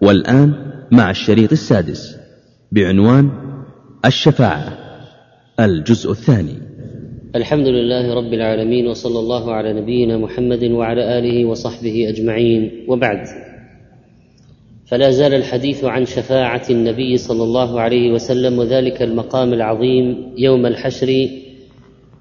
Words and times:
والآن 0.00 0.52
مع 0.90 1.10
الشريط 1.10 1.52
السادس 1.52 2.16
بعنوان 2.72 3.30
الشفاعة 4.04 4.78
الجزء 5.60 6.10
الثاني. 6.10 6.54
الحمد 7.36 7.66
لله 7.66 8.14
رب 8.14 8.32
العالمين 8.32 8.86
وصلى 8.86 9.18
الله 9.18 9.52
على 9.52 9.72
نبينا 9.72 10.18
محمد 10.18 10.64
وعلى 10.64 11.18
آله 11.18 11.44
وصحبه 11.44 12.08
أجمعين. 12.08 12.84
وبعد 12.88 13.26
فلا 14.88 15.10
زال 15.10 15.34
الحديث 15.34 15.84
عن 15.84 16.04
شفاعة 16.04 16.62
النبي 16.70 17.16
صلى 17.16 17.42
الله 17.42 17.80
عليه 17.80 18.12
وسلم 18.12 18.58
وذلك 18.58 19.02
المقام 19.02 19.52
العظيم 19.52 20.34
يوم 20.36 20.66
الحشر 20.66 21.28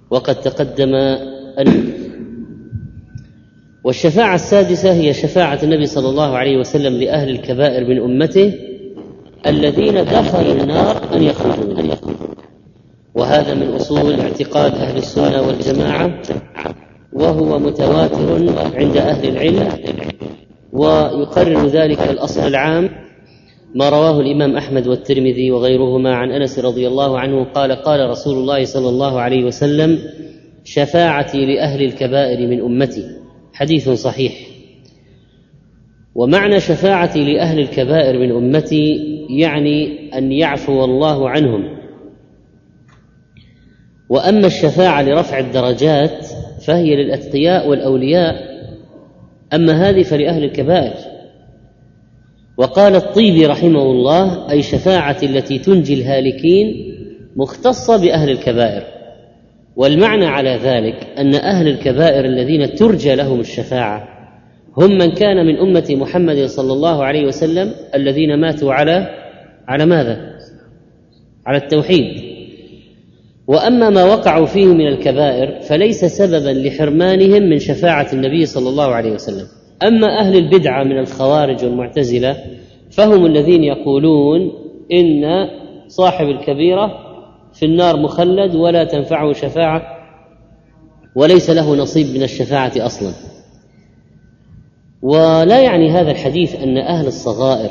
وقد 0.09 0.36
تقدم 0.41 0.95
أن 1.59 1.93
والشفاعة 3.88 4.35
السادسة 4.35 4.93
هي 4.93 5.13
شفاعة 5.13 5.59
النبي 5.63 5.85
صلى 5.85 6.09
الله 6.09 6.37
عليه 6.37 6.57
وسلم 6.57 6.93
لأهل 6.93 7.29
الكبائر 7.29 7.87
من 7.87 8.01
أمته 8.01 8.54
الذين 9.47 10.05
دخلوا 10.05 10.54
النار 10.54 11.01
أن 11.14 11.23
يخرجوا 11.23 11.73
منها. 11.73 11.97
وهذا 13.15 13.54
من 13.54 13.68
أصول 13.68 14.19
اعتقاد 14.19 14.75
أهل 14.75 14.97
السنة 14.97 15.42
والجماعة 15.42 16.21
وهو 17.14 17.59
متواتر 17.59 18.33
عند 18.75 18.97
أهل 18.97 19.29
العلم 19.29 19.69
ويقرر 20.73 21.67
ذلك 21.67 22.01
الأصل 22.01 22.47
العام 22.47 22.89
ما 23.75 23.89
رواه 23.89 24.19
الإمام 24.19 24.57
أحمد 24.57 24.87
والترمذي 24.87 25.51
وغيرهما 25.51 26.15
عن 26.15 26.31
أنس 26.31 26.59
رضي 26.59 26.87
الله 26.87 27.19
عنه 27.19 27.43
قال 27.43 27.71
قال 27.71 28.09
رسول 28.09 28.37
الله 28.37 28.65
صلى 28.65 28.89
الله 28.89 29.19
عليه 29.19 29.43
وسلم 29.43 30.00
شفاعتي 30.64 31.45
لأهل 31.45 31.83
الكبائر 31.83 32.47
من 32.47 32.61
أمتي. 32.61 33.17
حديث 33.58 33.89
صحيح. 33.89 34.34
ومعنى 36.16 36.59
شفاعتي 36.59 37.34
لأهل 37.34 37.59
الكبائر 37.59 38.20
من 38.20 38.31
أمتي 38.31 38.98
يعني 39.30 40.09
أن 40.18 40.31
يعفو 40.31 40.84
الله 40.84 41.30
عنهم. 41.30 41.78
وأما 44.09 44.48
الشفاعة 44.48 45.02
لرفع 45.02 45.40
الدرجات 45.40 46.28
فهي 46.66 46.96
للأتقياء 46.96 47.70
والأولياء 47.70 48.36
أما 49.54 49.90
هذه 49.90 50.03
فلأهل 50.03 50.44
الكبائر. 50.44 50.94
وقال 52.58 52.96
الطيبي 52.96 53.46
رحمه 53.46 53.81
الله 53.81 54.52
أي 54.52 54.62
شفاعه 54.62 55.18
التي 55.24 55.59
تنجي 55.59 55.94
الهالكين 55.94 56.94
مختصة 57.36 57.98
بأهل 57.98 58.30
الكبائر. 58.30 58.97
والمعنى 59.78 60.25
على 60.25 60.59
ذلك 60.64 61.08
أن 61.17 61.36
أهل 61.36 61.67
الكبائر 61.67 62.25
الذين 62.25 62.75
ترجى 62.75 63.16
لهم 63.16 63.39
الشفاعة 63.39 64.08
هم 64.78 64.97
من 64.97 65.11
كان 65.11 65.45
من 65.45 65.58
أمة 65.58 65.86
محمد 65.89 66.45
صلى 66.45 66.73
الله 66.73 67.03
عليه 67.03 67.25
وسلم 67.25 67.72
الذين 67.95 68.39
ماتوا 68.42 68.73
على 68.73 69.08
على 69.67 69.86
ماذا؟ 69.86 70.38
على 71.45 71.58
التوحيد 71.58 72.28
وأما 73.47 73.89
ما 73.89 74.03
وقعوا 74.03 74.45
فيه 74.45 74.66
من 74.66 74.88
الكبائر 74.88 75.61
فليس 75.61 76.06
سببا 76.06 76.67
لحرمانهم 76.67 77.44
من 77.44 77.59
شفاعة 77.59 78.08
النبي 78.14 78.45
صلى 78.45 78.69
الله 78.69 78.95
عليه 78.95 79.12
وسلم 79.12 79.47
أما 79.84 80.19
أهل 80.19 80.38
البدعة 80.38 80.84
من 80.84 81.00
الخوارج 81.00 81.64
والمعتزلة 81.66 82.38
فهم 82.91 83.25
الذين 83.25 83.64
يقولون 83.64 84.52
إن 84.94 85.47
صاحب 85.88 86.28
الكبيرة 86.28 87.06
في 87.59 87.66
النار 87.66 88.00
مخلد 88.00 88.55
ولا 88.55 88.83
تنفعه 88.83 89.33
شفاعة 89.33 89.81
وليس 91.16 91.50
له 91.50 91.75
نصيب 91.75 92.16
من 92.16 92.23
الشفاعة 92.23 92.72
أصلا. 92.77 93.11
ولا 95.02 95.61
يعني 95.61 95.91
هذا 95.91 96.11
الحديث 96.11 96.55
أن 96.55 96.78
أهل 96.78 97.08
الصغائر 97.08 97.69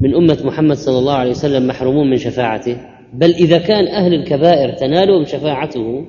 من 0.00 0.14
أمة 0.14 0.38
محمد 0.44 0.76
صلى 0.76 0.98
الله 0.98 1.14
عليه 1.14 1.30
وسلم 1.30 1.66
محرومون 1.66 2.10
من 2.10 2.16
شفاعته 2.16 2.76
بل 3.12 3.30
إذا 3.30 3.58
كان 3.58 3.86
أهل 3.86 4.14
الكبائر 4.14 4.72
تنالهم 4.72 5.24
شفاعته 5.24 6.06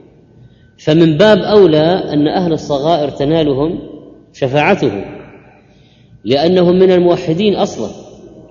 فمن 0.77 1.17
باب 1.17 1.38
أولى 1.38 2.13
أن 2.13 2.27
أهل 2.27 2.53
الصغائر 2.53 3.09
تنالهم 3.09 3.79
شفاعته 4.33 5.05
لأنهم 6.23 6.79
من 6.79 6.91
الموحدين 6.91 7.55
أصلا. 7.55 7.89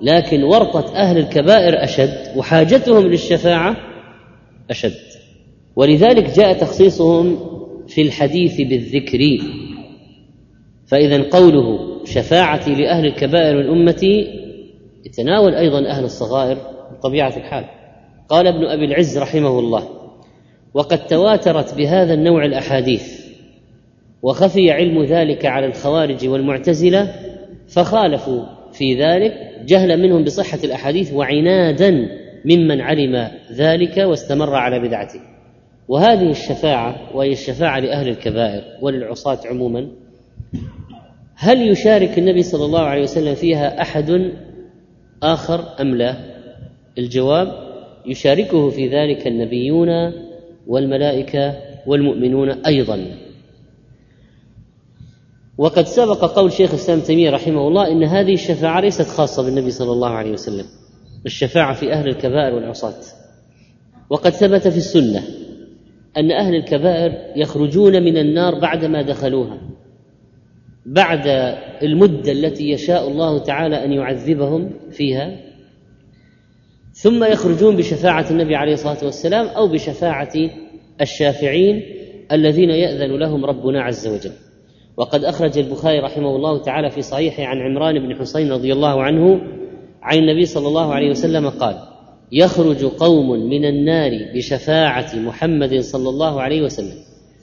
لكن 0.02 0.42
ورطة 0.42 0.96
أهل 0.96 1.18
الكبائر 1.18 1.84
أشد 1.84 2.36
وحاجتهم 2.36 3.06
للشفاعة 3.06 3.93
أشد. 4.70 4.94
ولذلك 5.76 6.36
جاء 6.36 6.52
تخصيصهم 6.52 7.38
في 7.88 8.02
الحديث 8.02 8.60
بالذكر. 8.60 9.38
فإذا 10.86 11.22
قوله 11.22 11.78
شفاعتي 12.04 12.74
لأهل 12.74 13.06
الكبائر 13.06 13.56
من 13.56 13.80
امتي 13.80 14.26
يتناول 15.06 15.54
أيضا 15.54 15.86
أهل 15.88 16.04
الصغائر 16.04 16.58
بطبيعة 16.92 17.36
الحال. 17.36 17.64
قال 18.28 18.46
ابن 18.46 18.64
أبي 18.64 18.84
العز 18.84 19.18
رحمه 19.18 19.58
الله 19.58 19.88
وقد 20.74 21.06
تواترت 21.06 21.74
بهذا 21.74 22.14
النوع 22.14 22.44
الأحاديث 22.44 23.24
وخفي 24.22 24.70
علم 24.70 25.04
ذلك 25.04 25.46
على 25.46 25.66
الخوارج 25.66 26.28
والمعتزلة 26.28 27.14
فخالفوا 27.68 28.44
في 28.72 28.94
ذلك 28.94 29.32
جهلا 29.66 29.96
منهم 29.96 30.24
بصحة 30.24 30.58
الأحاديث 30.64 31.12
وعنادا 31.12 32.08
ممن 32.44 32.80
علم 32.80 33.30
ذلك 33.52 33.96
واستمر 33.98 34.54
على 34.54 34.80
بدعته. 34.80 35.20
وهذه 35.88 36.30
الشفاعة 36.30 37.16
وهي 37.16 37.32
الشفاعة 37.32 37.78
لأهل 37.80 38.08
الكبائر 38.08 38.62
وللعصاة 38.82 39.38
عموما 39.44 39.88
هل 41.34 41.70
يشارك 41.70 42.18
النبي 42.18 42.42
صلى 42.42 42.64
الله 42.64 42.80
عليه 42.80 43.02
وسلم 43.02 43.34
فيها 43.34 43.82
أحد 43.82 44.32
آخر 45.22 45.80
أم 45.80 45.94
لا؟ 45.94 46.16
الجواب 46.98 47.48
يشاركه 48.06 48.70
في 48.70 48.88
ذلك 48.88 49.26
النبيون 49.26 49.88
والملائكة 50.66 51.54
والمؤمنون 51.86 52.50
أيضا. 52.50 53.06
وقد 55.58 55.86
سبق 55.86 56.24
قول 56.24 56.52
شيخ 56.52 56.70
الإسلام 56.70 57.00
تيمية 57.00 57.30
رحمه 57.30 57.68
الله 57.68 57.92
إن 57.92 58.04
هذه 58.04 58.34
الشفاعة 58.34 58.80
ليست 58.80 59.08
خاصة 59.08 59.42
بالنبي 59.42 59.70
صلى 59.70 59.92
الله 59.92 60.10
عليه 60.10 60.32
وسلم. 60.32 60.64
الشفاعه 61.26 61.74
في 61.74 61.92
أهل 61.92 62.08
الكبائر 62.08 62.54
والعصاة. 62.54 63.00
وقد 64.10 64.30
ثبت 64.30 64.68
في 64.68 64.76
السنة 64.76 65.22
أن 66.16 66.30
أهل 66.30 66.54
الكبائر 66.54 67.12
يخرجون 67.36 68.02
من 68.02 68.16
النار 68.16 68.58
بعدما 68.58 69.02
دخلوها 69.02 69.60
بعد 70.86 71.26
المدة 71.82 72.32
التي 72.32 72.70
يشاء 72.70 73.08
الله 73.08 73.38
تعالى 73.38 73.84
أن 73.84 73.92
يعذبهم 73.92 74.70
فيها 74.90 75.36
ثم 76.92 77.24
يخرجون 77.24 77.76
بشفاعة 77.76 78.30
النبي 78.30 78.56
عليه 78.56 78.72
الصلاة 78.72 79.04
والسلام 79.04 79.46
أو 79.46 79.68
بشفاعة 79.68 80.32
الشافعين 81.00 81.82
الذين 82.32 82.70
يأذن 82.70 83.16
لهم 83.18 83.44
ربنا 83.44 83.82
عز 83.82 84.06
وجل. 84.06 84.32
وقد 84.96 85.24
أخرج 85.24 85.58
البخاري 85.58 85.98
رحمه 85.98 86.36
الله 86.36 86.62
تعالى 86.62 86.90
في 86.90 87.02
صحيحه 87.02 87.44
عن 87.44 87.58
عمران 87.58 87.98
بن 87.98 88.16
حسين 88.16 88.52
رضي 88.52 88.72
الله 88.72 89.02
عنه 89.02 89.40
عن 90.04 90.18
النبي 90.18 90.44
صلى 90.44 90.68
الله 90.68 90.94
عليه 90.94 91.10
وسلم 91.10 91.48
قال 91.48 91.76
يخرج 92.32 92.84
قوم 92.84 93.30
من 93.30 93.64
النار 93.64 94.10
بشفاعة 94.34 95.16
محمد 95.16 95.80
صلى 95.80 96.08
الله 96.08 96.40
عليه 96.42 96.62
وسلم 96.62 96.98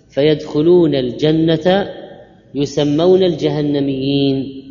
فيدخلون 0.09 0.95
الجنة 0.95 1.89
يسمون 2.55 3.23
الجهنميين. 3.23 4.61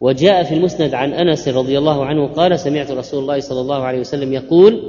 وجاء 0.00 0.42
في 0.42 0.54
المسند 0.54 0.94
عن 0.94 1.12
أنس 1.12 1.48
رضي 1.48 1.78
الله 1.78 2.04
عنه 2.04 2.26
قال 2.26 2.60
سمعت 2.60 2.90
رسول 2.90 3.22
الله 3.22 3.40
صلى 3.40 3.60
الله 3.60 3.82
عليه 3.82 4.00
وسلم 4.00 4.32
يقول 4.32 4.82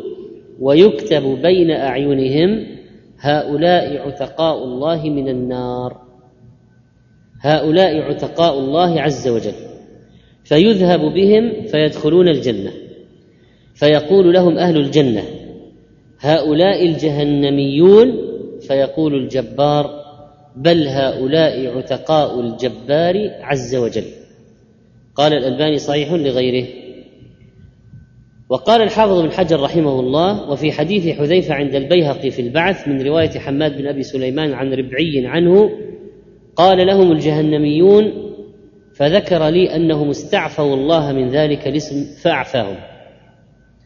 ويكتب 0.60 1.24
بين 1.24 1.72
أعينهم 1.72 2.66
هؤلاء 3.20 4.08
عتقاء 4.08 4.64
الله 4.64 5.10
من 5.10 5.30
النار. 5.30 6.02
هؤلاء 7.42 8.02
عتقاء 8.02 8.60
الله 8.60 9.02
عز 9.02 9.28
وجل. 9.28 9.73
فيذهب 10.44 11.00
بهم 11.00 11.66
فيدخلون 11.68 12.28
الجنة. 12.28 12.72
فيقول 13.76 14.34
لهم 14.34 14.58
أهل 14.58 14.78
الجنة 14.78 15.24
هؤلاء 16.20 16.86
الجهنميون؟ 16.86 18.34
فيقول 18.68 19.16
الجبار 19.16 20.04
بل 20.56 20.88
هؤلاء 20.88 21.78
عتقاء 21.78 22.40
الجبار 22.40 23.16
عز 23.42 23.76
وجل. 23.76 24.06
قال 25.16 25.34
الألباني 25.34 25.78
صحيح 25.78 26.12
لغيره. 26.12 26.68
وقال 28.50 28.82
الحافظ 28.82 29.22
بن 29.22 29.32
حجر 29.32 29.60
رحمه 29.60 30.00
الله 30.00 30.52
وفي 30.52 30.72
حديث 30.72 31.08
حذيفة 31.08 31.54
عند 31.54 31.76
البيهقي 31.76 32.32
في 32.32 32.42
البعث 32.42 32.88
من 32.88 33.02
رواية 33.02 33.30
حماد 33.30 33.78
بن 33.78 33.88
أبي 33.88 34.04
سليمان 34.04 34.54
عن 34.54 34.74
ربعي 34.74 35.24
عنه 35.26 35.70
قال 36.56 36.88
لهم 36.88 37.12
الجهنميون 37.12 38.23
فذكر 38.96 39.48
لي 39.48 39.76
أنهم 39.76 40.10
استعفوا 40.10 40.76
الله 40.76 41.12
من 41.12 41.30
ذلك 41.30 41.68
الاسم 41.68 42.06
فأعفاهم. 42.22 42.76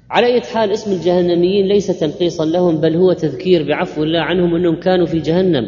على 0.10 0.28
أي 0.28 0.42
حال 0.42 0.72
اسم 0.72 0.92
الجهنميين 0.92 1.66
ليس 1.68 2.00
تنقيصا 2.00 2.46
لهم 2.46 2.78
بل 2.78 2.96
هو 2.96 3.14
تذكير 3.14 3.68
بعفو 3.68 4.04
الله 4.04 4.20
عنهم 4.20 4.56
أنهم 4.56 4.76
كانوا 4.76 5.06
في 5.06 5.20
جهنم 5.20 5.68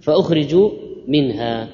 فأخرجوا 0.00 0.70
منها. 1.08 1.68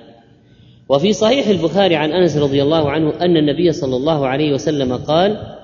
وفي 0.89 1.13
صحيح 1.13 1.49
البخاري 1.49 1.97
عن 1.97 2.13
أنس 2.13 2.37
رضي 2.37 2.63
الله 2.63 2.91
عنه 2.91 3.13
أن 3.21 3.37
النبي 3.37 3.73
صلى 3.73 3.97
الله 3.97 4.27
عليه 4.27 4.53
وسلم 4.53 4.97
قال 4.97 5.57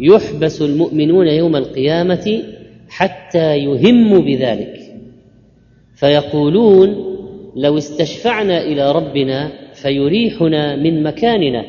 يحبس 0.00 0.62
المؤمنون 0.62 1.26
يوم 1.26 1.56
القيامة 1.56 2.42
حتى 2.88 3.56
يهموا 3.56 4.20
بذلك. 4.20 4.80
فيقولون 5.94 7.14
لو 7.56 7.78
استشفعنا 7.78 8.62
إلى 8.62 8.92
ربنا 8.92 9.63
فيريحنا 9.84 10.76
من 10.76 11.02
مكاننا. 11.02 11.64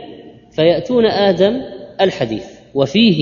فيأتون 0.51 1.05
آدم 1.05 1.61
الحديث 2.01 2.45
وفيه 2.73 3.19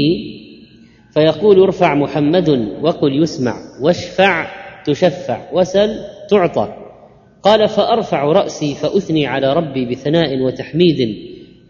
فيقول 1.14 1.60
ارفع 1.60 1.96
محمد 1.96 2.50
وقل 2.82 3.22
يسمع 3.22 3.56
واشفع 3.84 4.48
تشفع 4.86 5.54
وسل 5.54 5.96
تعطى. 6.30 6.74
قال 7.44 7.68
فأرفع 7.68 8.24
رأسي 8.24 8.76
فأثني 8.76 9.28
على 9.28 9.54
ربي 9.54 9.86
بثناء 9.86 10.40
وتحميد 10.40 11.18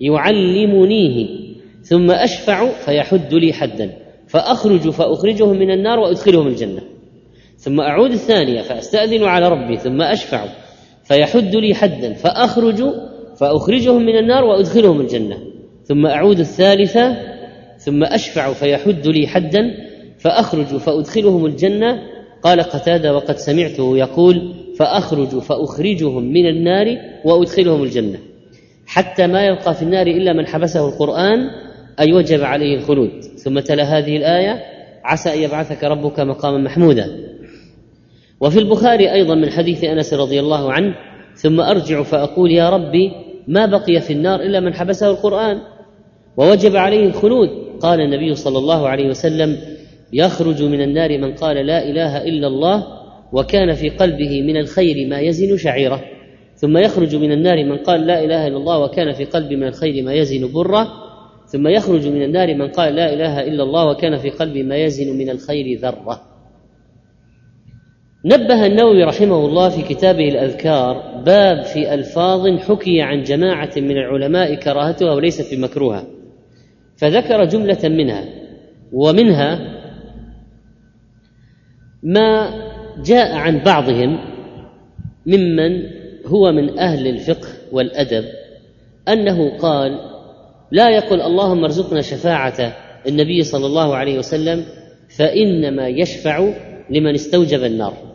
يعلمنيه 0.01 1.27
ثم 1.81 2.11
أشفع 2.11 2.69
فيحد 2.69 3.33
لي 3.33 3.53
حدا 3.53 3.91
فأخرج 4.27 4.89
فاخرجهم 4.89 5.59
من 5.59 5.71
النار 5.71 5.99
وأدخلهم 5.99 6.47
الجنة. 6.47 6.81
ثم 7.57 7.81
أعود 7.81 8.11
الثانية 8.11 8.61
فأستأذن 8.61 9.23
على 9.23 9.47
ربي 9.47 9.77
ثم 9.77 10.01
أشفع 10.01 10.45
فيحد 11.03 11.55
لي 11.55 11.75
حدا 11.75 12.13
فأخرج 12.13 12.83
فأخرجهم 13.43 14.05
من 14.05 14.17
النار 14.17 14.43
وأدخلهم 14.43 15.01
الجنة. 15.01 15.37
ثم 15.83 16.05
أعود 16.05 16.39
الثالثة 16.39 17.17
ثم 17.77 18.03
أشفع 18.03 18.53
فيحد 18.53 19.07
لي 19.07 19.27
حدا 19.27 19.71
فأخرج 20.19 20.65
فأدخلهم 20.65 21.45
الجنة. 21.45 21.99
قال 22.43 22.61
قتادة 22.61 23.15
وقد 23.15 23.37
سمعته 23.37 23.97
يقول 23.97 24.53
فأخرج 24.79 25.27
فأخرجهم 25.27 26.23
من 26.23 26.45
النار 26.45 26.97
وأدخلهم 27.25 27.83
الجنة. 27.83 28.19
حتى 28.85 29.27
ما 29.27 29.45
يبقى 29.47 29.73
في 29.73 29.81
النار 29.81 30.07
إلا 30.07 30.33
من 30.33 30.45
حبسه 30.47 30.87
القرآن 30.87 31.39
اي 31.99 32.13
وجب 32.13 32.43
عليه 32.43 32.77
الخلود. 32.77 33.21
ثم 33.21 33.59
تلا 33.59 33.83
هذه 33.83 34.17
الآية 34.17 34.59
عسى 35.03 35.33
أن 35.33 35.39
يبعثك 35.39 35.83
ربك 35.83 36.19
مقاما 36.19 36.57
محمودا. 36.57 37.33
وفي 38.39 38.59
البخاري 38.59 39.11
أيضا 39.11 39.35
من 39.35 39.49
حديث 39.49 39.83
أنس 39.83 40.13
رضي 40.13 40.39
الله 40.39 40.73
عنه 40.73 40.95
ثم 41.35 41.61
أرجع 41.61 42.03
فأقول 42.03 42.51
يا 42.51 42.69
ربي 42.69 43.11
ما 43.47 43.65
بقي 43.65 44.01
في 44.01 44.13
النار 44.13 44.41
إلا 44.41 44.59
من 44.59 44.73
حبسه 44.73 45.09
القرآن. 45.09 45.61
ووجب 46.37 46.75
عليه 46.75 47.05
الخلود. 47.05 47.49
قال 47.79 48.01
النبي 48.01 48.35
صلى 48.35 48.57
الله 48.57 48.87
عليه 48.87 49.09
وسلم 49.09 49.57
يخرج 50.13 50.63
من 50.63 50.81
النار 50.81 51.17
من 51.17 51.33
قال 51.33 51.65
لا 51.65 51.89
إله 51.89 52.23
إلا 52.23 52.47
الله 52.47 52.83
وكان 53.33 53.73
في 53.73 53.89
قلبه 53.89 54.41
من 54.41 54.57
الخير 54.57 55.07
ما 55.07 55.19
يزن 55.19 55.57
شعيره. 55.57 56.01
ثم 56.55 56.77
يخرج 56.77 57.15
من 57.15 57.31
النار 57.31 57.63
من 57.63 57.77
قال 57.77 58.07
لا 58.07 58.23
إله 58.23 58.47
إلا 58.47 58.57
الله 58.57 58.79
وكان 58.79 59.13
في 59.13 59.25
قلبه 59.25 59.55
من 59.55 59.67
الخير 59.67 60.03
ما 60.03 60.13
يزن 60.13 60.53
بره. 60.53 60.87
ثم 61.47 61.67
يخرج 61.67 62.07
من 62.07 62.23
النار 62.23 62.55
من 62.55 62.67
قال 62.67 62.95
لا 62.95 63.13
إله 63.13 63.39
إلا 63.39 63.63
الله 63.63 63.89
وكان 63.89 64.17
في 64.17 64.29
قلبه 64.29 64.63
ما 64.63 64.77
يزن 64.77 65.17
من 65.17 65.29
الخير 65.29 65.79
ذره. 65.79 66.32
نبه 68.25 68.65
النووي 68.65 69.03
رحمه 69.03 69.45
الله 69.45 69.69
في 69.69 69.81
كتابه 69.81 70.27
الأذكار 70.27 71.21
باب 71.25 71.63
في 71.63 71.93
ألفاظ 71.93 72.59
حكي 72.59 73.01
عن 73.01 73.23
جماعة 73.23 73.71
من 73.77 73.97
العلماء 73.97 74.55
كراهتها 74.55 75.13
وليست 75.13 75.53
بمكروهه 75.53 76.07
فذكر 76.97 77.45
جملة 77.45 77.79
منها 77.83 78.25
ومنها 78.93 79.59
ما 82.03 82.53
جاء 83.05 83.35
عن 83.35 83.59
بعضهم 83.59 84.19
ممن 85.25 85.81
هو 86.25 86.51
من 86.51 86.79
أهل 86.79 87.07
الفقه 87.07 87.47
والأدب 87.71 88.25
أنه 89.07 89.57
قال 89.57 89.99
لا 90.71 90.89
يقل 90.89 91.21
اللهم 91.21 91.63
ارزقنا 91.63 92.01
شفاعة 92.01 92.75
النبي 93.07 93.43
صلى 93.43 93.65
الله 93.65 93.95
عليه 93.95 94.17
وسلم 94.17 94.65
فإنما 95.17 95.87
يشفع 95.87 96.53
لمن 96.89 97.13
استوجب 97.13 97.63
النار 97.63 98.12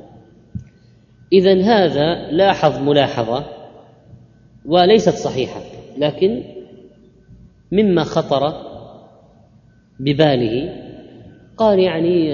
اذا 1.32 1.62
هذا 1.62 2.30
لاحظ 2.30 2.78
ملاحظة 2.78 3.44
وليست 4.66 5.14
صحيحة 5.14 5.60
لكن 5.98 6.42
مما 7.72 8.04
خطر 8.04 8.52
بباله. 10.00 10.74
قال 11.56 11.78
يعني 11.78 12.32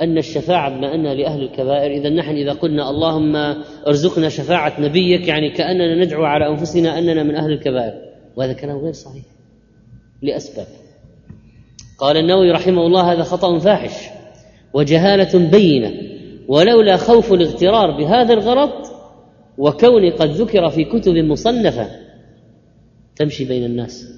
أن 0.00 0.18
الشفاعة 0.18 0.76
بما 0.76 0.94
أنها 0.94 1.14
لأهل 1.14 1.42
الكبائر 1.42 1.90
إذا 1.90 2.08
نحن 2.08 2.36
إذا 2.36 2.52
قلنا 2.52 2.90
اللهم 2.90 3.36
ارزقنا 3.86 4.28
شفاعة 4.28 4.80
نبيك 4.80 5.28
يعني 5.28 5.50
كأننا 5.50 6.04
ندعو 6.04 6.24
على 6.24 6.48
أنفسنا 6.48 6.98
أننا 6.98 7.22
من 7.22 7.34
أهل 7.34 7.52
الكبائر. 7.52 7.94
وهذا 8.36 8.52
كلام 8.52 8.76
غير 8.76 8.92
صحيح 8.92 9.24
لأسباب. 10.22 10.66
قال 11.98 12.16
النووي 12.16 12.50
رحمه 12.50 12.86
الله 12.86 13.12
هذا 13.12 13.22
خطأ 13.22 13.58
فاحش 13.58 14.08
وجهالة 14.74 15.50
بينة. 15.50 16.15
ولولا 16.48 16.96
خوف 16.96 17.32
الاغترار 17.32 17.90
بهذا 17.90 18.34
الغلط 18.34 18.92
وكون 19.58 20.10
قد 20.10 20.30
ذكر 20.30 20.68
في 20.68 20.84
كتب 20.84 21.12
مصنفة 21.12 21.90
تمشي 23.16 23.44
بين 23.44 23.64
الناس 23.64 24.08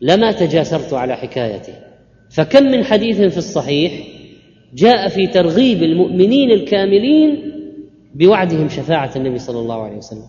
لما 0.00 0.32
تجاسرت 0.32 0.92
على 0.92 1.16
حكايته 1.16 1.74
فكم 2.30 2.64
من 2.64 2.84
حديث 2.84 3.20
في 3.20 3.38
الصحيح 3.38 3.92
جاء 4.74 5.08
في 5.08 5.26
ترغيب 5.26 5.82
المؤمنين 5.82 6.50
الكاملين 6.50 7.52
بوعدهم 8.14 8.68
شفاعة 8.68 9.10
النبي 9.16 9.38
صلى 9.38 9.58
الله 9.58 9.82
عليه 9.82 9.96
وسلم. 9.96 10.26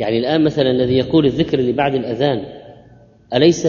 يعني 0.00 0.18
الآن 0.18 0.44
مثلا 0.44 0.70
الذي 0.70 0.94
يقول 0.94 1.26
الذكر 1.26 1.58
اللي 1.58 1.72
بعد 1.72 1.94
الأذان 1.94 2.44
أليس 3.34 3.66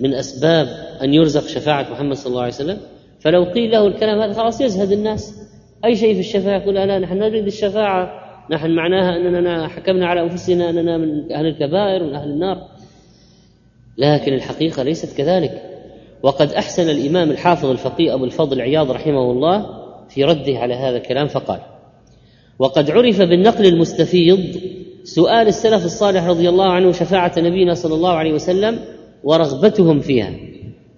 من 0.00 0.14
أسباب 0.14 0.66
أن 1.02 1.14
يرزق 1.14 1.46
شفاعة 1.46 1.92
محمد 1.92 2.16
صلى 2.16 2.30
الله 2.30 2.42
عليه 2.42 2.54
وسلم؟ 2.54 2.78
فلو 3.20 3.44
قيل 3.44 3.70
له 3.70 3.86
الكلام 3.86 4.20
هذا 4.20 4.32
خلاص 4.32 4.60
يزهد 4.60 4.92
الناس. 4.92 5.45
أي 5.86 5.96
شيء 5.96 6.14
في 6.14 6.20
الشفاعة؟ 6.20 6.58
يقول 6.58 6.74
لا 6.74 6.98
نحن 6.98 7.18
نريد 7.18 7.46
الشفاعة. 7.46 8.22
نحن 8.50 8.70
معناها 8.70 9.16
أننا 9.16 9.68
حكمنا 9.68 10.06
على 10.06 10.22
أنفسنا 10.22 10.70
أننا 10.70 10.98
من 10.98 11.32
أهل 11.32 11.46
الكبائر 11.46 12.02
ومن 12.02 12.14
أهل 12.14 12.28
النار. 12.28 12.68
لكن 13.98 14.32
الحقيقة 14.32 14.82
ليست 14.82 15.16
كذلك. 15.16 15.62
وقد 16.22 16.52
أحسن 16.52 16.90
الإمام 16.90 17.30
الحافظ 17.30 17.70
الفقيه 17.70 18.14
أبو 18.14 18.24
الفضل 18.24 18.60
عياض 18.60 18.90
رحمه 18.90 19.30
الله 19.30 19.66
في 20.08 20.24
رده 20.24 20.58
على 20.58 20.74
هذا 20.74 20.96
الكلام 20.96 21.26
فقال 21.26 21.60
وقد 22.58 22.90
عرف 22.90 23.18
بالنقل 23.22 23.66
المستفيض 23.66 24.60
سؤال 25.04 25.48
السلف 25.48 25.84
الصالح 25.84 26.24
رضي 26.24 26.48
الله 26.48 26.72
عنه 26.72 26.92
شفاعة 26.92 27.32
نبينا 27.38 27.74
صلى 27.74 27.94
الله 27.94 28.12
عليه 28.12 28.32
وسلم 28.32 28.78
ورغبتهم 29.24 30.00
فيها. 30.00 30.30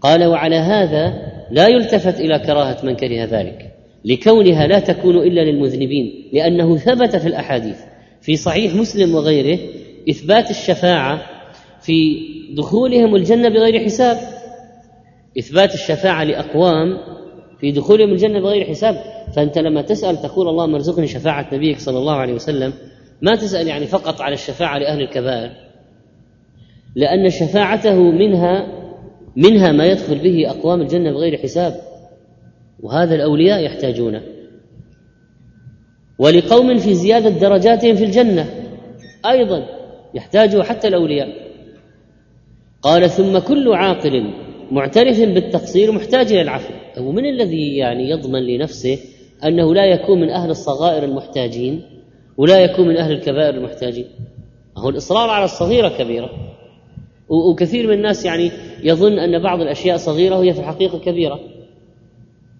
قال 0.01 0.25
وعلى 0.25 0.57
هذا 0.57 1.15
لا 1.51 1.69
يلتفت 1.69 2.21
إلى 2.21 2.39
كراهة 2.39 2.77
من 2.83 2.97
كره 2.97 3.25
ذلك. 3.25 3.78
لكونها 4.05 4.67
لا 4.67 4.79
تكون 4.79 5.17
إلا 5.17 5.41
للمذنبين 5.41 6.29
لأنه 6.33 6.77
ثبت 6.77 7.17
في 7.17 7.29
الأحاديث 7.29 7.79
في 8.21 8.37
صحيح 8.37 8.75
مسلم 8.75 9.15
وغيره 9.15 9.59
إثبات 10.11 10.51
الشفاعة 10.51 11.23
في 11.81 12.21
دخولهم 12.57 13.17
الجنة 13.17 13.49
بغير 13.49 13.85
حساب. 13.85 14.19
إثبات 15.39 15.75
الشفاعة 15.75 16.25
لأقوام 16.25 16.99
في 17.61 17.73
دخولهم 17.73 18.13
الجنة 18.13 18.41
بغير 18.41 18.65
حساب. 18.65 19.03
فأنت 19.37 19.59
لما 19.59 19.83
تسأل 19.83 20.23
تقول 20.23 20.49
اللهم 20.49 20.75
ارزقني 20.75 21.07
شفاعة 21.07 21.55
نبيك 21.55 21.79
صلى 21.79 21.99
الله 21.99 22.15
عليه 22.15 22.33
وسلم 22.33 22.73
ما 23.23 23.37
تسأل 23.37 23.67
يعني 23.69 23.87
فقط 23.87 24.21
على 24.21 24.35
الشفاعة 24.35 24.79
لأهل 24.79 25.01
الكبائر 25.01 25.51
لأن 26.97 27.31
شفاعته 27.31 28.11
منها 28.11 28.67
منها 29.37 29.73
ما 29.73 29.87
يدخل 29.87 30.19
به 30.19 30.51
أقوام 30.51 30.81
الجنة 30.81 31.13
بغير 31.13 31.39
حساب. 31.39 31.81
وهذا 32.83 33.15
الأولياء 33.15 33.65
يحتاجونه 33.65 34.23
ولقوم 36.19 36.79
في 36.79 36.95
زيادة 36.95 37.29
درجاتهم 37.29 37.97
في 37.97 38.05
الجنة 38.05 38.47
أيضا 39.27 39.67
يحتاجه 40.15 40.63
حتى 40.63 40.89
الأولياء. 40.89 41.29
قال 42.83 43.11
ثم 43.11 43.39
كل 43.39 43.73
عاقل 43.73 44.31
معترف 44.71 45.21
بالتقصير 45.21 45.93
محتاج 45.93 46.33
إلى 46.33 46.43
العفو. 46.43 46.73
هو 46.99 47.13
من 47.13 47.27
الذي 47.27 47.77
يعني 47.77 48.11
يضمن 48.11 48.43
لنفسه 48.47 48.99
أنه 49.45 49.75
لا 49.75 49.85
يكون 49.85 50.21
من 50.21 50.31
أهل 50.31 50.51
الصغائر 50.51 51.05
المحتاجين 51.05 51.83
ولا 52.37 52.61
يكون 52.61 52.89
من 52.89 52.97
أهل 52.97 53.13
الكبائر 53.13 53.55
المحتاجين؟ 53.55 54.07
هو 54.77 54.89
الإصرار 54.89 55.31
على 55.31 55.45
الصغيرة 55.45 55.89
كبيرة. 55.89 56.31
وكثير 57.29 57.87
من 57.87 57.95
الناس 57.95 58.25
يعني 58.25 58.51
يظن 58.83 59.19
أن 59.19 59.43
بعض 59.43 59.61
الأشياء 59.61 59.97
صغيرة 59.97 60.39
وهي 60.39 60.55
في 60.55 60.61
الحقيقة 60.61 60.99
كبيرة. 60.99 61.41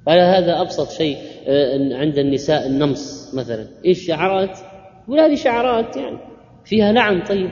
قال 0.09 0.21
هذا 0.21 0.61
أبسط 0.61 0.91
شيء 0.91 1.17
آه، 1.47 1.97
عند 1.97 2.19
النساء 2.19 2.67
النمص 2.67 3.35
مثلا. 3.35 3.67
إيش 3.85 4.07
شعرات؟ 4.07 4.59
يقول 5.09 5.21
هذه 5.21 5.35
شعرات 5.35 5.97
يعني. 5.97 6.19
فيها 6.65 6.93
لعن 6.93 7.23
طيب. 7.23 7.51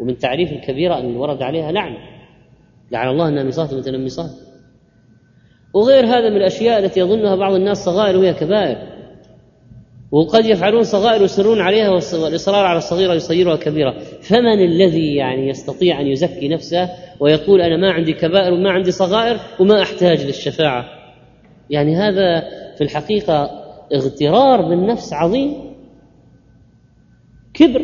ومن 0.00 0.18
تعريف 0.18 0.52
الكبيره 0.52 0.98
أن 0.98 1.16
ورد 1.16 1.42
عليها 1.42 1.72
لعن. 1.72 1.96
لعن 2.90 3.08
الله 3.08 3.28
النامصات 3.28 3.72
والمتنمصات 3.72 4.30
وغير 5.74 6.06
هذا 6.06 6.30
من 6.30 6.36
الأشياء 6.36 6.78
التي 6.78 7.00
يظنها 7.00 7.36
بعض 7.36 7.54
الناس 7.54 7.84
صغائر 7.84 8.16
وهي 8.16 8.34
كبائر. 8.34 8.76
وقد 10.12 10.44
يفعلون 10.44 10.82
صغائر 10.82 11.22
يصرون 11.22 11.60
عليها 11.60 11.90
والإصرار 11.90 12.64
على 12.64 12.78
الصغيرة 12.78 13.14
يصيرها 13.14 13.56
كبيرة. 13.56 13.98
فمن 14.22 14.64
الذي 14.64 15.14
يعني 15.14 15.48
يستطيع 15.48 16.00
أن 16.00 16.06
يزكي 16.06 16.48
نفسه 16.48 16.88
ويقول 17.20 17.60
أنا 17.60 17.76
ما 17.76 17.92
عندي 17.92 18.12
كبائر 18.12 18.52
وما 18.52 18.70
عندي 18.70 18.90
صغائر 18.90 19.40
وما 19.60 19.82
أحتاج 19.82 20.26
للشفاعة؟ 20.26 20.99
يعني 21.70 21.96
هذا 21.96 22.40
في 22.76 22.84
الحقيقة 22.84 23.50
اغترار 23.94 24.68
بالنفس 24.68 25.12
عظيم. 25.12 25.54
كبر. 27.54 27.82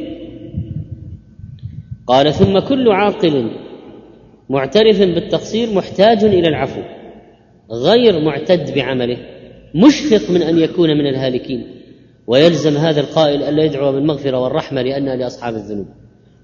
قال 2.07 2.35
ثم 2.35 2.59
كل 2.59 2.93
عاقل 2.93 3.51
معترف 4.51 4.99
بالتقصير 4.99 5.75
محتاج 5.75 6.25
إلى 6.25 6.49
العفو 6.49 6.81
غير 7.71 8.21
معتد 8.21 8.75
بعمله 8.75 9.19
مشفق 9.75 10.31
من 10.31 10.43
أن 10.43 10.59
يكون 10.59 10.89
من 10.91 11.07
الهالكين. 11.07 11.67
ويلزم 12.27 12.77
هذا 12.77 13.01
القائل 13.01 13.43
ألا 13.43 13.65
يدعو 13.65 13.93
بالمغفره 13.93 14.39
والرحمة 14.39 14.83
لأنها 14.83 15.17
لأصحاب 15.17 15.55
الذنوب. 15.55 15.87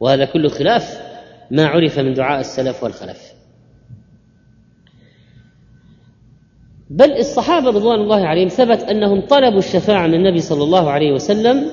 وهذا 0.01 0.25
كله 0.25 0.49
خلاف 0.49 1.01
ما 1.51 1.67
عرف 1.67 1.99
من 1.99 2.15
دعاء 2.15 2.41
السلف 2.41 2.85
والخلف. 2.85 3.32
بل 6.93 7.13
الصحابة 7.13 7.71
رضوان 7.71 8.01
الله 8.01 8.27
عليهم 8.27 8.49
ثبت 8.49 8.83
أنهم 8.83 9.21
طلبوا 9.21 9.59
الشفاعة 9.59 10.07
من 10.07 10.15
النبي 10.15 10.41
صلى 10.41 10.65
الله 10.65 10.91
عليه 10.91 11.13
وسلم 11.13 11.67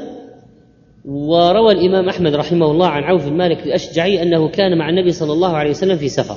وروى 1.05 1.71
الإمام 1.71 2.09
أحمد 2.09 2.35
رحمه 2.35 2.71
الله 2.71 2.87
عن 2.87 3.03
عوف 3.03 3.25
بن 3.25 3.33
مالك 3.33 3.63
الأشجعي 3.65 4.21
أنه 4.21 4.49
كان 4.49 4.77
مع 4.77 4.89
النبي 4.89 5.11
صلى 5.11 5.33
الله 5.33 5.57
عليه 5.57 5.69
وسلم 5.69 5.97
في 5.97 6.09
سفر 6.09 6.35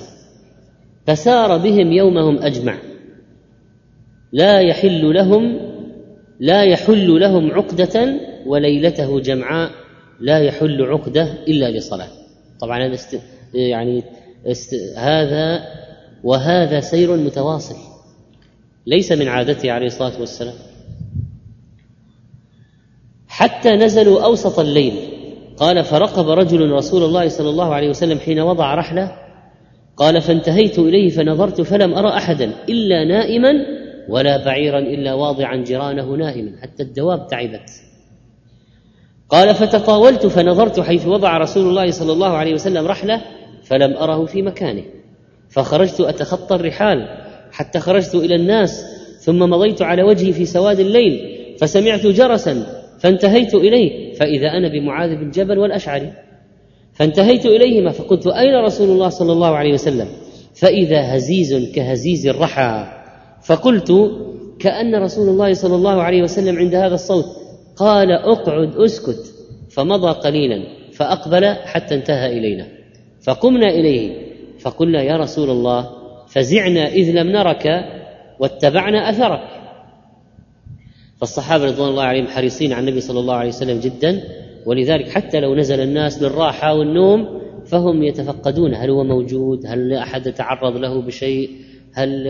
فسار 1.07 1.59
بهم 1.59 1.93
يومهم 1.93 2.39
أجمع. 2.39 2.75
لا 4.33 4.61
يحل 4.61 5.15
لهم 5.15 5.61
لا 6.41 6.63
يحل 6.63 7.21
لهم 7.21 7.51
عقدة 7.51 8.21
وليلته 8.47 9.21
جمعاء 9.21 9.71
لا 10.21 10.39
يحل 10.39 10.83
عقدة 10.83 11.29
إلا 11.49 11.71
لصلاة. 11.71 12.09
طبعا 12.61 12.87
هذا 12.87 12.95
است... 12.95 13.19
يعني 13.55 14.03
است... 14.47 14.75
هذا 14.97 15.63
وهذا 16.25 16.81
سير 16.81 17.17
متواصل. 17.17 17.92
ليس 18.87 19.13
من 19.13 19.29
عادته 19.29 19.73
عليه 19.73 19.87
الصلاة 19.87 20.21
والسلام. 20.21 20.55
حتى 23.29 23.71
نزلوا 23.71 24.25
أوسط 24.25 24.59
الليل 24.59 24.95
قال 25.57 25.85
فرقب 25.85 26.29
رجل 26.29 26.71
رسول 26.71 27.03
الله 27.03 27.29
صلى 27.29 27.51
الله 27.51 27.75
عليه 27.75 27.89
وسلم 27.89 28.19
حين 28.19 28.41
وضع 28.41 28.75
رحله 28.75 29.17
قال 29.97 30.23
فانتهيت 30.23 30.79
إليه 30.79 31.09
فنظرت 31.09 31.61
فلم 31.61 31.95
أرى 31.95 32.09
أحدا 32.09 32.53
إلا 32.69 33.05
نائما 33.05 33.53
ولا 34.09 34.45
بعيرا 34.45 34.79
إلا 34.79 35.15
واضعا 35.15 35.57
جيرانه 35.57 36.15
نائما 36.15 36.53
حتى 36.63 36.83
الدواب 36.83 37.27
تعبت. 37.27 37.71
قال 39.29 39.55
فتطاولت 39.55 40.27
فنظرت 40.27 40.81
حيث 40.81 41.07
وضع 41.07 41.39
رسول 41.39 41.69
الله 41.69 41.91
صلى 41.91 42.13
الله 42.13 42.29
عليه 42.29 42.55
وسلم 42.55 42.87
رحله 42.87 43.23
فلم 43.65 43.97
أره 43.97 44.25
في 44.25 44.43
مكانه 44.43 44.85
فخرجت 45.51 46.01
أتخطى 46.01 46.55
الرحال 46.55 47.22
حتى 47.53 47.81
خرجت 47.81 48.15
إلى 48.15 48.35
الناس 48.35 48.85
ثم 49.21 49.39
مضيت 49.39 49.83
على 49.83 50.03
وجهي 50.03 50.33
في 50.33 50.45
سواد 50.45 50.81
الليل 50.81 51.39
فسمعت 51.59 52.07
جرسا 52.07 52.83
فانتهيت 52.99 53.55
إليه 53.55 54.13
فإذا 54.13 54.49
أنا 54.49 54.69
بمعاذ 54.69 55.17
بن 55.17 55.31
جبل 55.31 55.59
والأشعري. 55.59 56.13
فانتهيت 56.93 57.47
إليهما 57.47 57.91
فقلت 57.91 58.27
أين 58.27 58.55
رسول 58.55 58.89
الله 58.89 59.09
صلى 59.09 59.33
الله 59.33 59.57
عليه 59.57 59.73
وسلم؟ 59.73 60.09
فإذا 60.55 61.17
هزيز 61.17 61.73
كهزيز 61.75 62.27
الرحى. 62.27 62.87
فقلت 63.45 63.93
كأن 64.59 64.95
رسول 64.95 65.29
الله 65.29 65.53
صلى 65.53 65.75
الله 65.75 66.03
عليه 66.03 66.23
وسلم 66.23 66.59
عند 66.59 66.75
هذا 66.75 66.95
الصوت. 66.95 67.27
قال 67.77 68.13
اقعد 68.13 68.77
اسكت. 68.77 69.35
فمضى 69.71 70.13
قليلا 70.13 70.63
فأقبل 70.93 71.47
حتى 71.47 71.95
انتهى 71.95 72.39
إلينا. 72.39 72.67
فقمنا 73.23 73.69
إليه 73.71 74.17
فقلنا 74.61 75.03
يا 75.03 75.17
رسول 75.17 75.51
الله 75.51 76.02
فزعنا 76.33 76.89
إذ 76.89 77.11
لم 77.11 77.27
نرك 77.27 77.85
واتبعنا 78.41 79.11
أثرك. 79.11 79.63
فالصحابة 81.21 81.65
رضوان 81.67 81.89
الله 81.89 82.03
عليهم 82.03 82.27
حريصين 82.27 82.73
على 82.73 82.81
النبي 82.81 83.01
صلى 83.01 83.21
الله 83.21 83.35
عليه 83.35 83.49
وسلم 83.49 83.81
جدا 83.81 84.23
ولذلك 84.67 85.09
حتى 85.09 85.41
لو 85.41 85.55
نزل 85.55 85.81
الناس 85.81 86.23
للراحة 86.23 86.75
والنوم 86.75 87.41
فهم 87.67 88.03
يتفقدون 88.03 88.75
هل 88.75 88.91
هو 88.91 89.05
موجود؟ 89.05 89.67
هل 89.67 89.93
أحد 89.93 90.33
تعرض 90.33 90.77
له 90.77 91.03
بشيء؟ 91.03 91.51
هل 91.93 92.27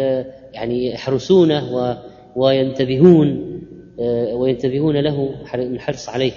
يعني 0.52 0.92
يحرسونه 0.92 1.97
وينتبهون 2.37 3.52
آه، 4.00 4.35
وينتبهون 4.35 4.97
له 4.97 5.35
الحرص 5.54 6.09
عليه. 6.09 6.32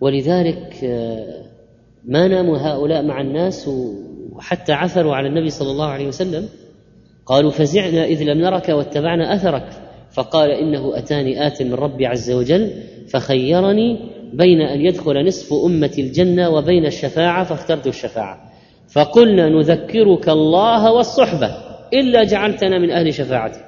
ولذلك 0.00 0.76
آه، 0.84 1.42
ما 2.04 2.28
ناموا 2.28 2.58
هؤلاء 2.58 3.02
مع 3.02 3.20
الناس 3.20 3.70
وحتى 4.40 4.72
عثروا 4.72 5.14
على 5.14 5.28
النبي 5.28 5.50
صلى 5.50 5.70
الله 5.70 5.86
عليه 5.86 6.08
وسلم 6.08 6.48
قالوا 7.26 7.50
فزعنا 7.50 8.04
إذ 8.04 8.22
لم 8.22 8.38
نرك 8.40 8.68
واتبعنا 8.68 9.34
أثرك. 9.34 9.68
فقال 10.12 10.50
إنه 10.50 10.98
أتاني 10.98 11.46
آت 11.46 11.62
من 11.62 11.74
ربي 11.74 12.06
عز 12.06 12.30
وجل 12.30 12.70
فخيرني 13.08 13.98
بين 14.32 14.60
أن 14.60 14.80
يدخل 14.80 15.26
نصف 15.26 15.52
امتي 15.52 16.00
الجنة 16.00 16.50
وبين 16.50 16.86
الشفاعة 16.86 17.44
فاخترت 17.44 17.86
الشفاعة. 17.86 18.50
فقلنا 18.92 19.48
نذكرك 19.48 20.28
الله 20.28 20.92
والصحبة 20.92 21.50
إلا 21.92 22.24
جعلتنا 22.24 22.78
من 22.78 22.90
أهل 22.90 23.14
شفاعتك. 23.14 23.66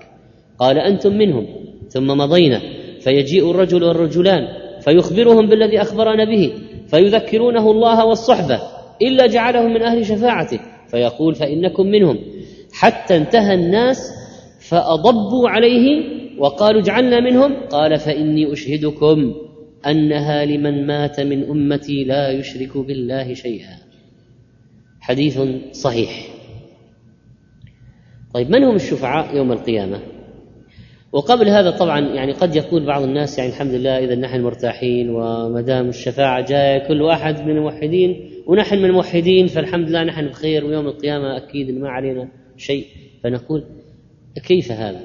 قال 0.59 0.79
أنتم 0.79 1.13
منهم. 1.13 1.47
ثم 1.89 2.07
مضينا. 2.07 2.61
فيجيء 3.01 3.51
الرجل 3.51 3.85
والرجلان 3.85 4.43
فيخبرهم 4.81 5.49
بالذي 5.49 5.83
أخبرنا 5.83 6.25
به 6.25 6.53
فيذكرونه 6.87 7.71
الله 7.71 8.05
والصحبة. 8.07 8.82
إلا 9.09 9.27
جعلهم 9.27 9.75
من 9.75 9.83
أهل 9.83 10.07
شفاعته 10.07 10.61
فيقول 10.89 11.35
فإنكم 11.35 11.87
منهم. 11.87 12.19
حتى 12.73 13.17
انتهى 13.17 13.55
الناس 13.55 14.13
فأضبوا 14.61 15.49
عليه 15.49 16.05
وقالوا 16.39 16.81
اجعلنا 16.81 17.21
منهم 17.21 17.55
قال 17.71 17.99
فإني 17.99 18.53
أشهدكم 18.53 19.35
أنها 19.87 20.45
لمن 20.45 20.87
مات 20.87 21.21
من 21.21 21.45
أمتي 21.45 22.05
لا 22.05 22.31
يشرك 22.31 22.77
بالله 22.77 23.35
شيئا. 23.35 23.79
حديث 25.01 25.41
صحيح. 25.73 26.29
طيب 28.35 28.51
من 28.51 28.65
هم 28.65 28.75
الشفعاء 28.75 29.37
يوم 29.37 29.53
القيامة؟ 29.53 30.01
وقبل 31.13 31.49
هذا 31.49 31.71
طبعا 31.71 32.01
يعني 32.01 32.33
قد 32.33 32.57
يقول 32.57 32.87
بعض 32.87 33.03
الناس 33.03 33.39
يعني 33.39 33.51
الحمد 33.51 33.75
لله 33.75 33.99
إذا 33.99 34.15
نحن 34.15 34.43
مرتاحين 34.43 35.11
وما 35.11 35.61
دام 35.61 35.89
الشفاعة 35.89 36.47
جاية 36.47 36.89
كل 36.89 37.03
واحد 37.03 37.41
من 37.41 37.57
الموحدين 37.57 38.31
ونحن 38.47 38.79
من 38.79 38.85
الموحدين 38.85 39.47
فالحمد 39.47 39.89
لله 39.89 40.05
نحن 40.05 40.27
بخير 40.27 40.65
ويوم 40.65 40.87
القيامة 40.87 41.37
أكيد 41.37 41.71
ما 41.71 41.89
علينا 41.89 42.29
شيء. 42.57 42.87
فنقول 43.25 43.65
كيف 44.47 44.73
هذا؟ 44.73 45.01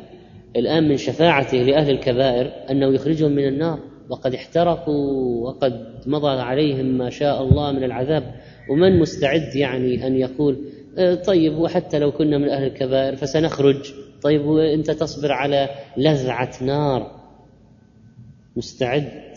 الآن 0.55 0.89
من 0.89 0.97
شفاعته 0.97 1.57
لأهل 1.57 1.89
الكبائر 1.89 2.51
أنه 2.71 2.93
يخرجهم 2.93 3.31
من 3.31 3.47
النار 3.47 3.79
وقد 4.09 4.33
احترقوا 4.33 5.45
وقد 5.47 5.87
مضى 6.05 6.41
عليهم 6.41 6.85
ما 6.85 7.09
شاء 7.09 7.43
الله 7.43 7.71
من 7.71 7.83
العذاب. 7.83 8.23
ومن 8.69 8.99
مستعد 8.99 9.55
يعني 9.55 10.07
أن 10.07 10.15
يقول 10.15 10.57
آه، 10.97 11.15
طيب 11.15 11.57
وحتى 11.57 11.99
لو 11.99 12.11
كنا 12.11 12.37
من 12.37 12.49
أهل 12.49 12.63
الكبائر 12.63 13.15
فسنخرج؟ 13.15 13.93
طيب 14.21 14.45
وأنت 14.45 14.91
تصبر 14.91 15.31
على 15.31 15.69
لذعة 15.97 16.51
نار. 16.61 17.11
مستعد. 18.55 19.27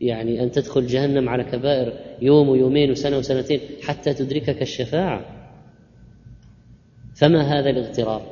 يعني 0.00 0.42
أن 0.42 0.50
تدخل 0.50 0.86
جهنم 0.86 1.28
على 1.28 1.44
كبائر 1.44 1.92
يوم 2.22 2.48
ويومين 2.48 2.90
وسنة 2.90 3.18
وسنتين 3.18 3.60
حتى 3.82 4.14
تدركك 4.14 4.62
الشفاعة. 4.62 5.24
فما 7.14 7.42
هذا 7.42 7.70
الاغترار؟ 7.70 8.22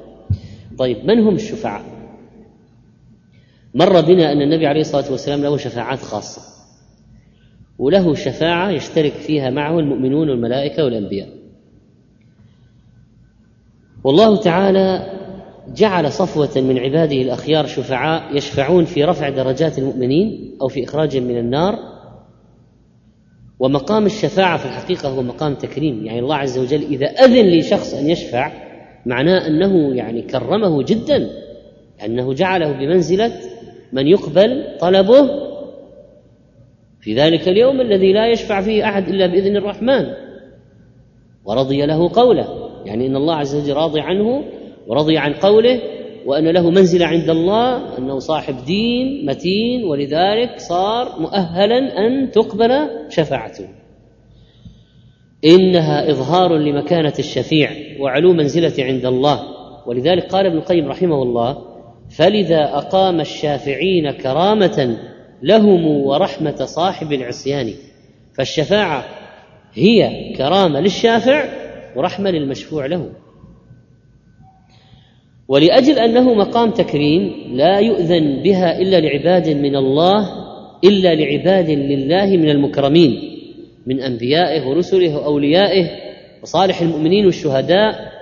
طيب 0.78 1.04
من 1.04 1.18
هم 1.18 1.34
الشفعاء؟ 1.34 1.84
مر 3.74 4.00
بنا 4.00 4.32
أن 4.32 4.42
النبي 4.42 4.66
عليه 4.66 4.80
الصلاة 4.80 5.10
والسلام 5.10 5.42
له 5.42 5.56
شفاعات 5.56 5.98
خاصة 5.98 6.42
وله 7.78 8.14
شفاعة 8.14 8.70
يشترك 8.70 9.12
فيها 9.12 9.50
معه 9.50 9.78
المؤمنون 9.78 10.30
والملائكة 10.30 10.84
والأنبياء. 10.84 11.28
والله 14.04 14.40
تعالى 14.40 15.21
جعل 15.68 16.12
صفوة 16.12 16.62
من 16.62 16.78
عباده 16.78 17.16
الأخيار 17.16 17.66
شفعاء 17.66 18.36
يشفعون 18.36 18.84
في 18.84 19.04
رفع 19.04 19.28
درجات 19.28 19.78
المؤمنين 19.78 20.56
أو 20.62 20.68
في 20.68 20.84
إخراجهم 20.84 21.22
من 21.22 21.38
النار. 21.38 21.78
ومقام 23.58 24.06
الشفاعة 24.06 24.58
في 24.58 24.64
الحقيقة 24.64 25.08
هو 25.08 25.22
مقام 25.22 25.54
تكريم. 25.54 26.06
يعني 26.06 26.18
الله 26.18 26.34
عز 26.34 26.58
وجل 26.58 26.82
إذا 26.82 27.06
أذن 27.06 27.58
لشخص 27.58 27.94
أن 27.94 28.10
يشفع 28.10 28.52
معناه 29.06 29.46
أنه 29.46 29.94
يعني 29.94 30.22
كرمه 30.22 30.82
جدا 30.82 31.30
أنه 32.04 32.34
جعله 32.34 32.72
بمنزلة 32.72 33.32
من 33.92 34.06
يقبل 34.06 34.76
طلبه. 34.80 35.28
في 37.00 37.14
ذلك 37.14 37.48
اليوم 37.48 37.80
الذي 37.80 38.12
لا 38.12 38.26
يشفع 38.26 38.60
فيه 38.60 38.84
أحد 38.84 39.08
إلا 39.08 39.26
بإذن 39.26 39.56
الرحمن. 39.56 40.06
ورضي 41.44 41.86
له 41.86 42.10
قوله 42.12 42.70
يعني 42.84 43.06
إن 43.06 43.16
الله 43.16 43.34
عز 43.34 43.54
وجل 43.54 43.72
راضي 43.72 44.00
عنه 44.00 44.44
ورضي 44.86 45.18
عن 45.18 45.32
قوله 45.32 45.80
وأن 46.26 46.48
له 46.48 46.70
منزلة 46.70 47.06
عند 47.06 47.30
الله 47.30 47.98
أنه 47.98 48.18
صاحب 48.18 48.64
دين 48.66 49.26
متين 49.26 49.84
ولذلك 49.84 50.58
صار 50.58 51.20
مؤهلا 51.20 52.06
أن 52.06 52.30
تقبل 52.30 52.70
شفاعته. 53.08 53.68
إنها 55.44 56.10
إظهار 56.10 56.56
لمكانة 56.56 57.14
الشفيع 57.18 57.70
وعلو 58.00 58.32
منزلة 58.32 58.84
عند 58.84 59.06
الله. 59.06 59.40
ولذلك 59.86 60.26
قال 60.26 60.46
ابن 60.46 60.58
القيم 60.58 60.88
رحمه 60.88 61.22
الله 61.22 61.58
فلذا 62.10 62.64
أقام 62.64 63.20
الشافعين 63.20 64.10
كرامة 64.10 64.98
لهم 65.42 65.86
ورحمة 65.86 66.64
صاحب 66.64 67.12
العصيان 67.12 67.72
فالشفاعة 68.34 69.04
هي 69.74 70.10
كرامة 70.36 70.80
للشافع 70.80 71.44
ورحمة 71.96 72.30
للمشفوع 72.30 72.86
له. 72.86 73.12
ولأجل 75.48 75.98
أنه 75.98 76.34
مقام 76.34 76.70
تكريم 76.70 77.32
لا 77.52 77.78
يؤذن 77.78 78.42
بها 78.42 78.78
إلا 78.78 79.00
لعباد 79.00 79.48
من 79.48 79.76
الله 79.76 80.28
إلا 80.84 81.14
لعباد 81.14 81.70
لله 81.70 82.26
من 82.26 82.50
المكرمين 82.50 83.20
من 83.86 84.00
أنبيائه 84.00 84.66
ورسله 84.66 85.16
وأوليائه 85.16 85.90
وصالح 86.42 86.80
المؤمنين 86.80 87.26
والشهداء 87.26 88.12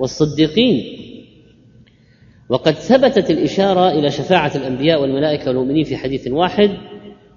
والصديقين. 0.00 0.84
وقد 2.48 2.72
ثبتت 2.72 3.30
الإشارة 3.30 3.90
إلى 3.90 4.10
شفاعة 4.10 4.52
الأنبياء 4.56 5.02
والملائكة 5.02 5.48
والمؤمنين 5.48 5.84
في 5.84 5.96
حديث 5.96 6.28
واحد 6.28 6.70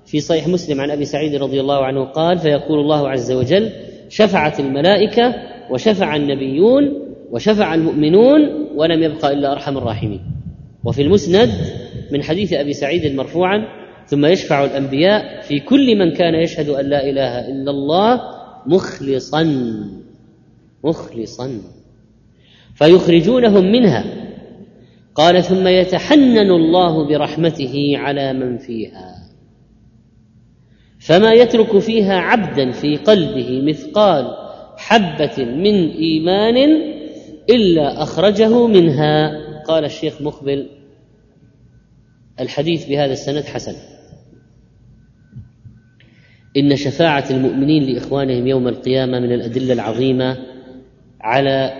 في 0.05 0.19
صحيح 0.19 0.47
مسلم 0.47 0.81
عن 0.81 0.91
أبي 0.91 1.05
سعيد 1.05 1.35
رضي 1.35 1.61
الله 1.61 1.85
عنه 1.85 2.03
قال 2.03 2.39
فيقول 2.39 2.79
الله 2.79 3.09
عز 3.09 3.31
وجل 3.31 3.69
شفعت 4.09 4.59
الملائكة 4.59 5.35
وشفع 5.69 6.15
النبيون 6.15 7.10
وشفع 7.31 7.73
المؤمنون 7.73 8.67
ولم 8.75 9.03
يبق 9.03 9.25
إلا 9.25 9.51
أرحم 9.51 9.77
الراحمين. 9.77 10.21
وفي 10.83 11.01
المسند 11.01 11.49
من 12.11 12.23
حديث 12.23 12.53
أبي 12.53 12.73
سعيد 12.73 13.15
مرفوعا 13.15 13.67
ثم 14.07 14.25
يشفع 14.25 14.63
الأنبياء 14.63 15.41
في 15.41 15.59
كل 15.59 15.97
من 15.97 16.11
كان 16.11 16.35
يشهد 16.35 16.69
أن 16.69 16.85
لا 16.85 17.09
إله 17.09 17.47
إلا 17.47 17.71
الله 17.71 18.21
مخلصا 18.65 19.43
مخلصا. 20.83 21.61
فيخرجونهم 22.75 23.71
منها. 23.71 24.05
قال 25.15 25.43
ثم 25.43 25.67
يتحنن 25.67 26.51
الله 26.51 27.07
برحمته 27.07 27.93
على 27.95 28.33
من 28.33 28.57
فيها. 28.57 29.15
فما 30.99 31.33
يترك 31.33 31.79
فيها 31.79 32.13
عبدا 32.13 32.71
في 32.71 32.97
قلبه 32.97 33.61
مثقال 33.61 34.27
حبة 34.77 35.45
من 35.45 35.89
إيمان 35.89 36.91
إلا 37.51 38.03
أخرجه 38.03 38.67
منها. 38.67 39.41
قال 39.63 39.85
الشيخ 39.85 40.21
مقبل 40.21 40.69
الحديث 42.39 42.89
بهذا 42.89 43.11
السند 43.13 43.43
حسن. 43.43 43.75
إن 46.57 46.75
شفاعة 46.75 47.25
المؤمنين 47.31 47.83
لإخوانهم 47.83 48.47
يوم 48.47 48.67
القيامة 48.67 49.19
من 49.19 49.31
الأدلة 49.31 49.73
العظيمة 49.73 50.37
على 51.21 51.73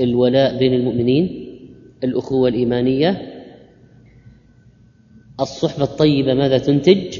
الولاء 0.00 0.58
بين 0.58 0.74
المؤمنين 0.74 1.44
الأخوة 2.04 2.48
الايمانيه 2.48 3.34
الصحبة 5.40 5.84
الطيبة 5.84 6.34
ماذا 6.34 6.58
تنتج؟ 6.58 7.18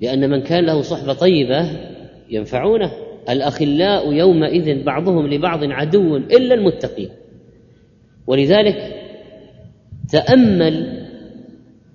لأن 0.00 0.30
من 0.30 0.42
كان 0.42 0.64
له 0.64 0.82
صحبة 0.82 1.12
طيبة 1.12 1.70
ينفعونه. 2.30 3.05
الأخلاء 3.28 4.12
يومئذ 4.12 4.84
بعضهم 4.84 5.26
لبعض 5.26 5.64
عدو 5.64 6.16
إلا 6.16 6.54
المتقين. 6.54 7.08
ولذلك 8.26 8.94
تأمل 10.12 11.06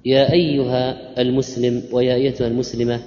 يا 0.05 0.33
أيها 0.33 0.97
المسلم 1.21 1.83
ويا 1.93 2.15
أيتها 2.15 2.47
المسلمة 2.47 2.99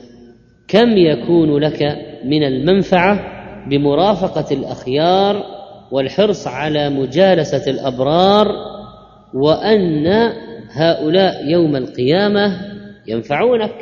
كم 0.68 0.96
يكون 0.96 1.58
لك 1.58 1.82
من 2.24 2.42
المنفعة 2.42 3.34
بمرافقة 3.68 4.54
الأخيار 4.54 5.44
والحرص 5.92 6.46
على 6.46 6.90
مجالسة 6.90 7.70
الأبرار 7.70 8.46
وأن 9.34 10.06
هؤلاء 10.70 11.50
يوم 11.50 11.76
القيامة 11.76 12.60
ينفعونك. 13.06 13.74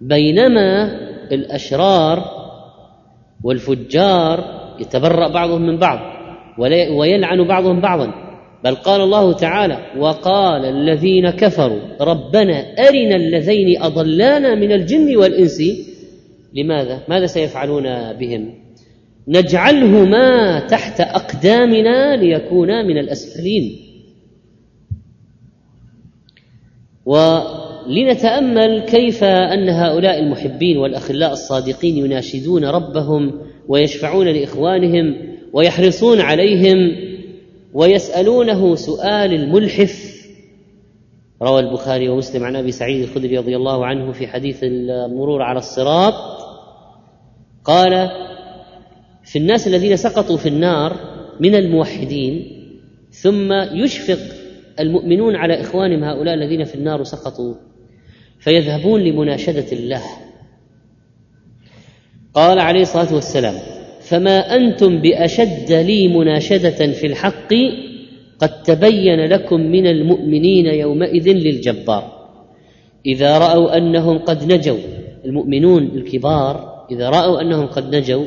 بينما 0.00 0.84
الأشرار 1.32 2.39
والفجار 3.44 4.44
يتبرأ 4.80 5.28
بعضهم 5.28 5.62
من 5.62 5.76
بعض 5.78 5.98
ويلعن 6.98 7.46
بعضهم 7.48 7.80
بعضا. 7.80 8.14
بل 8.64 8.74
قال 8.74 9.00
الله 9.00 9.32
تعالى 9.32 9.78
وقال 9.98 10.64
الذين 10.64 11.30
كفروا 11.30 11.80
ربنا 12.00 12.74
أرنا 12.88 13.16
اللذين 13.16 13.82
أضلانا 13.82 14.54
من 14.54 14.72
الجن 14.72 15.16
والإنس. 15.16 15.62
لماذا؟ 16.54 17.02
ماذا 17.08 17.26
سيفعلون 17.26 18.12
بهم؟ 18.12 18.54
نجعلهما 19.28 20.60
تحت 20.66 21.00
أقدامنا 21.00 22.16
ليكونا 22.16 22.82
من 22.82 22.98
الأسفلين. 22.98 23.78
ولنتامل 27.90 28.80
كيف 28.80 29.24
أن 29.24 29.68
هؤلاء 29.68 30.18
المحبين 30.18 30.78
والأخلاء 30.78 31.32
الصادقين 31.32 31.96
يناشدون 31.96 32.64
ربهم 32.64 33.40
ويشفعون 33.68 34.28
لإخوانهم 34.28 35.16
ويحرصون 35.52 36.20
عليهم 36.20 36.96
ويسألونه 37.74 38.74
سؤال 38.74 39.34
الملحف. 39.34 40.20
روى 41.42 41.60
البخاري 41.60 42.08
ومسلم 42.08 42.44
عن 42.44 42.56
أبي 42.56 42.72
سعيد 42.72 43.02
الخدري 43.02 43.38
رضي 43.38 43.56
الله 43.56 43.86
عنه 43.86 44.12
في 44.12 44.26
حديث 44.26 44.58
المرور 44.62 45.42
على 45.42 45.58
الصراط. 45.58 46.14
قال 47.64 48.10
في 49.24 49.38
الناس 49.38 49.68
الذين 49.68 49.96
سقطوا 49.96 50.36
في 50.36 50.48
النار 50.48 50.96
من 51.40 51.54
الموحدين 51.54 52.46
ثم 53.10 53.52
يشفق 53.52 54.20
المؤمنون 54.80 55.36
على 55.36 55.60
إخوانهم 55.60 56.04
هؤلاء 56.04 56.34
الذين 56.34 56.64
في 56.64 56.74
النار 56.74 57.04
سقطوا. 57.04 57.69
فيذهبون 58.40 59.00
لمناشدة 59.00 59.66
الله. 59.72 60.02
قال 62.34 62.58
عليه 62.58 62.80
الصلاة 62.80 63.14
والسلام 63.14 63.54
فما 64.00 64.56
أنتم 64.56 65.00
بأشد 65.00 65.72
لي 65.72 66.08
مناشدة 66.08 66.92
في 66.92 67.06
الحق 67.06 67.54
قد 68.38 68.62
تبين 68.62 69.24
لكم 69.24 69.60
من 69.60 69.86
المؤمنين 69.86 70.66
يومئذ 70.66 71.28
للجبار. 71.28 72.20
إذا 73.06 73.38
رأوا 73.38 73.76
أنهم 73.76 74.18
قد 74.18 74.52
نجوا 74.52 74.78
المؤمنون 75.24 75.84
الكبار 75.84 76.86
إذا 76.90 77.10
رأوا 77.10 77.40
أنهم 77.40 77.66
قد 77.66 77.96
نجوا 77.96 78.24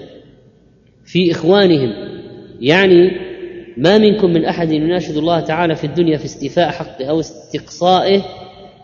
في 1.06 1.32
إخوانهم. 1.32 1.94
يعني 2.62 3.12
ما 3.78 3.98
منكم 3.98 4.30
من 4.34 4.46
أحد 4.46 4.72
يناشد 4.72 5.18
الله 5.18 5.40
تعالى 5.40 5.76
في 5.76 5.84
الدنيا 5.84 6.18
في 6.18 6.26
استيفاء 6.26 6.70
حقه 6.70 7.06
أو 7.06 7.20
استقصائه 7.20 8.22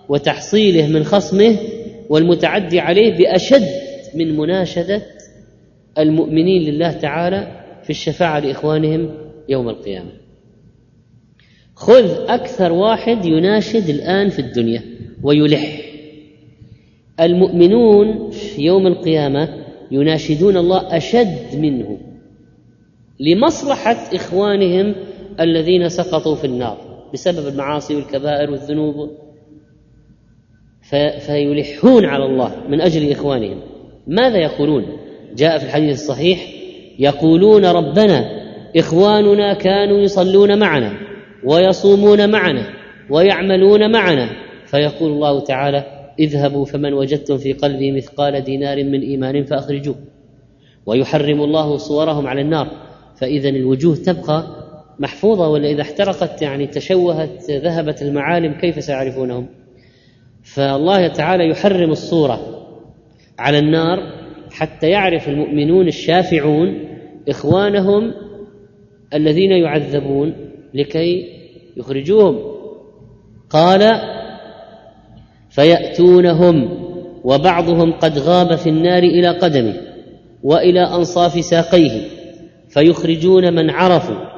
وتحصيله 0.09 0.87
من 0.87 1.03
خصمه 1.03 1.57
والمتعدي 2.09 2.79
عليه 2.79 3.17
بأشد 3.17 3.67
من 4.15 4.37
مناشدة 4.37 5.01
المؤمنين 5.97 6.61
لله 6.61 6.91
تعالى 6.91 7.65
في 7.83 7.89
الشفاعة 7.89 8.39
لإخوانهم 8.39 9.11
يوم 9.49 9.69
القيامة. 9.69 10.11
خذ 11.75 12.11
أكثر 12.27 12.71
واحد 12.71 13.25
يناشد 13.25 13.89
الآن 13.89 14.29
في 14.29 14.39
الدنيا 14.39 14.81
ويلح. 15.23 15.81
المؤمنون 17.19 18.31
في 18.31 18.61
يوم 18.61 18.87
القيامة 18.87 19.65
يناشدون 19.91 20.57
الله 20.57 20.97
أشد 20.97 21.55
منه 21.55 21.97
لمصلحة 23.19 24.15
إخوانهم 24.15 24.95
الذين 25.39 25.89
سقطوا 25.89 26.35
في 26.35 26.45
النار 26.47 26.77
بسبب 27.13 27.47
المعاصي 27.47 27.95
والكبائر 27.95 28.51
والذنوب 28.51 29.09
فيلحون 31.19 32.05
على 32.05 32.25
الله 32.25 32.55
من 32.69 32.81
أجل 32.81 33.11
إخوانهم. 33.11 33.61
ماذا 34.07 34.37
يقولون؟ 34.37 34.85
جاء 35.35 35.57
في 35.57 35.65
الحديث 35.65 35.91
الصحيح 35.91 36.39
يقولون 36.99 37.65
ربنا 37.65 38.25
إخواننا 38.77 39.53
كانوا 39.53 39.99
يصلون 39.99 40.59
معنا 40.59 40.93
ويصومون 41.43 42.31
معنا 42.31 42.69
ويعملون 43.09 43.91
معنا. 43.91 44.29
فيقول 44.65 45.11
الله 45.11 45.39
تعالى 45.39 45.83
اذهبوا 46.19 46.65
فمن 46.65 46.93
وجدتم 46.93 47.37
في 47.37 47.53
قلبه 47.53 47.91
مثقال 47.91 48.41
دينار 48.43 48.83
من 48.83 49.01
إيمان 49.01 49.43
فأخرجوه. 49.43 49.95
ويحرم 50.85 51.41
الله 51.41 51.77
صورهم 51.77 52.27
على 52.27 52.41
النار. 52.41 52.67
فإذا 53.15 53.49
الوجوه 53.49 53.95
تبقى 53.95 54.43
محفوظة 54.99 55.47
ولا 55.47 55.69
إذا 55.69 55.81
احترقت 55.81 56.41
يعني 56.41 56.67
تشوهت 56.67 57.51
ذهبت 57.51 58.01
المعالم 58.01 58.53
كيف 58.53 58.83
سيعرفونهم؟ 58.83 59.45
فالله 60.53 61.07
تعالى 61.07 61.49
يحرم 61.49 61.91
الصورة 61.91 62.39
على 63.39 63.59
النار 63.59 63.99
حتى 64.51 64.89
يعرف 64.89 65.29
المؤمنون 65.29 65.87
الشافعون 65.87 66.79
إخوانهم 67.29 68.13
الذين 69.13 69.51
يعذبون 69.51 70.33
لكي 70.73 71.25
يخرجوهم. 71.77 72.39
قال 73.49 73.91
فيأتونهم 75.49 76.69
وبعضهم 77.23 77.91
قد 77.91 78.19
غاب 78.19 78.55
في 78.55 78.69
النار 78.69 79.03
إلى 79.03 79.29
قدمه 79.29 79.73
وإلى 80.43 80.81
أنصاف 80.81 81.45
ساقيه 81.45 82.01
فيخرجون 82.69 83.53
من 83.53 83.69
عرفوا 83.69 84.29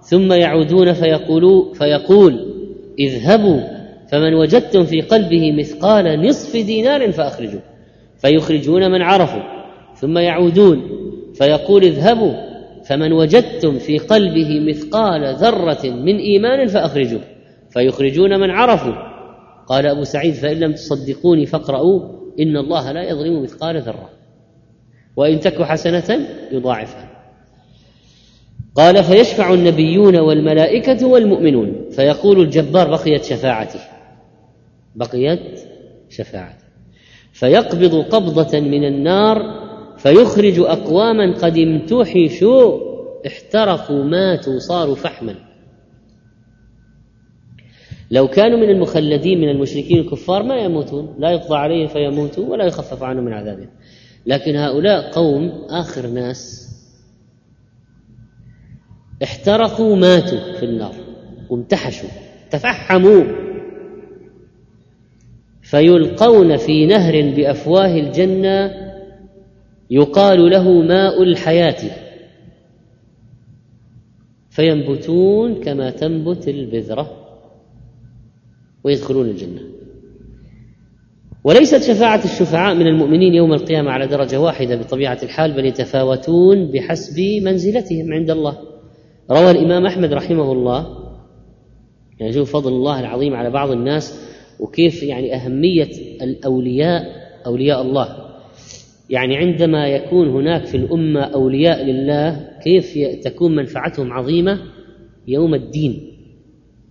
ثم 0.00 0.32
يعودون 0.32 0.92
فيقولوا 0.92 1.74
فيقول 1.74 2.54
اذهبوا 2.98 3.79
فمن 4.10 4.34
وجدتم 4.34 4.84
في 4.84 5.00
قلبه 5.00 5.52
مثقال 5.52 6.26
نصف 6.28 6.56
دينار 6.56 7.12
فأخرجوه 7.12 7.62
فيخرجون 8.18 8.90
من 8.90 9.02
عرفوا 9.02 9.42
ثم 9.96 10.18
يعودون 10.18 10.82
فيقول 11.34 11.84
اذهبوا 11.84 12.50
فمن 12.84 13.12
وجدتم 13.12 13.78
في 13.78 13.98
قلبه 13.98 14.60
مثقال 14.60 15.34
ذرة 15.34 15.86
من 15.86 16.16
إيمان 16.16 16.66
فأخرجوه 16.66 17.20
فيخرجون 17.70 18.40
من 18.40 18.50
عرفوا. 18.50 18.94
قال 19.66 19.86
أبو 19.86 20.04
سعيد 20.04 20.34
فإن 20.34 20.56
لم 20.56 20.72
تصدقوني 20.72 21.46
فاقرؤوا 21.46 22.00
إن 22.40 22.56
الله 22.56 22.92
لا 22.92 23.02
يظلم 23.02 23.42
مثقال 23.42 23.80
ذرة. 23.80 24.08
وإن 25.16 25.40
تك 25.40 25.62
حسنة 25.62 26.28
يضاعفها. 26.52 27.10
قال 28.74 29.04
فيشفع 29.04 29.54
النبيون 29.54 30.16
والملائكة 30.16 31.06
والمؤمنون 31.06 31.90
فيقول 31.90 32.40
الجبار 32.40 32.90
بقيت 32.90 33.24
شفاعتي. 33.24 33.78
بقيت 34.94 35.60
شفاعتي 36.08 36.64
فيقبض 37.32 37.94
قبضة 37.94 38.60
من 38.60 38.84
النار 38.84 39.60
فيخرج 39.98 40.58
أقواما 40.58 41.34
قد 41.34 41.58
امتحشوا 41.58 42.90
احترقوا 43.26 44.04
ماتوا 44.04 44.58
صاروا 44.58 44.94
فحما. 44.94 45.34
لو 48.10 48.28
كانوا 48.28 48.58
من 48.58 48.70
المخلدين 48.70 49.40
من 49.40 49.48
المشركين 49.48 49.98
الكفار 49.98 50.42
ما 50.42 50.56
يموتون 50.56 51.14
لا 51.18 51.30
يقضى 51.30 51.56
عليهم 51.56 51.86
فيموتوا 51.88 52.46
ولا 52.46 52.64
يخفف 52.64 53.02
عنهم 53.02 53.24
من 53.24 53.32
عذابهم. 53.32 53.68
لكن 54.26 54.56
هؤلاء 54.56 55.10
قوم 55.10 55.66
آخر 55.70 56.06
ناس. 56.06 56.70
احترقوا 59.22 59.96
ماتوا 59.96 60.52
في 60.52 60.62
النار 60.62 60.94
وامتحشوا 61.50 62.08
تفحموا. 62.50 63.49
فيلقون 65.70 66.56
في 66.56 66.86
نهر 66.86 67.34
بأفواه 67.36 67.94
الجنة 67.94 68.70
يقال 69.90 70.50
له 70.50 70.82
ماء 70.82 71.22
الحياة. 71.22 71.90
فينبتون 74.50 75.60
كما 75.62 75.90
تنبت 75.90 76.48
البذرة 76.48 77.10
ويدخلون 78.84 79.28
الجنة. 79.28 79.60
وليست 81.44 81.82
شفاعة 81.82 82.24
الشفعاء 82.24 82.74
من 82.74 82.86
المؤمنين 82.86 83.34
يوم 83.34 83.52
القيامة 83.52 83.90
على 83.90 84.06
درجة 84.06 84.40
واحدة 84.40 84.76
بطبيعة 84.76 85.18
الحال 85.22 85.52
بل 85.52 85.66
يتفاوتون 85.66 86.70
بحسب 86.70 87.20
منزلتهم 87.42 88.12
عند 88.12 88.30
الله. 88.30 88.58
روى 89.30 89.50
الإمام 89.50 89.86
أحمد 89.86 90.12
رحمه 90.12 90.52
الله 90.52 91.00
يعني 92.20 92.32
شوف 92.32 92.52
فضل 92.52 92.72
الله 92.72 93.00
العظيم 93.00 93.34
على 93.34 93.50
بعض 93.50 93.70
الناس 93.70 94.29
وكيف 94.60 95.02
يعني 95.02 95.34
أهمية 95.34 95.90
الأولياء 96.22 97.02
أولياء 97.46 97.82
الله. 97.82 98.16
يعني 99.10 99.36
عندما 99.36 99.88
يكون 99.88 100.28
هناك 100.28 100.66
في 100.66 100.76
الأمة 100.76 101.20
أولياء 101.20 101.84
لله 101.84 102.48
كيف 102.64 102.98
تكون 103.24 103.56
منفعتهم 103.56 104.12
عظيمة؟ 104.12 104.58
يوم 105.28 105.54
الدين. 105.54 106.12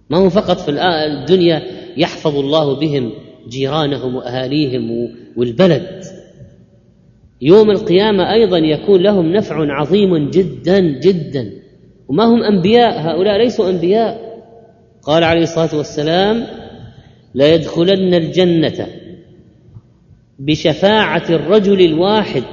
ما 0.09 0.17
هو 0.17 0.29
فقط 0.29 0.57
في 0.57 0.71
الدنيا 0.71 1.61
يحفظ 1.97 2.37
الله 2.37 2.79
بهم 2.79 3.11
جيرانهم 3.49 4.15
وأهاليهم 4.15 5.09
والبلد. 5.37 6.03
يوم 7.41 7.71
القيامة 7.71 8.33
أيضا 8.33 8.57
يكون 8.57 9.01
لهم 9.01 9.31
نفع 9.31 9.73
عظيم 9.73 10.29
جدا 10.29 10.79
جدا. 10.79 11.51
وما 12.07 12.23
هم 12.23 12.43
أنبياء؟ 12.43 12.99
هؤلاء 12.99 13.37
ليسوا 13.37 13.69
أنبياء. 13.69 14.29
قال 15.03 15.23
عليه 15.23 15.43
الصلاة 15.43 15.77
والسلام 15.77 16.58
لا 17.33 17.53
يدخلن 17.53 18.13
الجنة. 18.13 18.87
بشفاعة 20.39 21.23
الرجل 21.29 21.81
الواحد 21.81 22.43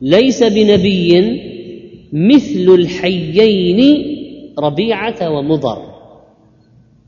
ليس 0.00 0.42
بنبي 0.42 1.40
مثل 2.12 2.74
الحيين 2.74 4.06
ربيعة 4.58 5.30
ومضر. 5.30 5.92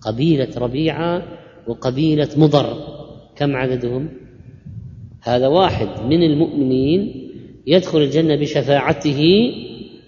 قبيلة 0.00 0.48
ربيعة 0.56 1.22
وقبيلة 1.66 2.28
مضر. 2.36 2.76
كم 3.36 3.56
عددهم؟ 3.56 4.08
هذا 5.22 5.48
واحد 5.48 5.88
من 6.08 6.22
المؤمنين 6.22 7.30
يدخل 7.66 7.98
الجنة 7.98 8.36
بشفاعته 8.36 9.52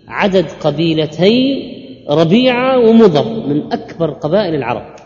عدد 0.09 0.47
قبيلتي 0.61 1.63
ربيعة 2.11 2.79
ومضر 2.79 3.47
من 3.47 3.73
أكبر 3.73 4.11
قبائل 4.11 4.55
العرب. 4.55 5.06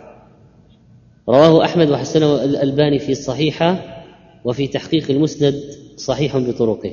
رواه 1.29 1.65
أحمد 1.65 1.91
وحسنه 1.91 2.45
الألباني 2.45 2.99
في 2.99 3.13
الصحيحه 3.13 3.97
وفي 4.45 4.67
تحقيق 4.67 5.11
المسند 5.11 5.55
صحيح 5.97 6.37
بطرقه. 6.37 6.93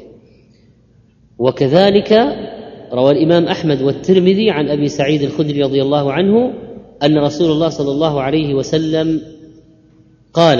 وكذلك 1.40 2.14
روى 2.94 3.12
الإمام 3.12 3.46
أحمد 3.46 3.82
والترمذي 3.82 4.52
عن 4.52 4.70
أبي 4.70 4.88
سعيد 4.88 5.22
الخدري 5.22 5.64
رضي 5.64 5.82
الله 5.82 6.14
عنه 6.14 6.54
أن 7.04 7.18
رسول 7.18 7.52
الله 7.52 7.70
صلى 7.70 7.92
الله 7.92 8.22
عليه 8.22 8.54
وسلم 8.54 9.22
قال 10.34 10.60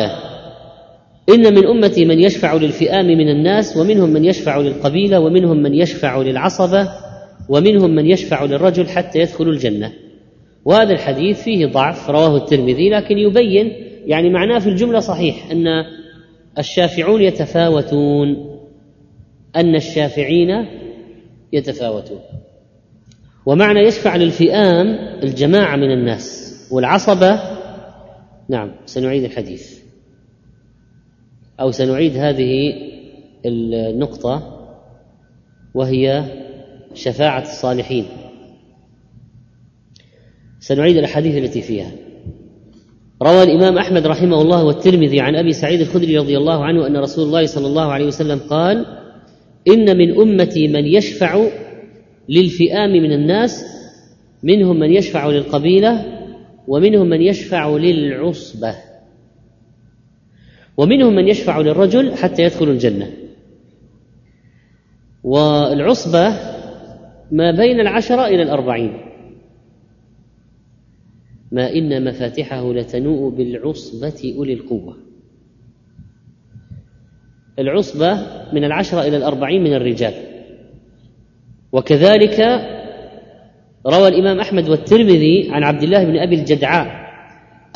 إن 1.30 1.54
من 1.54 1.68
أمتي 1.68 2.06
من 2.06 2.20
يشفع 2.20 2.54
للفئام 2.54 3.06
من 3.06 3.30
الناس 3.30 3.78
ومنهم 3.78 4.10
من 4.10 4.26
يشفع 4.26 4.58
للقبيلة 4.58 5.20
ومنهم 5.20 5.58
من 5.58 5.74
يشفع 5.74 6.22
للعصبة 6.22 6.90
ومنهم 7.50 7.96
من 7.96 8.06
يشفع 8.06 8.46
للرجل 8.46 8.88
حتى 8.88 9.20
يدخل 9.20 9.50
الجنة. 9.50 9.94
وهذا 10.68 10.94
الحديث 10.94 11.44
فيه 11.44 11.66
ضعف 11.66 12.10
رواه 12.10 12.38
الترمذي 12.38 12.90
لكن 12.90 13.18
يبين 13.18 13.72
يعني 14.06 14.30
معناه 14.30 14.60
في 14.60 14.70
الجملة 14.70 15.00
صحيح 15.00 15.52
أن 15.52 15.68
الشافعون 16.58 17.22
يتفاوتون 17.22 18.28
أن 19.56 19.76
الشافعين 19.76 20.68
يتفاوتون. 21.54 22.20
ومعنى 23.46 23.80
يشفع 23.80 24.16
للفئام 24.16 24.88
الجماعة 25.24 25.76
من 25.76 25.92
الناس 25.92 26.58
والعصبة 26.72 27.40
نعم 28.50 28.72
سنعيد 28.86 29.24
الحديث. 29.24 29.80
أو 31.60 31.72
سنعيد 31.72 32.18
هذه 32.18 32.74
النقطة 33.46 34.68
وهي 35.74 36.24
شفاعة 36.94 37.42
الصالحين. 37.42 38.06
سنعيد 40.60 40.98
الأحاديث 40.98 41.38
التي 41.38 41.62
فيها. 41.62 41.92
روى 43.24 43.44
الإمام 43.44 43.78
أحمد 43.78 44.08
رحمه 44.08 44.42
الله 44.42 44.64
والترمذي 44.64 45.22
عن 45.22 45.36
أبي 45.36 45.54
سعيد 45.54 45.82
الخدري 45.82 46.18
رضي 46.18 46.38
الله 46.38 46.66
عنه 46.66 46.88
أن 46.88 46.98
رسول 46.98 47.26
الله 47.26 47.46
صلى 47.46 47.68
الله 47.68 47.92
عليه 47.92 48.06
وسلم 48.06 48.40
قال 48.40 48.86
إن 49.68 49.98
من 49.98 50.20
أمتي 50.20 50.68
من 50.68 50.86
يشفع 50.86 51.48
للفئام 52.30 52.90
من 52.90 53.12
الناس 53.12 53.66
منهم 54.44 54.80
من 54.80 54.92
يشفع 54.92 55.28
للقبيلة 55.28 56.06
ومنهم 56.68 57.10
من 57.10 57.22
يشفع 57.22 57.70
للعصبة 57.70 58.76
ومنهم 60.78 61.16
من 61.16 61.28
يشفع 61.28 61.60
للرجل 61.60 62.14
حتى 62.14 62.44
يدخل 62.44 62.70
الجنة. 62.70 63.14
والعصبة 65.24 66.30
ما 67.32 67.52
بين 67.52 67.80
العشرة 67.80 68.28
إلى 68.28 68.44
الأربعين. 68.44 69.07
ما 71.52 71.74
إن 71.74 72.04
مفاتحه 72.04 72.74
لتنوء 72.74 73.30
بالعصبة 73.30 74.34
أولي 74.38 74.54
القوة. 74.54 74.98
العصبة 77.60 78.14
من 78.54 78.64
العشرة 78.64 79.02
إلى 79.02 79.18
الأربعين 79.18 79.64
من 79.64 79.74
الرجال. 79.74 80.14
وكذلك 81.72 82.40
روى 83.88 84.08
الإمام 84.08 84.40
أحمد 84.40 84.70
والترمذي 84.70 85.50
عن 85.52 85.64
عبد 85.64 85.84
الله 85.84 86.04
بن 86.04 86.18
أبي 86.18 86.36
الجدعاء 86.36 87.08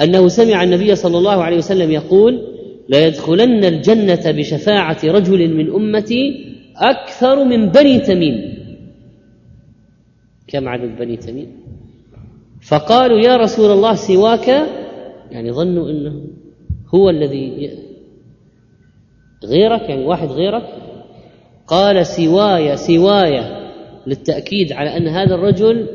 أنه 0.02 0.28
سمع 0.28 0.64
النبي 0.64 0.96
صلى 0.96 1.18
الله 1.18 1.44
عليه 1.44 1.58
وسلم 1.58 1.92
يقول 1.92 2.48
ليدخلن 2.90 3.66
الجنة 3.66 4.32
بشفاعة 4.32 4.98
رجل 5.04 5.56
من 5.58 5.74
أمتي 5.74 6.46
أكثر 6.76 7.44
من 7.44 7.70
بني 7.70 8.00
تميم. 8.00 8.54
كم 10.48 10.68
عدد 10.68 10.98
بني 11.00 11.18
تميم؟ 11.18 11.48
فقالوا 12.62 13.20
يا 13.20 13.38
رسول 13.38 13.72
الله 13.72 13.96
سواك 13.96 14.48
يعني 15.32 15.52
ظنوا 15.52 15.90
إنه 15.90 16.24
هو 16.96 17.10
الذي 17.10 17.70
غيرك 19.46 19.90
يعني 19.90 20.06
واحد 20.06 20.28
غيرك. 20.28 20.64
قال 21.68 22.06
سواي، 22.06 22.78
سواي 22.78 23.62
للتأكيد 24.08 24.72
على 24.72 24.98
أن 24.98 25.08
هذا 25.08 25.36
الرجل 25.36 25.88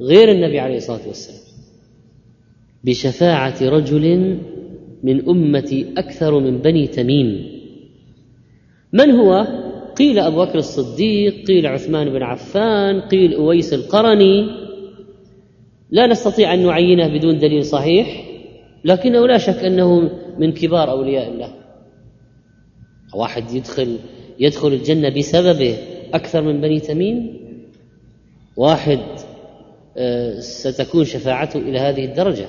غير 0.00 0.32
النبي 0.32 0.60
عليه 0.60 0.76
الصلاة 0.76 1.06
والسلام. 1.06 1.40
بشفاعة 2.84 3.56
رجل 3.62 4.36
من 5.02 5.28
أمتي 5.28 5.86
أكثر 5.98 6.38
من 6.38 6.58
بني 6.58 6.86
تميم. 6.86 7.46
من 8.92 9.10
هو؟ 9.10 9.46
قيل 9.96 10.18
أبو 10.18 10.44
بكر 10.44 10.58
الصديق 10.58 11.46
قيل 11.46 11.66
عثمان 11.66 12.10
بن 12.10 12.22
عفان 12.22 13.00
قيل 13.00 13.34
أويس 13.34 13.74
القرني. 13.74 14.69
لا 15.90 16.06
نستطيع 16.06 16.54
أن 16.54 16.66
نعينه 16.66 17.08
بدون 17.08 17.38
دليل 17.38 17.64
صحيح 17.64 18.24
لكنه 18.84 19.26
لا 19.26 19.38
شك 19.38 19.64
أنه 19.64 20.10
من 20.38 20.52
كبار 20.52 20.90
أولياء 20.90 21.28
الله. 21.28 21.54
واحد 23.14 23.50
يدخل 23.52 23.98
يدخل 24.38 24.68
الجنة 24.68 25.08
بسببه 25.08 25.76
أكثر 26.14 26.42
من 26.42 26.60
بني 26.60 26.80
تميم؟ 26.80 27.40
واحد 28.56 29.00
آه، 29.96 30.40
ستكون 30.40 31.04
شفاعته 31.04 31.58
إلى 31.58 31.78
هذه 31.78 32.04
الدرجة. 32.04 32.46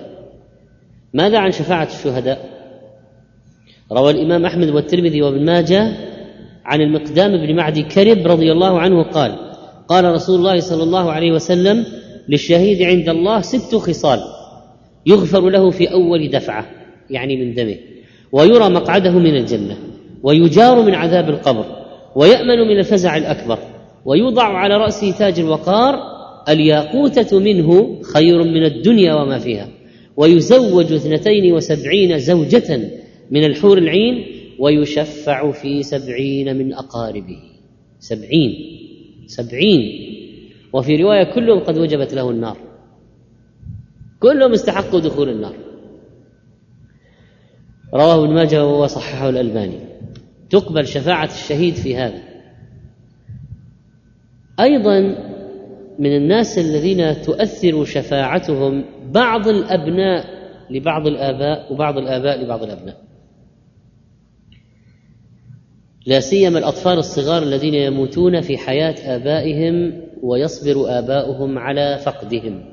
ماذا 1.13 1.39
عن 1.39 1.51
شفاعة 1.51 1.87
الشهداء؟ 1.87 2.49
روى 3.91 4.11
الإمام 4.11 4.45
أحمد 4.45 4.69
والترمذي 4.69 5.21
وابن 5.21 5.45
ماجه 5.45 5.93
عن 6.65 6.81
المقدام 6.81 7.31
بن 7.31 7.55
معدي 7.55 7.83
كرب 7.83 8.27
رضي 8.27 8.51
الله 8.51 8.79
عنه 8.79 9.03
قال 9.03 9.35
قال 9.87 10.05
رسول 10.05 10.39
الله 10.39 10.59
صلى 10.59 10.83
الله 10.83 11.11
عليه 11.11 11.31
وسلم 11.31 11.85
للشهيد 12.29 12.81
عند 12.81 13.09
الله 13.09 13.41
ست 13.41 13.75
خصال 13.75 14.19
يغفر 15.05 15.49
له 15.49 15.69
في 15.69 15.91
أول 15.91 16.29
دفعة 16.29 16.69
يعني 17.09 17.45
من 17.45 17.53
دمه 17.53 17.77
ويرى 18.31 18.69
مقعده 18.69 19.11
من 19.11 19.35
الجنة 19.35 19.77
ويجار 20.23 20.81
من 20.81 20.95
عذاب 20.95 21.29
القبر 21.29 21.65
ويأمن 22.15 22.67
من 22.67 22.79
الفزع 22.79 23.17
الأكبر 23.17 23.59
ويوضع 24.05 24.43
على 24.43 24.77
رأسه 24.77 25.11
تاج 25.11 25.39
الوقار 25.39 25.99
الياقوتة 26.49 27.39
منه 27.39 28.01
خير 28.01 28.43
من 28.43 28.65
الدنيا 28.65 29.13
وما 29.13 29.39
فيها 29.39 29.67
ويزوج 30.17 30.93
اثنتين 30.93 31.53
وسبعين 31.53 32.19
زوجة 32.19 32.79
من 33.31 33.43
الحور 33.43 33.77
العين 33.77 34.25
ويشفع 34.59 35.51
في 35.51 35.83
سبعين 35.83 36.55
من 36.55 36.73
أقاربه. 36.73 37.37
سبعين 37.99 38.55
سبعين. 39.27 40.10
وفي 40.73 40.95
رواية 40.95 41.33
كلهم 41.33 41.59
قد 41.59 41.77
وجبت 41.77 42.13
له 42.13 42.29
النار. 42.29 42.57
كلهم 44.19 44.51
استحقوا 44.51 44.99
دخول 44.99 45.29
النار. 45.29 45.55
رواه 47.93 48.25
ابن 48.25 48.33
ماجه 48.33 48.65
وصححه 48.65 49.29
الألباني. 49.29 49.79
تقبل 50.49 50.87
شفاعة 50.87 51.25
الشهيد 51.25 51.73
في 51.73 51.95
هذا. 51.95 52.21
أيضا 54.59 54.99
من 55.99 56.15
الناس 56.15 56.59
الذين 56.59 57.21
تؤثر 57.21 57.85
شفاعتهم 57.85 58.85
بعض 59.11 59.47
الأبناء 59.47 60.25
لبعض 60.69 61.07
الآباء 61.07 61.73
وبعض 61.73 61.97
الآباء 61.97 62.43
لبعض 62.43 62.63
الأبناء. 62.63 63.01
لا 66.05 66.19
سيما 66.19 66.59
الأطفال 66.59 66.97
الصغار 66.97 67.43
الذين 67.43 67.73
يموتون 67.73 68.41
في 68.41 68.57
حياة 68.57 69.15
آبائهم 69.15 70.01
ويصبر 70.21 70.99
آباؤهم 70.99 71.57
على 71.57 71.99
فقدهم. 72.05 72.63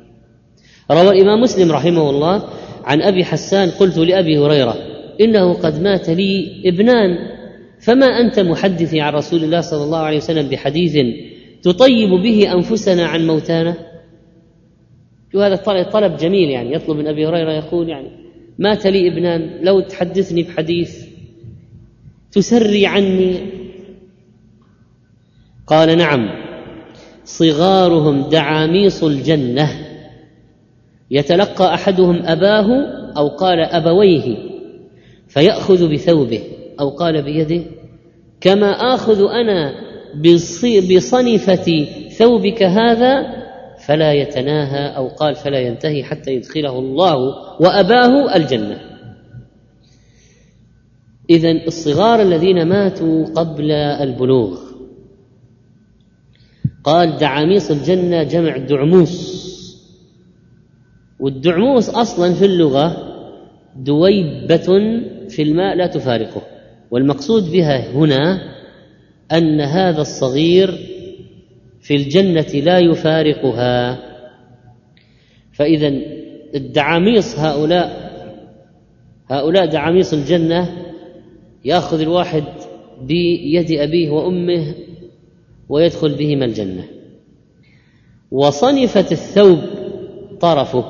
روى 0.91 1.11
الإمام 1.11 1.41
مسلم 1.41 1.73
رحمه 1.73 2.11
الله 2.11 2.45
عن 2.85 3.03
أبي 3.03 3.25
حسان 3.25 3.71
قلت 3.71 3.99
لأبي 3.99 4.39
هريرة 4.39 4.75
إنه 5.21 5.53
قد 5.53 5.83
مات 5.83 6.11
لي 6.11 6.63
ابنان 6.65 7.39
فما 7.81 8.07
أنت 8.07 8.41
محدثي 8.41 9.01
عن 9.01 9.13
رسول 9.13 9.45
الله 9.45 9.61
صلى 9.61 9.85
الله 9.85 9.99
عليه 9.99 10.17
وسلم 10.17 10.49
بحديث 10.49 10.97
تطيب 11.63 12.11
به 12.11 12.53
أنفسنا 12.53 13.07
عن 13.07 13.27
موتانا؟ 13.27 13.75
وهذا 15.35 15.57
طلب 15.83 16.17
جميل 16.17 16.51
يعني 16.51 16.73
يطلب 16.73 16.97
من 16.97 17.07
أبي 17.07 17.27
هريرة 17.27 17.53
يقول 17.53 17.89
يعني 17.89 18.09
مات 18.59 18.87
لي 18.87 19.09
ابنان 19.09 19.65
لو 19.65 19.81
تحدثني 19.81 20.43
بحديث 20.43 21.05
تسري 22.33 22.87
عني. 22.87 23.35
قال 25.67 25.99
نعم. 25.99 26.48
صغارهم 27.29 28.29
دعاميص 28.29 29.05
الجنة. 29.05 29.69
يتلقى 31.11 31.75
أحدهم 31.75 32.23
أباه 32.25 32.67
أو 33.17 33.29
قال 33.29 33.61
أبويه 33.61 34.37
فيأخذ 35.29 35.93
بثوبه 35.93 36.43
أو 36.81 36.89
قال 36.89 37.23
بيده 37.23 37.65
كما 38.41 38.71
آخذ 38.71 39.23
أنا 39.23 39.75
بصنفة 40.97 41.87
ثوبك 42.19 42.63
هذا 42.63 43.27
فلا 43.87 44.13
يتناهى 44.13 44.97
أو 44.97 45.09
قال 45.09 45.35
فلا 45.35 45.59
ينتهي 45.59 46.05
حتى 46.05 46.35
يدخله 46.35 46.79
الله 46.79 47.17
وأباه 47.61 48.37
الجنة. 48.37 48.81
اذا 51.31 51.51
الصغار 51.51 52.23
الذين 52.23 52.67
ماتوا 52.67 53.27
قبل 53.27 53.71
البلوغ 53.73 54.68
قال 56.89 57.17
دعاميص 57.17 57.71
الجنة 57.71 58.23
جمع 58.23 58.57
دعموس. 58.57 59.39
والدعموس 61.21 61.89
أصلا 61.89 62.35
في 62.35 62.45
اللغة 62.45 62.97
دويبة 63.77 64.57
في 65.29 65.43
الماء 65.43 65.77
لا 65.77 65.87
تفارقه. 65.87 66.43
والمقصود 66.91 67.53
بها 67.53 67.91
هنا 67.93 68.41
أن 69.33 69.61
هذا 69.61 70.01
الصغير 70.01 70.79
في 71.81 71.97
الجنة 71.97 72.63
لا 72.65 72.79
يفارقها. 72.79 73.99
فاذا 75.53 75.89
الدعاميص 76.55 77.39
هؤلاء 77.39 78.09
هؤلاء 79.31 79.67
دعاميص 79.67 80.13
الجنة 80.13 80.69
يأخذ 81.65 82.01
الواحد 82.01 82.45
بيد 83.03 83.71
أبيه 83.71 84.11
وأمه 84.11 84.75
ويدخل 85.69 86.15
بهما 86.15 86.45
الجنة. 86.45 86.85
وصنفه 88.31 89.07
الثوب 89.13 89.59
طرفه 90.41 90.85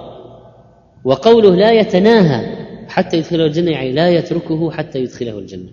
وقوله 1.05 1.55
لا 1.55 1.73
يتناهى 1.73 2.47
حتى 2.88 3.17
يدخله 3.17 3.47
الجنة 3.47 3.71
يعني 3.71 3.93
لا 3.93 4.11
يتركه 4.11 4.71
حتى 4.71 4.99
يدخله 4.99 5.38
الجنة. 5.38 5.71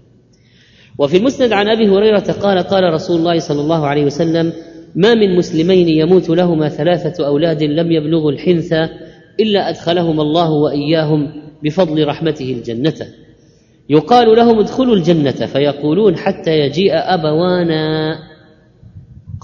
وفي 1.00 1.18
المسند 1.18 1.54
عن 1.54 1.68
أبي 1.68 1.90
هريرة 1.90 2.32
قال 2.32 2.60
قال 2.60 2.94
رسول 2.94 3.18
الله 3.20 3.40
صلى 3.40 3.62
الله 3.62 3.88
عليه 3.88 4.06
وسلم 4.06 4.54
ما 4.96 5.14
من 5.14 5.36
مسلمين 5.36 5.88
يموت 5.88 6.30
لهما 6.30 6.70
ثلاثة 6.70 7.28
أولاد 7.28 7.64
لم 7.64 7.92
يبلغوا 7.92 8.32
الحنث 8.32 8.74
إلا 9.40 9.70
ادخلهما 9.70 10.22
الله 10.22 10.52
وإياهم 10.52 11.32
بفضل 11.64 12.08
رحمته 12.08 12.52
الجنة. 12.52 13.08
يقال 13.90 14.36
لهم 14.36 14.60
ادخلوا 14.60 14.96
الجنة 14.96 15.32
فيقولون 15.32 16.18
حتى 16.18 16.52
يجيء 16.52 16.92
أبوانا. 16.94 18.16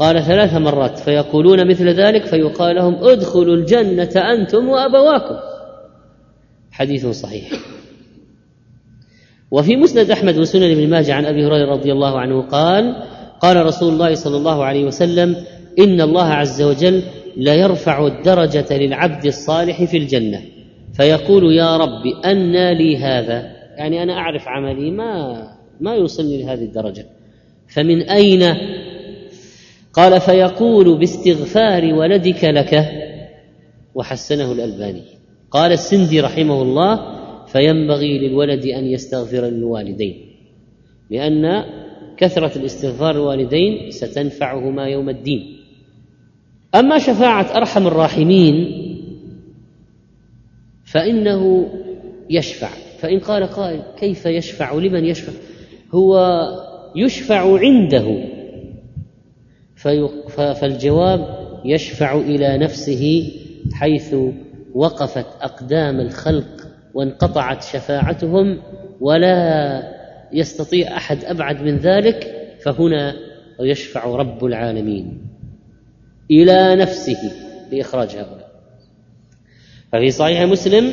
قال 0.01 0.23
ثلاث 0.23 0.53
مرات 0.53 0.99
فيقولون 0.99 1.67
مثل 1.67 1.89
ذلك 1.89 2.25
فيقال 2.25 2.75
لهم 2.75 2.95
ادخلوا 3.03 3.55
الجنة 3.55 4.09
أنتم 4.15 4.69
وأبواكم. 4.69 5.35
حديث 6.71 7.07
صحيح. 7.07 7.51
وفي 9.51 9.75
مسند 9.75 10.11
أحمد 10.11 10.37
وسنن 10.37 10.71
ابن 10.71 10.89
ماجه 10.89 11.13
عن 11.13 11.25
أبي 11.25 11.45
هريرة 11.45 11.71
رضي 11.71 11.91
الله 11.91 12.19
عنه 12.19 12.41
قال 12.41 12.95
قال 13.39 13.65
رسول 13.65 13.93
الله 13.93 14.15
صلى 14.15 14.37
الله 14.37 14.63
عليه 14.63 14.85
وسلم 14.85 15.35
إن 15.79 16.01
الله 16.01 16.25
عز 16.25 16.61
وجل 16.61 17.03
ليرفع 17.37 18.07
الدرجة 18.07 18.77
للعبد 18.77 19.25
الصالح 19.25 19.83
في 19.83 19.97
الجنة. 19.97 20.41
فيقول 20.93 21.53
يا 21.55 21.77
رب 21.77 22.07
انى 22.25 22.75
لي 22.75 22.97
هذا. 22.97 23.51
يعني 23.77 24.03
أنا 24.03 24.13
أعرف 24.13 24.47
عملي 24.47 24.91
ما 24.91 25.43
ما 25.79 25.95
يوصلني 25.95 26.43
لهذه 26.43 26.63
الدرجة. 26.63 27.05
فمن 27.67 28.01
أين 28.01 28.43
قال 29.93 30.21
فيقول 30.21 30.97
باستغفار 30.97 31.93
ولدك 31.93 32.43
لك. 32.43 32.86
وحسنه 33.95 34.51
الألباني. 34.51 35.01
قال 35.51 35.71
السندي 35.71 36.19
رحمه 36.19 36.62
الله 36.62 36.99
فينبغي 37.45 38.19
للولد 38.19 38.65
أن 38.65 38.86
يستغفر 38.86 39.45
للوالدين 39.45 40.15
لأن 41.10 41.63
كثرة 42.17 42.58
الاستغفار 42.58 43.13
للوالدين 43.13 43.91
ستنفعهما 43.91 44.88
يوم 44.88 45.10
الدين. 45.10 45.58
أما 46.75 46.99
شفاعة 46.99 47.58
أرحم 47.58 47.88
الراحمين 47.88 48.56
فإنه 50.86 51.69
يشفع. 52.30 52.69
فإن 52.99 53.19
قال 53.19 53.43
قائل 53.43 53.82
كيف 53.99 54.25
يشفع؟ 54.25 54.73
لمن 54.73 55.06
يشفع؟ 55.06 55.32
هو 55.93 56.41
يشفع 56.95 57.60
عنده. 57.60 58.23
فالجواب 60.53 61.27
يشفع 61.65 62.15
إلى 62.15 62.57
نفسه 62.57 63.31
حيث 63.73 64.15
وقفت 64.73 65.25
أقدام 65.41 65.99
الخلق 65.99 66.67
وانقطعت 66.93 67.63
شفاعتهم 67.63 68.61
ولا 68.99 69.83
يستطيع 70.33 70.97
أحد 70.97 71.25
أبعد 71.25 71.61
من 71.61 71.77
ذلك 71.77 72.35
فهنا 72.63 73.15
يشفع 73.59 74.05
رب 74.05 74.45
العالمين 74.45 75.21
إلى 76.31 76.75
نفسه 76.75 77.31
لإخراج 77.71 78.09
هؤلاء. 78.09 78.51
ففي 79.91 80.11
صحيح 80.11 80.41
مسلم 80.41 80.91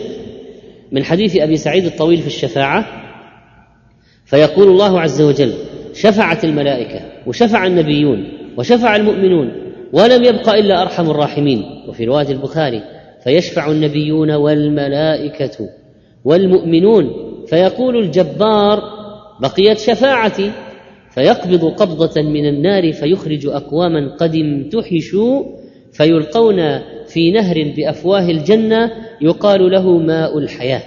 من 0.92 1.04
حديث 1.04 1.36
أبي 1.36 1.56
سعيد 1.56 1.84
الطويل 1.84 2.18
في 2.18 2.26
الشفاعة 2.26 2.86
فيقول 4.24 4.68
الله 4.68 5.00
عز 5.00 5.22
وجل 5.22 5.54
شفعت 5.94 6.44
الملائكة 6.44 7.00
وشفع 7.26 7.66
النبيون 7.66 8.37
وشفع 8.58 8.96
المؤمنون 8.96 9.52
ولم 9.92 10.24
يبق 10.24 10.48
إلا 10.48 10.82
أرحم 10.82 11.10
الراحمين. 11.10 11.64
وفي 11.88 12.04
رواية 12.04 12.28
البخاري 12.28 12.82
فيشفع 13.24 13.70
النبيون 13.70 14.30
والملائكة 14.30 15.68
والمؤمنون. 16.24 17.10
فيقول 17.46 17.96
الجبار 17.96 18.82
بقيت 19.40 19.78
شفاعتي. 19.78 20.50
فيقبض 21.10 21.64
قبضة 21.64 22.22
من 22.22 22.48
النار 22.48 22.92
فيخرج 22.92 23.46
أقواما 23.46 24.16
قد 24.16 24.34
امتحشوا. 24.34 25.44
فيلقون 25.92 26.78
في 27.06 27.30
نهر 27.30 27.72
بأفواه 27.76 28.30
الجنة 28.30 28.90
يقال 29.20 29.70
له 29.70 29.98
ماء 29.98 30.38
الحياة. 30.38 30.82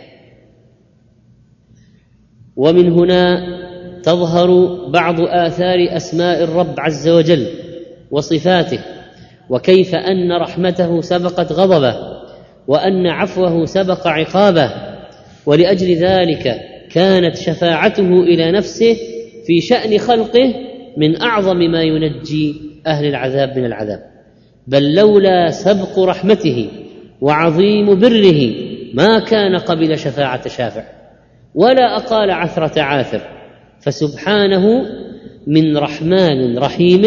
ومن 2.56 2.92
هنا 2.92 3.40
تظهر 4.04 4.76
بعض 4.90 5.16
آثار 5.22 5.96
أسماء 5.96 6.44
الرب 6.44 6.76
عز 6.80 7.10
وجل. 7.10 7.48
وصفاته 8.12 8.80
وكيف 9.50 9.96
أن 9.96 10.32
رحمته 10.32 11.02
سبقت 11.02 11.52
غضبه 11.52 11.96
وأن 12.68 13.08
عفوه 13.08 13.66
سبق 13.66 14.08
عقابه 14.08 14.72
ولأجل 15.46 15.96
ذلك 15.96 16.62
كانت 16.92 17.36
شفاعته 17.36 18.24
إلى 18.24 18.52
نفسه 18.52 18.98
في 19.48 19.62
شأن 19.62 19.98
خلقه 19.98 20.54
من 20.98 21.22
أعظم 21.22 21.58
ما 21.58 21.82
ينجي 21.82 22.56
أهل 22.88 23.06
العذاب 23.06 23.58
من 23.58 23.66
العذاب. 23.66 24.00
بل 24.68 24.96
لولا 24.96 25.52
سبق 25.52 26.00
رحمته 26.00 26.70
وعظيم 27.22 28.00
بره 28.00 28.52
ما 28.94 29.20
كان 29.20 29.58
قبل 29.58 29.98
شفاعة 29.98 30.48
شافع. 30.48 30.84
ولا 31.56 31.98
أقال 31.98 32.32
عثرة 32.32 32.82
عاثر 32.82 33.22
فسبحانه 33.80 34.86
من 35.48 35.78
رحمن 35.78 36.58
رحيم 36.58 37.02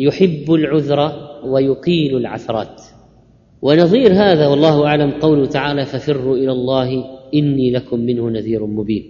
يحب 0.00 0.52
العذر 0.52 1.12
ويقيل 1.44 2.16
العثرات. 2.16 2.82
ونظير 3.62 4.12
هذا 4.12 4.46
والله 4.46 4.86
أعلم 4.86 5.10
قوله 5.10 5.46
تعالى 5.46 5.84
ففروا 5.86 6.36
إلى 6.36 6.52
الله 6.52 7.04
إني 7.34 7.70
لكم 7.70 8.00
منه 8.00 8.30
نذير 8.30 8.66
مبين. 8.66 9.04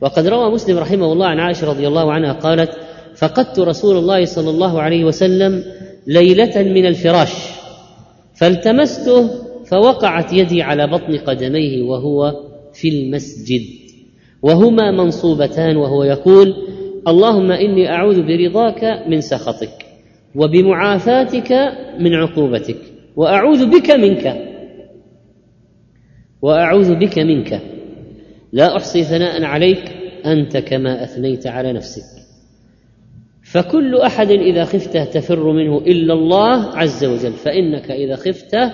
وقد 0.00 0.26
روى 0.26 0.50
مسلم 0.50 0.78
رحمه 0.78 1.12
الله 1.12 1.26
عن 1.26 1.38
عائشة 1.38 1.70
رضي 1.70 1.88
الله 1.88 2.12
عنها 2.12 2.32
قالت 2.32 2.70
فقدت 3.16 3.58
رسول 3.58 3.96
الله 3.96 4.24
صلى 4.24 4.50
الله 4.50 4.80
عليه 4.80 5.04
وسلم 5.04 5.64
ليلة 6.06 6.62
من 6.62 6.86
الفراش 6.86 7.32
فالتمسته 8.34 9.30
فوقعت 9.64 10.32
يدي 10.32 10.62
على 10.62 10.86
بطن 10.86 11.16
قدميه 11.16 11.82
وهو 11.82 12.34
في 12.72 12.88
المسجد 12.88 13.62
وهما 14.42 14.90
منصوبتان 14.90 15.76
وهو 15.76 16.04
يقول 16.04 16.54
اللهم 17.08 17.50
إني 17.50 17.90
أعوذ 17.90 18.22
برضاك 18.22 18.84
من 19.08 19.20
سخطك. 19.20 19.79
وبمعافاتك 20.34 21.52
من 21.98 22.14
عقوبتك 22.14 22.78
وأعوذ 23.16 23.66
بك 23.66 23.90
منك 23.90 24.50
وأعوذ 26.42 26.94
بك 26.94 27.18
منك. 27.18 27.60
لا 28.52 28.76
أحصي 28.76 29.04
ثناء 29.04 29.44
عليك 29.44 29.96
أنت 30.26 30.56
كما 30.56 31.04
أثنيت 31.04 31.46
على 31.46 31.72
نفسك. 31.72 32.20
فكل 33.42 33.96
أحد 33.96 34.30
إذا 34.30 34.64
خفته 34.64 35.04
تفر 35.04 35.52
منه 35.52 35.78
إلا 35.78 36.14
الله 36.14 36.76
عز 36.76 37.04
وجل 37.04 37.32
فإنك 37.32 37.90
إذا 37.90 38.16
خفته 38.16 38.72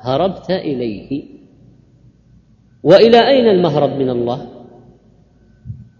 هربت 0.00 0.50
إليه. 0.50 1.22
وإلى 2.82 3.28
أين 3.28 3.48
المهرب 3.48 3.90
من 3.90 4.10
الله؟ 4.10 4.48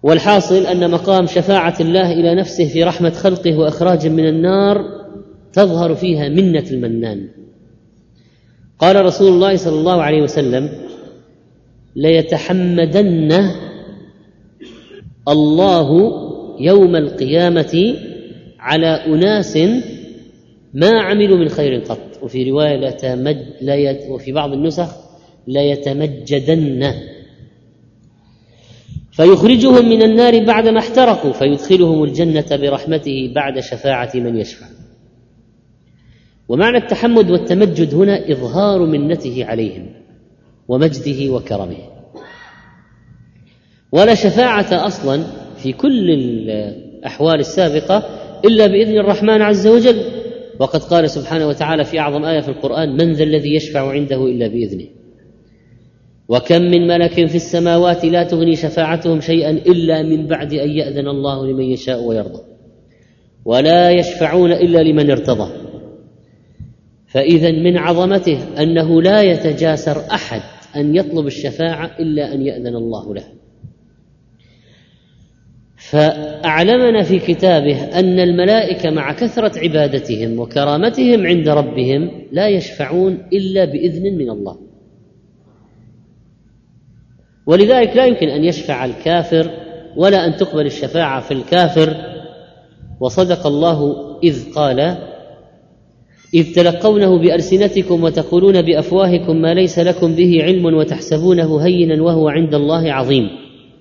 والحاصل 0.03 0.67
أن 0.67 0.91
مقام 0.91 1.27
شفاعة 1.27 1.75
الله 1.81 2.13
إلى 2.13 2.35
نفسه 2.35 2.69
في 2.69 2.85
رحمة 2.85 3.11
خلقه 3.11 3.59
وإخراج 3.59 4.07
من 4.07 4.29
النار 4.29 4.98
تظهر 5.59 5.95
فيها 5.95 6.29
منة 6.29 6.65
المنان. 6.71 7.29
قال 8.79 9.05
رسول 9.05 9.33
الله 9.33 9.57
صلى 9.57 9.79
الله 9.81 10.03
عليه 10.03 10.23
وسلم 10.23 10.69
ليتحمدن 11.97 13.51
الله 15.29 15.89
يوم 16.61 16.97
القيامة 16.97 17.95
على 18.59 18.87
أناس 18.87 19.59
ما 20.75 21.01
عملوا 21.01 21.39
من 21.39 21.49
خير 21.49 21.81
قط. 21.81 22.23
وفي 22.23 22.51
رواية 22.51 23.15
لا 23.61 23.97
وفي 24.09 24.33
بعض 24.33 24.53
النسخ 24.53 24.95
ليتمجدن. 25.49 26.93
فيخرجهم 29.13 29.89
من 29.89 30.03
النار 30.03 30.45
بعدما 30.45 30.79
احترقوا 30.79 31.33
فيدخلهم 31.33 32.05
الجنة 32.05 32.47
برحمته 32.51 33.33
بعد 33.35 33.61
شفاعة 33.61 34.11
من 34.15 34.39
يشفع. 34.39 34.67
ومعنى 36.49 36.79
التحمد 36.79 37.31
والتمجد 37.31 37.95
هنا 37.95 38.33
إظهار 38.33 38.87
منته 38.87 39.45
عليهم 39.45 39.87
ومجده 40.69 41.33
وكرمه. 41.33 41.77
ولا 43.93 44.15
شفاعة 44.15 44.87
أصلا 44.87 45.25
في 45.63 45.73
كل 45.73 46.11
الأحوال 46.11 47.41
السابقة 47.41 48.03
إلا 48.45 48.67
بإذن 48.67 48.99
الرحمن 48.99 49.43
عز 49.43 49.67
وجل. 49.67 50.03
وقد 50.61 50.81
قال 50.81 51.11
سبحانه 51.11 51.49
وتعالى 51.49 51.85
في 51.85 51.99
أعظم 51.99 52.25
آية 52.25 52.41
في 52.41 52.49
القرآن 52.49 52.97
من 52.97 53.13
ذا 53.13 53.25
الذي 53.25 53.55
يشفع 53.55 53.91
عنده 53.91 54.27
إلا 54.27 54.49
بإذنه. 54.49 54.87
وكم 56.29 56.63
من 56.63 56.87
ملك 56.87 57.27
في 57.27 57.37
السماوات 57.37 58.05
لا 58.05 58.23
تغني 58.23 58.57
شفاعتهم 58.57 59.21
شيئا 59.21 59.51
إلا 59.51 60.03
من 60.03 60.27
بعد 60.27 60.55
أن 60.55 60.71
يأذن 60.71 61.09
الله 61.09 61.47
لمن 61.47 61.65
يشاء 61.65 62.03
ويرضى. 62.03 62.43
ولا 63.45 63.91
يشفعون 63.91 64.53
إلا 64.53 64.79
لمن 64.79 65.11
ارتضى. 65.11 65.51
فإذا 67.09 67.53
من 67.53 67.77
عظمته 67.77 68.63
أنه 68.63 69.03
لا 69.03 69.23
يتجاسر 69.23 70.03
أحد 70.13 70.41
أن 70.77 70.97
يطلب 70.97 71.27
الشفاعة 71.27 71.91
إلا 72.01 72.35
أن 72.35 72.47
يأذن 72.47 72.77
الله 72.77 73.15
له. 73.15 73.25
فأعلمنا 75.77 77.03
في 77.03 77.19
كتابه 77.19 77.85
أن 77.99 78.21
الملائكة 78.21 78.91
مع 78.91 79.13
كثرة 79.13 79.59
عبادتهم 79.59 80.39
وكرامتهم 80.39 81.27
عند 81.27 81.49
ربهم 81.49 82.11
لا 82.33 82.49
يشفعون 82.49 83.19
إلا 83.33 83.65
بإذن 83.65 84.19
من 84.19 84.31
الله. 84.31 84.59
ولذلك 87.47 87.97
لا 87.97 88.05
يمكن 88.07 88.29
أن 88.29 88.45
يشفع 88.45 88.85
الكافر 88.85 89.51
ولا 89.97 90.27
أن 90.27 90.37
تقبل 90.37 90.67
الشفاعة 90.67 91.21
في 91.21 91.35
الكافر. 91.35 91.97
وصدق 93.01 93.47
الله 93.47 93.95
إذ 94.23 94.53
قال 94.55 94.99
إذ 96.35 96.55
تلقونه 96.55 97.19
بألسنتكم 97.19 98.05
وتقولون 98.05 98.63
بأفواهكم 98.63 99.37
ما 99.37 99.55
ليس 99.55 99.79
لكم 99.79 100.15
به 100.15 100.43
علم 100.43 100.65
وتحسبونه 100.65 101.59
هينا 101.59 102.03
وهو 102.03 102.29
عند 102.29 102.55
الله 102.55 102.93
عظيم. 102.93 103.29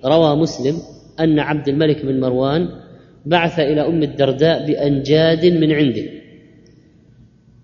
روى 0.04 0.36
مسلم 0.36 0.74
أن 1.20 1.38
عبد 1.38 1.68
الملك 1.68 2.06
بن 2.06 2.20
مروان 2.20 2.68
بعث 3.26 3.60
إلى 3.60 3.86
أم 3.86 4.02
الدرداء 4.02 4.66
بأنجاد 4.66 5.46
من 5.46 5.72
عنده. 5.72 6.04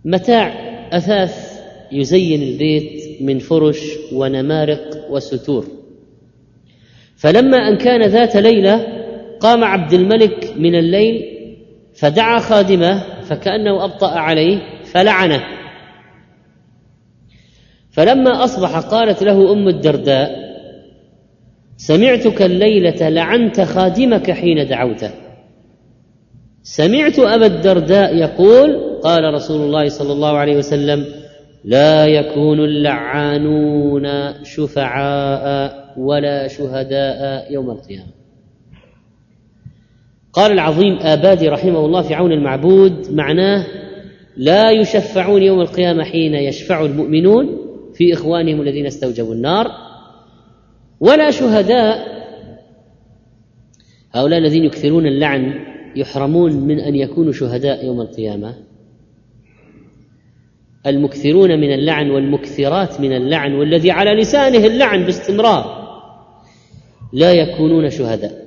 متاع 0.04 0.48
أثاث 0.92 1.60
يزين 1.92 2.42
البيت 2.42 3.20
من 3.20 3.38
فرش 3.38 3.80
ونمارق 4.12 5.10
وستور. 5.10 5.66
فلما 7.16 7.56
أن 7.56 7.76
كان 7.76 8.02
ذات 8.02 8.36
ليلة 8.36 8.86
قام 9.40 9.64
عبد 9.64 9.92
الملك 9.92 10.54
من 10.58 10.74
الليل 10.74 11.22
فدعا 11.94 12.38
خادمه 12.38 13.20
فكأنه 13.20 13.84
أبطأ 13.84 14.10
عليه 14.10 14.73
فلعنه. 14.94 15.44
فلما 17.90 18.44
أصبح 18.44 18.78
قالت 18.78 19.22
له 19.22 19.52
أم 19.52 19.68
الدرداء 19.68 20.44
سمعتك 21.76 22.42
الليلة 22.42 23.08
لعنت 23.08 23.60
خادمك 23.60 24.30
حين 24.30 24.68
دعوته. 24.68 25.10
سمعت 26.62 27.18
أبا 27.18 27.46
الدرداء 27.46 28.16
يقول 28.16 29.00
قال 29.02 29.34
رسول 29.34 29.60
الله 29.60 29.88
صلى 29.88 30.12
الله 30.12 30.38
عليه 30.38 30.56
وسلم 30.56 31.04
لا 31.64 32.06
يكون 32.06 32.60
اللعانون 32.60 34.04
شفعاء 34.44 35.94
ولا 35.96 36.48
شهداء 36.48 37.52
يوم 37.52 37.70
القيامة. 37.70 38.12
قال 40.32 40.52
العظيم 40.52 40.98
آبادي 41.00 41.48
رحمه 41.48 41.86
الله 41.86 42.02
في 42.02 42.14
عون 42.14 42.32
المعبود 42.32 43.12
معناه 43.12 43.66
لا 44.36 44.70
يشفعون 44.70 45.42
يوم 45.42 45.60
القيامة 45.60 46.04
حين 46.04 46.34
يشفع 46.34 46.84
المؤمنون 46.84 47.58
في 47.94 48.12
إخوانهم 48.12 48.60
الذين 48.60 48.86
استوجبوا 48.86 49.34
النار 49.34 49.66
ولا 51.00 51.30
شهداء. 51.30 52.14
هؤلاء 54.12 54.38
الذين 54.38 54.64
يكثرون 54.64 55.06
اللعن 55.06 55.54
يحرمون 55.96 56.52
من 56.52 56.80
أن 56.80 56.94
يكونوا 56.94 57.32
شهداء 57.32 57.86
يوم 57.86 58.00
القيامة. 58.00 58.54
المكثرون 60.86 61.60
من 61.60 61.72
اللعن 61.72 62.10
والمكثرات 62.10 63.00
من 63.00 63.12
اللعن 63.12 63.54
والذي 63.54 63.90
على 63.90 64.20
لسانه 64.20 64.66
اللعن 64.66 65.04
باستمرار 65.04 65.84
لا 67.12 67.32
يكونون 67.32 67.90
شهداء. 67.90 68.44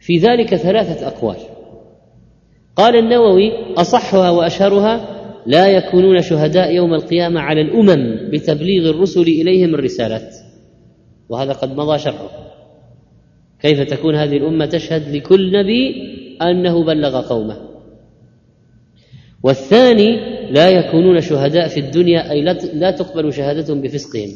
في 0.00 0.18
ذلك 0.18 0.54
ثلاثة 0.54 1.06
أقوال. 1.06 1.51
قال 2.76 2.96
النووي 2.96 3.74
أصحها 3.76 4.30
وأشهرها 4.30 5.22
لا 5.46 5.66
يكونون 5.66 6.22
شهداء 6.22 6.74
يوم 6.74 6.94
القيامة 6.94 7.40
على 7.40 7.60
الأمم 7.60 8.30
بتبليغ 8.30 8.90
الرسل 8.90 9.22
إليهم 9.22 9.74
الرسالات 9.74 10.34
وهذا 11.28 11.52
قد 11.52 11.76
مضى 11.76 11.98
شرحه. 11.98 12.30
كيف 13.60 13.80
تكون 13.80 14.14
هذه 14.14 14.36
الأمة 14.36 14.66
تشهد 14.66 15.16
لكل 15.16 15.52
نبي 15.52 15.94
أنه 16.42 16.84
بلغ 16.84 17.28
قومه؟ 17.28 17.56
والثاني 19.42 20.16
لا 20.50 20.68
يكونون 20.70 21.20
شهداء 21.20 21.68
في 21.68 21.80
الدنيا 21.80 22.30
أي 22.30 22.42
لا 22.74 22.90
تقبل 22.90 23.32
شهادتهم 23.32 23.80
بفسقهم. 23.80 24.28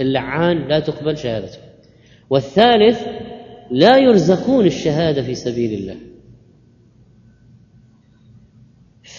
اللعان 0.00 0.68
لا 0.68 0.80
تقبل 0.80 1.16
شهادته 1.16 1.58
والثالث 2.30 3.00
لا 3.70 3.98
يرزقون 3.98 4.66
الشهادة 4.66 5.22
في 5.22 5.34
سبيل 5.34 5.72
الله. 5.80 6.11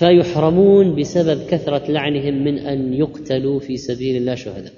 فيحرمون 0.04 0.96
بسبب 0.96 1.46
كثرة 1.50 1.92
لعنهم 1.92 2.44
من 2.44 2.60
أن 2.60 2.94
يقتلوا 2.94 3.60
في 3.60 3.78
سبيل 3.78 4.16
الله 4.16 4.36
شهداء. 4.36 4.74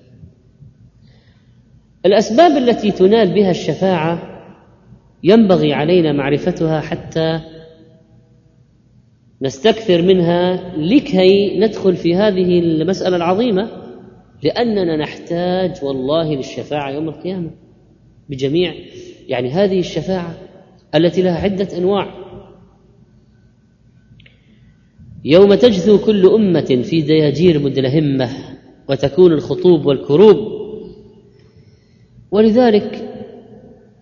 الأسباب 2.05 2.57
التي 2.57 2.91
تنال 2.91 3.33
بها 3.33 3.51
الشفاعة 3.51 4.41
ينبغي 5.23 5.73
علينا 5.73 6.11
معرفتها 6.11 6.81
حتى 6.81 7.39
نستكثر 9.41 10.01
منها 10.01 10.73
لكي 10.77 11.59
ندخل 11.59 11.95
في 11.95 12.15
هذه 12.15 12.59
المسألة 12.59 13.15
العظيمة 13.15 13.69
لأننا 14.43 14.97
نحتاج 14.97 15.83
والله 15.83 16.35
للشفاعة 16.35 16.91
يوم 16.91 17.09
القيامة 17.09 17.51
بجميع 18.29 18.73
يعني 19.27 19.49
هذه 19.49 19.79
الشفاعة 19.79 20.35
التي 20.95 21.21
لها 21.21 21.41
عدة 21.41 21.77
أنواع. 21.77 22.24
يوم 25.25 25.53
تجثو 25.53 25.97
كل 25.97 26.25
أمة 26.25 26.81
في 26.83 27.01
دياجير 27.01 27.59
مدلهمة 27.59 28.29
وتكون 28.89 29.33
الخطوب 29.33 29.85
والكروب. 29.85 30.37
ولذلك 32.31 33.11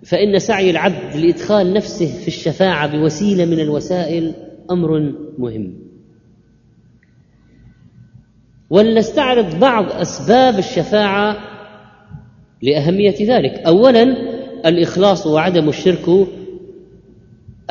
فإن 0.06 0.40
سعي 0.40 0.70
العبد 0.70 1.16
لإدخال 1.16 1.74
نفسه 1.74 2.22
في 2.22 2.28
الشفاعة 2.28 2.98
بوسيلة 2.98 3.46
من 3.46 3.60
الوسائل 3.60 4.34
أمر 4.72 5.14
مهم. 5.38 5.74
ولنستعرض 8.70 9.60
بعض 9.60 9.92
أسباب 9.92 10.60
الشفاعة 10.60 11.38
لأهمية 12.62 13.16
ذلك. 13.22 13.52
أولا 13.52 14.04
الإخلاص 14.66 15.28
وعدم 15.28 15.70
الشرك 15.70 16.28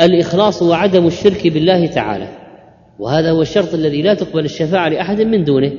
الإخلاص 0.00 0.62
وعدم 0.62 1.06
الشرك 1.06 1.46
بالله 1.46 1.86
تعالى. 1.86 2.41
وهذا 2.98 3.30
هو 3.30 3.42
الشرط 3.42 3.74
الذي 3.74 4.02
لا 4.02 4.14
تقبل 4.14 4.44
الشفاعة 4.44 4.88
لأحد 4.88 5.20
من 5.20 5.44
دونه. 5.44 5.72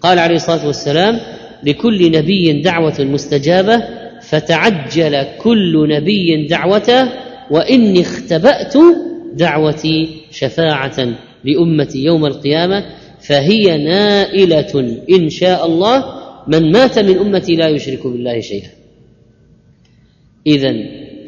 قال 0.00 0.18
عليه 0.18 0.36
الصلاة 0.36 0.66
والسلام 0.66 1.20
لكل 1.64 2.10
نبي 2.10 2.52
دعوة 2.52 3.00
مستجابة 3.00 3.82
فتعجل 4.22 5.26
كل 5.38 5.88
نبي 5.88 6.46
دعوته 6.46 7.08
وإني 7.50 8.00
اختبأت 8.00 8.74
دعوتي 9.34 10.08
شفاعة 10.30 11.08
لأمتي 11.44 11.98
يوم 11.98 12.26
القيامة 12.26 12.84
فهي 13.20 13.78
نائلة 13.78 14.98
إن 15.10 15.28
شاء 15.28 15.66
الله 15.66 16.04
من 16.48 16.72
مات 16.72 16.98
من 16.98 17.18
أمتي 17.18 17.56
لا 17.56 17.68
يشرك 17.68 18.06
بالله 18.06 18.40
شيئا. 18.40 18.68
اذا 20.46 20.74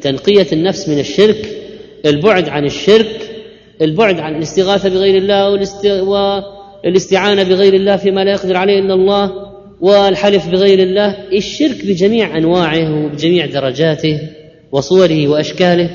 تنقية 0.01 0.47
النفس 0.53 0.89
من 0.89 0.99
الشرك 0.99 1.57
البعد 2.05 2.49
عن 2.49 2.65
الشرك 2.65 3.34
البعد 3.81 4.19
عن 4.19 4.35
الاستغاثة 4.35 4.89
بغير 4.89 5.17
الله 5.17 5.49
والاستعانة 6.83 7.43
بغير 7.43 7.73
الله 7.73 7.97
فيما 7.97 8.23
لا 8.23 8.31
يقدر 8.31 8.57
عليه 8.57 8.79
إلا 8.79 8.93
الله 8.93 9.31
والحلف 9.81 10.47
بغير 10.49 10.79
الله 10.79 11.17
الشرك 11.33 11.85
بجميع 11.85 12.37
أنواعه 12.37 13.05
وبجميع 13.05 13.45
درجاته 13.45 14.19
وصوره 14.71 15.27
وأشكاله. 15.27 15.89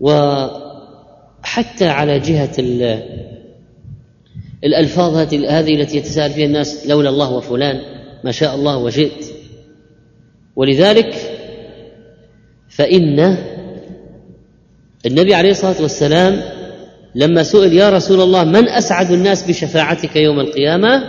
وحتى 0.00 1.88
على 1.88 2.18
جهة 2.18 2.52
الألفاظ 4.64 5.16
هذه 5.34 5.80
التي 5.80 5.96
يتساءل 5.96 6.30
فيها 6.30 6.46
الناس 6.46 6.86
لولا 6.86 7.08
الله 7.08 7.32
وفلان 7.32 7.80
ما 8.24 8.32
شاء 8.32 8.54
الله 8.54 8.78
وجئت. 8.78 9.32
ولذلك 10.56 11.14
فإن 12.68 13.36
النبي 15.06 15.34
عليه 15.34 15.50
الصلاة 15.50 15.82
والسلام 15.82 16.42
لما 17.14 17.42
سئل 17.42 17.72
يا 17.72 17.90
رسول 17.90 18.20
الله 18.20 18.44
من 18.44 18.68
أسعد 18.68 19.10
الناس 19.10 19.48
بشفاعتك 19.48 20.16
يوم 20.16 20.40
القيامة؟ 20.40 21.02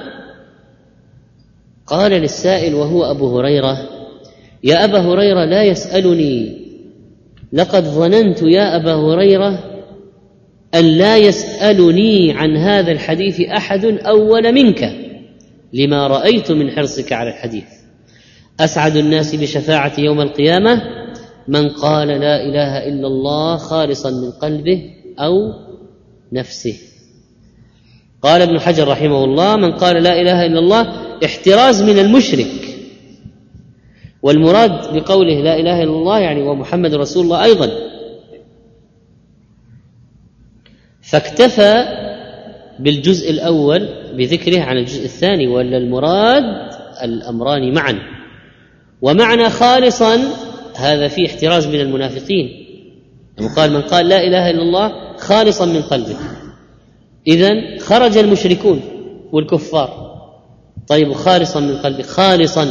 قال 1.87 2.11
للسائل 2.11 2.75
وهو 2.75 3.11
أبو 3.11 3.39
هريرة 3.39 3.77
يا 4.63 4.85
أبا 4.85 4.99
هريرة 4.99 5.45
لا 5.45 5.63
يسألني 5.63 6.57
لقد 7.53 7.83
ظننت 7.83 8.41
يا 8.41 8.75
أبا 8.75 8.93
هريرة 8.93 9.63
أن 10.75 10.85
لا 10.85 11.17
يسألني 11.17 12.31
عن 12.31 12.57
هذا 12.57 12.91
الحديث 12.91 13.41
أحد 13.41 13.85
أول 13.85 14.53
منك 14.53 14.93
لما 15.73 16.07
رأيت 16.07 16.51
من 16.51 16.71
حرصك 16.71 17.13
على 17.13 17.29
الحديث. 17.29 17.65
أسعد 18.59 18.95
الناس 18.95 19.35
بشفاعه 19.35 19.93
يوم 19.97 20.21
القيامة؟ 20.21 20.96
من 21.47 21.69
قال 21.69 22.07
لا 22.07 22.43
إله 22.43 22.87
إلا 22.87 23.07
الله 23.07 23.57
خالصا 23.57 24.09
من 24.09 24.31
قلبه 24.31 24.83
أو 25.19 25.53
نفسه. 26.31 26.77
قال 28.21 28.41
ابن 28.41 28.59
حجر 28.59 28.87
رحمه 28.87 29.23
الله 29.23 29.55
من 29.55 29.71
قال 29.71 30.03
لا 30.03 30.21
إله 30.21 30.45
إلا 30.45 30.59
الله 30.59 30.81
احتراز 31.25 31.83
من 31.83 31.99
المشرك. 31.99 32.77
والمراد 34.21 34.93
بقوله 34.93 35.41
لا 35.41 35.59
إله 35.59 35.83
إلا 35.83 35.91
الله 35.91 36.19
يعني 36.19 36.41
ومحمد 36.41 36.93
رسول 36.93 37.23
الله 37.23 37.43
أيضا. 37.43 37.69
فاكتفى 41.01 41.85
بالجزء 42.79 43.31
الأول 43.31 43.89
بذكره 44.17 44.61
عن 44.61 44.77
الجزء 44.77 45.05
الثاني 45.05 45.47
ولا 45.47 45.77
المراد 45.77 46.43
الأمران 47.03 47.73
معا. 47.73 47.99
ومعنى 49.01 49.49
خالصا 49.49 50.19
هذا 50.77 51.07
فيه 51.07 51.27
احتراز 51.27 51.67
من 51.67 51.79
المنافقين. 51.79 52.67
قال 53.55 53.73
من 53.73 53.81
قال 53.81 54.09
لا 54.09 54.23
إله 54.23 54.49
إلا 54.49 54.61
الله 54.61 55.17
خالصا 55.17 55.65
من 55.65 55.81
قلبه. 55.81 56.15
اذا 57.27 57.77
خرج 57.79 58.17
المشركون 58.17 58.81
والكفار. 59.31 60.07
طيب 60.87 61.13
خالصا 61.13 61.59
من 61.59 61.77
قلبك 61.77 62.05
خالصا. 62.05 62.67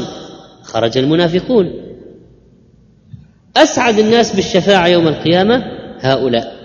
خرج 0.63 0.99
المنافقون. 0.99 1.73
أسعد 3.57 3.99
الناس 3.99 4.37
بالشفاعة 4.37 4.87
يوم 4.87 5.09
القيامة 5.09 5.63
هؤلاء. 6.01 6.57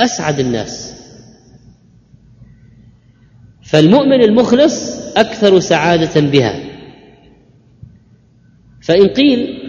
أسعد 0.00 0.40
الناس. 0.40 0.94
فالمؤمن 3.62 4.22
المخلص 4.22 5.06
أكثر 5.16 5.60
سعادة 5.60 6.20
بها. 6.20 6.60
فإن 8.82 9.08
قيل 9.08 9.63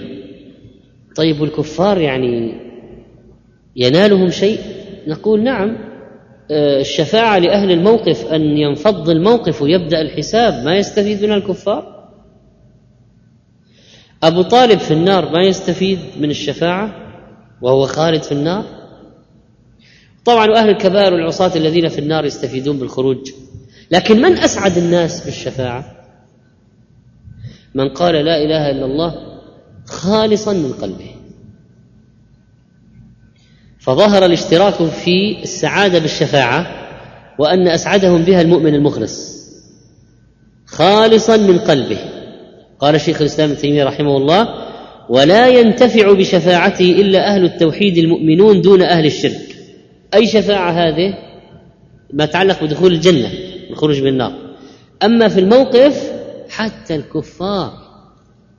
طيب 1.15 1.43
الكفار 1.43 2.01
يعني 2.01 2.61
ينالهم 3.75 4.29
شيء؟ 4.29 4.59
نقول 5.07 5.43
نعم. 5.43 5.77
آه، 6.51 6.81
الشفاعة 6.81 7.37
لأهل 7.37 7.71
الموقف 7.71 8.25
أن 8.25 8.41
ينفض 8.41 9.09
الموقف 9.09 9.61
ويبدأ 9.61 10.01
الحساب 10.01 10.65
ما 10.65 10.75
يستفيد 10.75 11.23
منها 11.23 11.37
الكفار؟ 11.37 12.09
أبو 14.23 14.41
طالب 14.41 14.79
في 14.79 14.91
النار 14.91 15.29
ما 15.31 15.43
يستفيد 15.43 15.99
من 16.19 16.29
الشفاعة 16.29 16.95
وهو 17.61 17.85
خالد 17.85 18.23
في 18.23 18.31
النار؟ 18.31 18.65
طبعا 20.25 20.55
أهل 20.55 20.69
الكبائر 20.69 21.13
والعصاة 21.13 21.55
الذين 21.55 21.87
في 21.87 21.99
النار 21.99 22.25
يستفيدون 22.25 22.79
بالخروج 22.79 23.31
لكن 23.91 24.21
من 24.21 24.37
أسعد 24.37 24.77
الناس 24.77 25.25
بالشفاعة؟ 25.25 25.95
من 27.75 27.89
قال 27.89 28.15
لا 28.15 28.43
إله 28.43 28.71
إلا 28.71 28.85
الله 28.85 29.34
خالصا 29.85 30.53
من 30.53 30.71
قلبه. 30.71 31.15
فظهر 33.79 34.25
الاشتراك 34.25 34.73
في 34.73 35.43
السعادة 35.43 35.99
بالشفاعة 35.99 36.67
وأن 37.39 37.67
أسعدهم 37.67 38.21
بها 38.21 38.41
المؤمن 38.41 38.75
المخلص. 38.75 39.45
خالصا 40.65 41.37
من 41.37 41.57
قلبه. 41.57 41.97
قال 42.79 43.01
شيخ 43.01 43.21
الإسلام 43.21 43.49
ابن 43.49 43.59
تيمية 43.59 43.83
رحمه 43.83 44.17
الله 44.17 44.47
ولا 45.09 45.47
ينتفع 45.47 46.13
بشفاعته 46.13 46.91
إلا 46.91 47.35
أهل 47.35 47.45
التوحيد 47.45 47.97
المؤمنون 47.97 48.61
دون 48.61 48.81
أهل 48.81 49.05
الشرك. 49.05 49.55
أي 50.13 50.27
شفاعة 50.27 50.71
هذه؟ 50.71 51.13
ما 52.13 52.23
يتعلق 52.23 52.63
بدخول 52.63 52.93
الجنة 52.93 53.29
الخروج 53.69 54.01
من 54.01 54.07
النار. 54.07 54.33
أما 55.03 55.27
في 55.27 55.39
الموقف 55.39 56.11
حتى 56.49 56.95
الكفار 56.95 57.73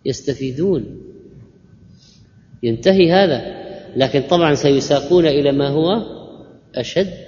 يستفيدون. 0.05 0.85
ينتهي 2.63 3.13
هذا. 3.13 3.43
لكن 3.97 4.23
طبعا 4.23 4.55
سيساقون 4.55 5.27
إلى 5.27 5.53
ما 5.53 5.69
هو 5.69 6.03
أشد. 6.75 7.27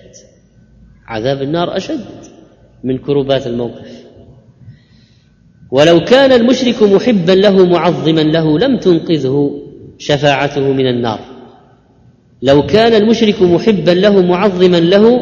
عذاب 1.07 1.43
النار 1.43 1.76
أشد 1.76 2.05
من 2.85 2.99
كروبات 2.99 3.47
الموقف. 3.47 4.05
ولو 5.70 6.01
كان 6.01 6.33
المشرك 6.33 6.83
محبا 6.83 7.33
له 7.33 7.66
معظما 7.66 8.20
له 8.20 8.59
لم 8.59 8.79
تنقذه 8.79 9.62
شفاعته 9.99 10.72
من 10.72 10.87
النار. 10.87 11.20
لو 12.43 12.66
كان 12.66 13.03
المشرك 13.03 13.43
محبا 13.43 13.91
له 13.91 14.22
معظما 14.22 14.81
له 14.81 15.20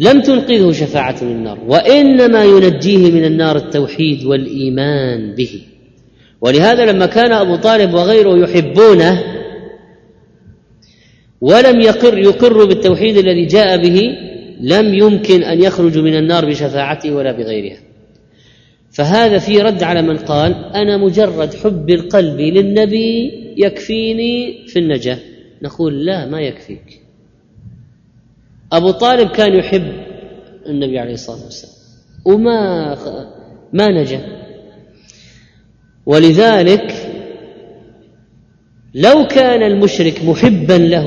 لم 0.00 0.20
تنقذه 0.20 0.72
شفاعته 0.72 1.26
من 1.26 1.32
النار. 1.32 1.58
وإنما 1.66 2.44
ينجيه 2.44 3.10
من 3.10 3.24
النار 3.24 3.56
التوحيد 3.56 4.24
والإيمان 4.24 5.34
به. 5.34 5.62
ولهذا 6.40 6.92
لما 6.92 7.06
كان 7.06 7.32
أبو 7.32 7.56
طالب 7.56 7.94
وغيره 7.94 8.38
يحبونه 8.38 9.22
ولم 11.40 11.80
يقر 11.80 12.18
يقر 12.18 12.64
بالتوحيد 12.64 13.16
الذي 13.16 13.46
جاء 13.46 13.82
به 13.82 14.00
لم 14.60 14.94
يمكن 14.94 15.42
أن 15.42 15.62
يخرجوا 15.62 16.02
من 16.02 16.16
النار 16.16 16.44
بشفاعته 16.44 17.12
ولا 17.12 17.32
بغيرها. 17.32 17.78
فهذا 18.90 19.38
في 19.38 19.58
رد 19.58 19.82
على 19.82 20.02
من 20.02 20.16
قال 20.16 20.54
أنا 20.74 20.96
مجرد 20.96 21.54
حب 21.54 21.90
القلب 21.90 22.40
للنبي 22.40 23.32
يكفيني 23.56 24.66
في 24.66 24.78
النجاة. 24.78 25.18
نقول 25.62 26.04
لا 26.06 26.26
ما 26.26 26.40
يكفيك. 26.40 27.00
أبو 28.72 28.90
طالب 28.90 29.30
كان 29.30 29.54
يحب 29.54 29.92
النبي 30.66 30.98
عليه 30.98 31.12
الصلاة 31.12 31.44
والسلام. 31.44 31.74
وما 32.24 32.96
ما 33.72 33.88
نجا. 33.88 34.39
ولذلك 36.06 36.94
لو 38.94 39.26
كان 39.26 39.62
المشرك 39.62 40.24
محبا 40.24 40.72
له 40.72 41.06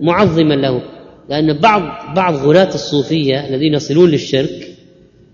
معظما 0.00 0.54
له 0.54 0.82
لأن 1.28 1.52
بعض 1.52 2.14
بعض 2.16 2.34
غلاة 2.34 2.74
الصوفية 2.74 3.48
الذين 3.48 3.74
يصلون 3.74 4.10
للشرك 4.10 4.68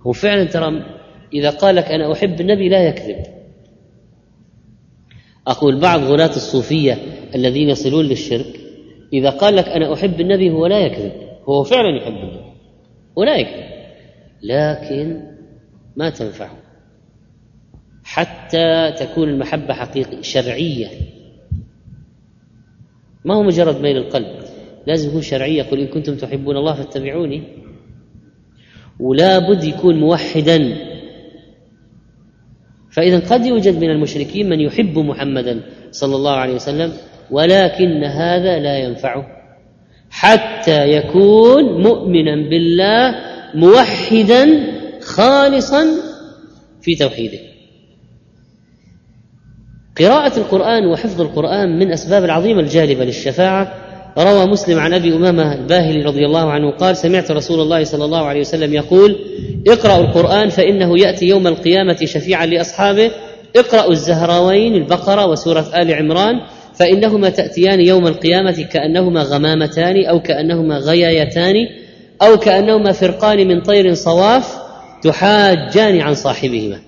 هو 0.06 0.12
فعلا 0.12 0.44
ترى 0.44 0.84
إذا 1.34 1.50
قال 1.50 1.76
لك 1.76 1.84
أنا 1.84 2.12
أحب 2.12 2.40
النبي 2.40 2.68
لا 2.68 2.88
يكذب. 2.88 3.22
أقول 5.46 5.80
بعض 5.80 6.00
غلاة 6.00 6.36
الصوفية 6.36 6.98
الذين 7.34 7.68
يصلون 7.70 8.04
للشرك 8.04 8.60
إذا 9.12 9.30
قال 9.30 9.56
لك 9.56 9.68
أنا 9.68 9.94
أحب 9.94 10.20
النبي 10.20 10.50
هو 10.50 10.66
لا 10.66 10.78
يكذب. 10.78 11.12
هو 11.48 11.64
فعلا 11.64 11.96
يحب 11.96 12.12
النبي 12.12 12.40
ولا 13.16 13.36
يكذب. 13.36 13.64
لكن 14.42 15.20
ما 15.96 16.10
تنفعه. 16.10 16.63
حتى 18.04 18.92
تكون 18.98 19.28
المحبة 19.28 19.74
حقيقية 19.74 20.22
شرعية. 20.22 20.88
ما 23.24 23.34
هو 23.34 23.42
مجرد 23.42 23.80
ميل 23.80 23.96
القلب. 23.96 24.38
لازم 24.86 25.08
يكون 25.08 25.22
شرعية 25.22 25.62
قل 25.62 25.80
إن 25.80 25.86
كنتم 25.86 26.16
تحبون 26.16 26.56
الله 26.56 26.74
فاتبعوني. 26.74 27.42
ولا 29.00 29.38
بد 29.38 29.64
يكون 29.64 30.00
موحدا. 30.00 30.76
فإذا 32.90 33.18
قد 33.18 33.46
يوجد 33.46 33.76
من 33.76 33.90
المشركين 33.90 34.48
من 34.48 34.60
يحب 34.60 34.98
محمدا 34.98 35.60
صلى 35.90 36.16
الله 36.16 36.32
عليه 36.32 36.54
وسلم 36.54 36.92
ولكن 37.30 38.04
هذا 38.04 38.58
لا 38.58 38.78
ينفعه. 38.78 39.26
حتى 40.10 40.88
يكون 40.88 41.82
مؤمنا 41.82 42.48
بالله 42.48 43.14
موحدا 43.54 44.46
خالصا 45.00 45.84
في 46.82 46.94
توحيده. 46.94 47.53
قراءة 49.98 50.38
القرآن 50.38 50.86
وحفظ 50.86 51.20
القرآن 51.20 51.78
من 51.78 51.92
أسباب 51.92 52.24
العظيمة 52.24 52.60
الجالبة 52.60 53.04
للشفاعة. 53.04 53.74
روى 54.18 54.46
مسلم 54.46 54.78
عن 54.78 54.94
أبي 54.94 55.16
أمامة 55.16 55.54
الباهلي 55.54 56.02
رضي 56.02 56.26
الله 56.26 56.50
عنه 56.50 56.70
قال 56.70 56.96
سمعت 56.96 57.30
رسول 57.30 57.60
الله 57.60 57.84
صلى 57.84 58.04
الله 58.04 58.24
عليه 58.26 58.40
وسلم 58.40 58.74
يقول 58.74 59.16
اقرأوا 59.68 60.04
القرآن 60.04 60.48
فإنه 60.48 60.98
يأتي 60.98 61.26
يوم 61.26 61.46
القيامة 61.46 61.96
شفيعا 62.04 62.46
لأصحابه. 62.46 63.10
اقرأوا 63.56 63.90
الزهراوين 63.90 64.74
البقرة 64.74 65.26
وسورة 65.26 65.66
آل 65.74 65.94
عمران 65.94 66.40
فإنهما 66.74 67.28
تأتيان 67.28 67.80
يوم 67.80 68.06
القيامة 68.06 68.62
كأنهما 68.72 69.22
غمامتان 69.22 70.04
أو 70.04 70.20
كأنهما 70.20 70.78
غيايتان 70.78 71.54
أو 72.22 72.36
كأنهما 72.36 72.92
فرقان 72.92 73.48
من 73.48 73.60
طير 73.60 73.94
صواف 73.94 74.56
تحاجان 75.02 76.00
عن 76.00 76.14
صاحبهما. 76.14 76.83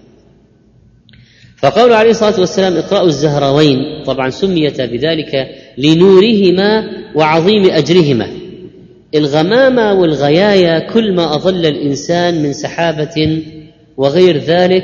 فقول 1.67 1.93
عليه 1.93 2.11
الصلاة 2.11 2.41
والسلام 2.41 2.77
اقرأوا 2.77 3.07
الزهراوين 3.07 4.03
طبعا 4.05 4.31
سميتا 4.31 4.87
بذلك 4.87 5.49
لنورهما 5.79 6.85
وعظيم 7.15 7.71
أجرهما. 7.71 8.29
الغمامة 9.15 9.93
والغيايا 9.93 10.79
كل 10.79 11.15
ما 11.15 11.35
اظل 11.35 11.67
الإنسان 11.67 12.43
من 12.43 12.53
سحابة 12.53 13.43
وغير 13.97 14.37
ذلك 14.37 14.83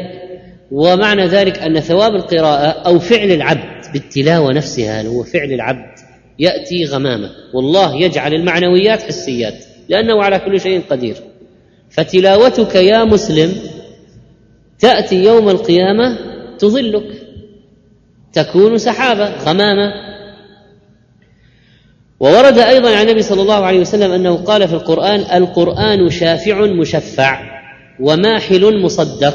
ومعنى 0.70 1.26
ذلك 1.26 1.58
أن 1.58 1.80
ثواب 1.80 2.14
القراءة 2.14 2.66
أو 2.66 2.98
فعل 2.98 3.30
العبد 3.30 3.84
بالتلاوة 3.92 4.52
نفسها 4.52 5.06
هو 5.06 5.22
فعل 5.22 5.52
العبد 5.52 5.98
يأتي 6.38 6.84
غمامة. 6.84 7.30
والله 7.54 8.02
يجعل 8.02 8.34
المعنويات 8.34 9.02
حسيات 9.02 9.64
لأنه 9.88 10.22
على 10.22 10.38
كل 10.38 10.60
شيء 10.60 10.82
قدير. 10.90 11.16
فتلاوتك 11.90 12.74
يا 12.74 13.04
مسلم 13.04 13.52
تأتي 14.78 15.24
يوم 15.24 15.48
القيامة 15.48 16.31
تظلك. 16.62 17.22
تكون 18.32 18.78
سحابة 18.78 19.36
غمامة. 19.44 19.92
وورد 22.20 22.58
أيضا 22.58 22.96
عن 22.96 23.02
النبي 23.02 23.22
صلى 23.22 23.42
الله 23.42 23.64
عليه 23.64 23.80
وسلم 23.80 24.12
أنه 24.12 24.36
قال 24.36 24.68
في 24.68 24.74
القرآن 24.74 25.20
القرآن 25.42 26.10
شافع 26.10 26.66
مشفع 26.66 27.40
وماحل 28.00 28.82
مصدق. 28.82 29.34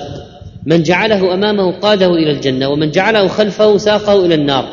من 0.66 0.84
جعله 0.84 1.34
أمامه 1.34 1.72
قاده 1.72 2.14
إلى 2.14 2.32
الجنة 2.32 2.70
ومن 2.70 2.92
جعله 2.92 3.28
خلفه 3.28 3.78
ساقه 3.78 4.26
إلى 4.26 4.36
النار. 4.36 4.66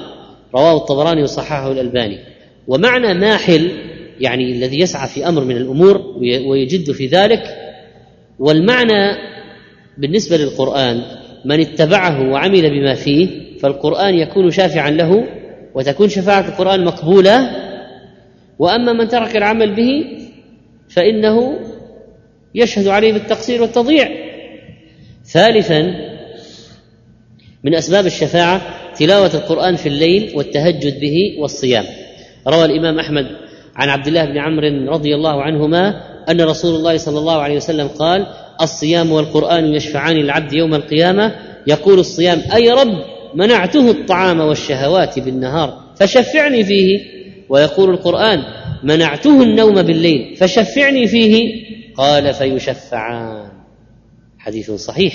رواه 0.54 0.76
الطبراني 0.76 1.22
وصححه 1.22 1.72
الألباني. 1.72 2.18
ومعنى 2.68 3.14
ماحل 3.14 3.72
يعني 4.20 4.52
الذي 4.52 4.80
يسعى 4.80 5.08
في 5.08 5.28
أمر 5.28 5.44
من 5.44 5.56
الأمور 5.56 6.00
ويجد 6.46 6.90
في 6.90 7.06
ذلك. 7.06 7.42
والمعنى 8.38 9.16
بالنسبة 9.98 10.36
للقرآن 10.36 11.02
من 11.44 11.60
اتبعه 11.60 12.30
وعمل 12.30 12.70
بما 12.70 12.94
فيه 12.94 13.28
فالقرآن 13.58 14.14
يكون 14.14 14.50
شافعا 14.50 14.90
له 14.90 15.24
وتكون 15.74 16.08
شفاعة 16.08 16.48
القرآن 16.48 16.84
مقبولة. 16.84 17.50
وأما 18.58 18.92
من 18.92 19.08
ترك 19.08 19.36
العمل 19.36 19.74
به 19.74 20.04
فإنه 20.88 21.58
يشهد 22.54 22.86
عليه 22.86 23.12
بالتقصير 23.12 23.62
والتضييع. 23.62 24.08
ثالثا 25.24 25.82
من 27.64 27.74
أسباب 27.74 28.06
الشفاعة 28.06 28.62
تلاوة 28.94 29.34
القرآن 29.34 29.76
في 29.76 29.88
الليل 29.88 30.32
والتهجد 30.36 31.00
به 31.00 31.36
والصيام. 31.38 31.84
روى 32.48 32.64
الإمام 32.64 32.98
أحمد 32.98 33.26
عن 33.76 33.88
عبد 33.88 34.06
الله 34.06 34.24
بن 34.24 34.38
عمرو 34.38 34.92
رضي 34.92 35.14
الله 35.14 35.42
عنهما 35.42 36.13
أن 36.30 36.40
رسول 36.40 36.74
الله 36.74 36.96
صلى 36.96 37.18
الله 37.18 37.42
عليه 37.42 37.56
وسلم 37.56 37.88
قال 37.88 38.26
الصيام 38.60 39.12
والقرآن 39.12 39.74
يشفعان 39.74 40.16
للعبد 40.16 40.52
يوم 40.52 40.74
القيامة. 40.74 41.34
يقول 41.66 41.98
الصيام 41.98 42.42
أي 42.54 42.70
رب 42.70 43.04
منعته 43.34 43.90
الطعام 43.90 44.40
والشهوات 44.40 45.18
بالنهار 45.18 45.84
فشفعني 45.96 46.64
فيه. 46.64 47.00
ويقول 47.48 47.90
القرآن 47.90 48.42
منعته 48.82 49.42
النوم 49.42 49.82
بالليل 49.82 50.36
فشفعني 50.36 51.06
فيه. 51.06 51.64
قال 51.96 52.34
فيشفعان. 52.34 53.48
حديث 54.38 54.70
صحيح. 54.70 55.14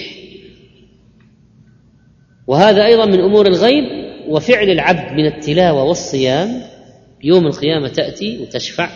وهذا 2.47 2.85
أيضا 2.85 3.05
من 3.05 3.19
أمور 3.19 3.47
الغيب 3.47 3.83
وفعل 4.27 4.69
العبد 4.69 5.13
من 5.13 5.25
التلاوة 5.25 5.83
والصيام. 5.83 6.61
يوم 7.23 7.47
القيامة 7.47 7.87
تأتي 7.87 8.37
وتشفع. 8.37 8.89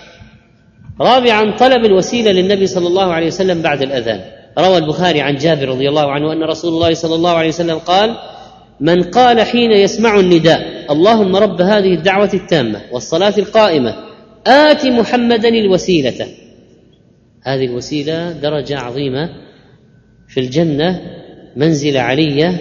رابعا 1.02 1.58
طلب 1.58 1.86
الوسيلة 1.86 2.32
للنبي 2.32 2.68
صلى 2.68 2.88
الله 2.88 3.14
عليه 3.14 3.28
وسلم 3.28 3.62
بعد 3.62 3.82
الأذان. 3.82 4.22
روى 4.60 4.78
البخاري 4.78 5.22
عن 5.22 5.36
جابر 5.36 5.70
رضي 5.70 5.90
الله 5.90 6.12
عنه 6.12 6.34
أن 6.34 6.44
رسول 6.44 6.74
الله 6.74 6.94
صلى 6.94 7.16
الله 7.16 7.32
عليه 7.32 7.50
وسلم 7.50 7.78
قال 7.78 8.18
من 8.80 9.04
قال 9.04 9.42
حين 9.42 9.72
يسمع 9.72 10.20
النداء 10.20 10.92
اللهم 10.92 11.36
رب 11.36 11.62
هذه 11.62 11.94
الدعوة 11.94 12.30
التامة 12.34 12.82
والصلاة 12.92 13.34
القائمة 13.38 13.96
آت 14.48 14.86
محمدا 14.86 15.50
الوسيلة. 15.50 16.28
هذه 17.44 17.66
الوسيلة 17.66 18.32
درجة 18.32 18.80
عظيمة 18.80 19.30
في 20.28 20.40
الجنة 20.40 21.02
منزله 21.56 22.00
عليه 22.00 22.58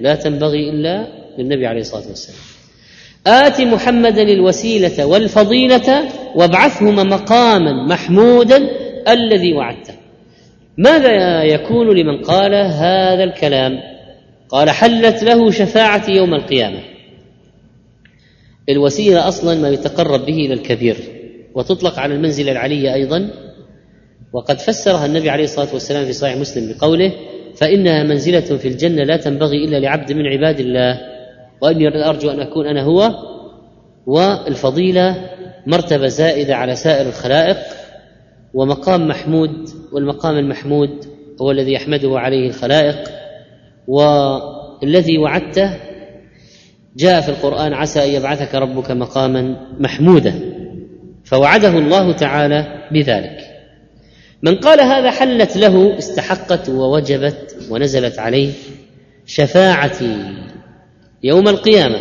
لا 0.00 0.14
تنبغي 0.14 0.70
إلا 0.70 1.06
للنبي 1.38 1.66
عليه 1.66 1.80
الصلاة 1.80 2.08
والسلام. 2.08 2.38
آت 3.26 3.60
محمدا 3.60 4.22
الوسيله 4.22 5.06
والفضيلة 5.06 6.08
وابعثهما 6.34 7.02
مقاما 7.02 7.86
محمودا 7.86 8.56
الذي 9.08 9.52
وعدته. 9.52 9.94
ماذا 10.78 11.42
يكون 11.42 11.96
لمن 11.96 12.22
قال 12.22 12.54
هذا 12.54 13.24
الكلام؟ 13.24 13.80
قال 14.48 14.70
حلت 14.70 15.22
له 15.22 15.50
شفاعتي 15.50 16.12
يوم 16.12 16.34
القيامة. 16.34 16.78
الوسيلة 18.68 19.28
أصلا 19.28 19.60
ما 19.60 19.68
يتقرب 19.68 20.26
به 20.26 20.36
إلى 20.36 20.54
الكبير 20.54 20.96
وتطلق 21.54 21.98
على 21.98 22.14
المنزلة 22.14 22.52
العلية 22.52 22.94
أيضا. 22.94 23.30
وقد 24.32 24.58
فسرها 24.58 25.06
النبي 25.06 25.30
عليه 25.30 25.44
الصلاة 25.44 25.68
والسلام 25.72 26.06
في 26.06 26.12
صحيح 26.12 26.36
مسلم 26.36 26.72
بقوله 26.72 27.12
فإنها 27.56 28.02
منزلة 28.02 28.40
في 28.40 28.68
الجنة 28.68 29.02
لا 29.02 29.16
تنبغي 29.16 29.64
إلا 29.64 29.76
لعبد 29.76 30.12
من 30.12 30.26
عباد 30.26 30.60
الله. 30.60 31.11
واني 31.62 32.08
أرجو 32.08 32.30
أن 32.30 32.40
أكون 32.40 32.66
أنا 32.66 32.82
هو 32.82 33.14
والفضيلة 34.06 35.30
مرتبة 35.66 36.06
زائدة 36.06 36.56
على 36.56 36.76
سائر 36.76 37.08
الخلائق 37.08 37.58
ومقام 38.54 39.08
محمود 39.08 39.68
والمقام 39.92 40.36
المحمود 40.36 41.04
هو 41.42 41.50
الذي 41.50 41.72
يحمده 41.72 42.18
عليه 42.18 42.48
الخلائق 42.48 43.10
والذي 43.88 45.18
وعدته 45.18 45.70
جاء 46.96 47.20
في 47.20 47.28
القرآن 47.28 47.74
عسى 47.74 48.04
أن 48.04 48.08
يبعثك 48.08 48.54
ربك 48.54 48.90
مقاما 48.90 49.56
محمودا. 49.80 50.40
فوعده 51.24 51.68
الله 51.68 52.12
تعالى 52.12 52.88
بذلك. 52.92 53.38
من 54.42 54.56
قال 54.56 54.80
هذا 54.80 55.10
حلت 55.10 55.56
له 55.56 55.98
استحقت 55.98 56.68
ووجبت 56.68 57.56
ونزلت 57.70 58.18
عليه 58.18 58.52
شفاعتي. 59.26 60.16
يوم 61.22 61.48
القيامة. 61.48 61.98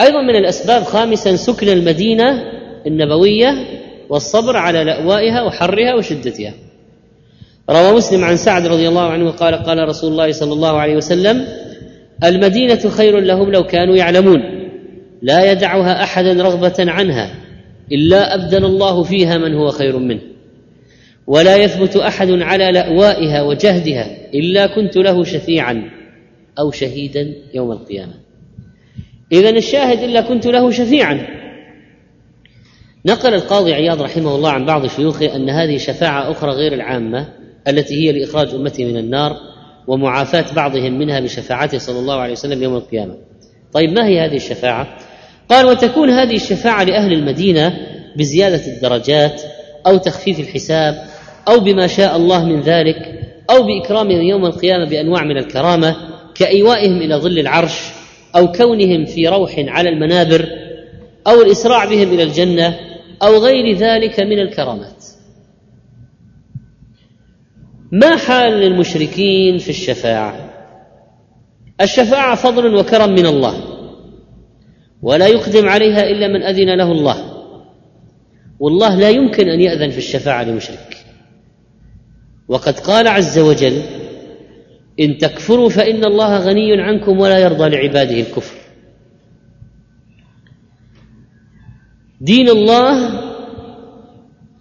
أيضا 0.00 0.22
من 0.22 0.36
الأسباب 0.36 0.82
خامسا 0.82 1.36
سكن 1.36 1.68
المدينة 1.68 2.42
النبوية 2.86 3.48
والصبر 4.08 4.56
على 4.56 4.84
لأوائها 4.84 5.42
وحرها 5.42 5.94
وشدتها. 5.94 6.54
روى 7.70 7.92
مسلم 7.92 8.24
عن 8.24 8.36
سعد 8.36 8.66
رضي 8.66 8.88
الله 8.88 9.10
عنه 9.10 9.30
قال 9.30 9.54
قال 9.54 9.88
رسول 9.88 10.12
الله 10.12 10.32
صلى 10.32 10.52
الله 10.52 10.80
عليه 10.80 10.96
وسلم 10.96 11.46
المدينة 12.24 12.88
خير 12.88 13.20
لهم 13.20 13.52
لو 13.52 13.64
كانوا 13.64 13.96
يعلمون. 13.96 14.40
لا 15.22 15.52
يدعها 15.52 16.02
أحدا 16.02 16.42
رغبة 16.42 16.74
عنها 16.78 17.34
إلا 17.92 18.34
أبدل 18.34 18.64
الله 18.64 19.02
فيها 19.02 19.38
من 19.38 19.54
هو 19.54 19.68
خير 19.68 19.98
منه. 19.98 20.20
ولا 21.26 21.56
يثبت 21.56 21.96
أحد 21.96 22.30
على 22.30 22.72
لأوائها 22.72 23.42
وجهدها 23.42 24.06
إلا 24.34 24.66
كنت 24.66 24.96
له 24.96 25.24
شفيعا. 25.24 25.97
أو 26.58 26.70
شهيدا 26.70 27.34
يوم 27.54 27.72
القيامة. 27.72 28.14
إذا 29.32 29.50
الشاهد 29.50 29.98
إلا 29.98 30.20
كنت 30.20 30.46
له 30.46 30.70
شفيعا. 30.70 31.26
نقل 33.06 33.34
القاضي 33.34 33.74
عياض 33.74 34.02
رحمه 34.02 34.34
الله 34.34 34.50
عن 34.50 34.66
بعض 34.66 34.86
شيوخه 34.86 35.36
أن 35.36 35.50
هذه 35.50 35.78
شفاعة 35.78 36.30
أخرى 36.30 36.50
غير 36.50 36.72
العامة 36.72 37.28
التي 37.68 37.94
هي 37.94 38.12
لإخراج 38.12 38.54
أمته 38.54 38.84
من 38.84 38.96
النار 38.96 39.36
ومعافاة 39.86 40.54
بعضهم 40.54 40.98
منها 40.98 41.20
بشفاعته 41.20 41.78
صلى 41.78 41.98
الله 41.98 42.14
عليه 42.14 42.32
وسلم 42.32 42.62
يوم 42.62 42.76
القيامة. 42.76 43.14
طيب 43.72 43.90
ما 43.90 44.06
هي 44.06 44.20
هذه 44.20 44.36
الشفاعة؟ 44.36 44.96
قال 45.48 45.66
وتكون 45.66 46.10
هذه 46.10 46.36
الشفاعة 46.36 46.84
لأهل 46.84 47.12
المدينة 47.12 47.76
بزيادة 48.16 48.66
الدرجات 48.66 49.42
أو 49.86 49.96
تخفيف 49.96 50.40
الحساب 50.40 51.04
أو 51.48 51.60
بما 51.60 51.86
شاء 51.86 52.16
الله 52.16 52.44
من 52.44 52.60
ذلك 52.60 52.96
أو 53.50 53.62
بإكرامهم 53.62 54.20
يوم 54.20 54.46
القيامة 54.46 54.90
بأنواع 54.90 55.24
من 55.24 55.38
الكرامة 55.38 55.96
كإيوائهم 56.38 56.96
إلى 56.96 57.14
ظل 57.14 57.38
العرش 57.38 57.90
أو 58.36 58.52
كونهم 58.52 59.04
في 59.04 59.28
روح 59.28 59.54
على 59.58 59.88
المنابر 59.88 60.48
أو 61.26 61.42
الإسراع 61.42 61.84
بهم 61.84 62.12
إلى 62.12 62.22
الجنة 62.22 62.78
أو 63.22 63.36
غير 63.36 63.76
ذلك 63.76 64.20
من 64.20 64.38
الكرامات. 64.38 65.04
ما 67.92 68.16
حال 68.16 68.62
المشركين 68.62 69.58
في 69.58 69.68
الشفاعة؟ 69.68 70.50
الشفاعة 71.80 72.34
فضل 72.34 72.74
وكرم 72.74 73.10
من 73.10 73.26
الله 73.26 73.54
ولا 75.02 75.26
يقدم 75.26 75.68
عليها 75.68 76.10
إلا 76.10 76.28
من 76.28 76.42
أذن 76.42 76.76
له 76.76 76.92
الله 76.92 77.38
والله 78.60 78.94
لا 78.94 79.10
يمكن 79.10 79.48
أن 79.48 79.60
يأذن 79.60 79.90
في 79.90 79.98
الشفاعة 79.98 80.42
لمشرك. 80.42 80.96
وقد 82.48 82.78
قال 82.78 83.08
عز 83.08 83.38
وجل 83.38 83.82
إن 85.00 85.18
تكفروا 85.18 85.68
فإن 85.68 86.04
الله 86.04 86.38
غني 86.38 86.82
عنكم 86.82 87.20
ولا 87.20 87.38
يرضى 87.38 87.68
لعباده 87.68 88.20
الكفر. 88.20 88.56
دين 92.20 92.48
الله 92.48 93.20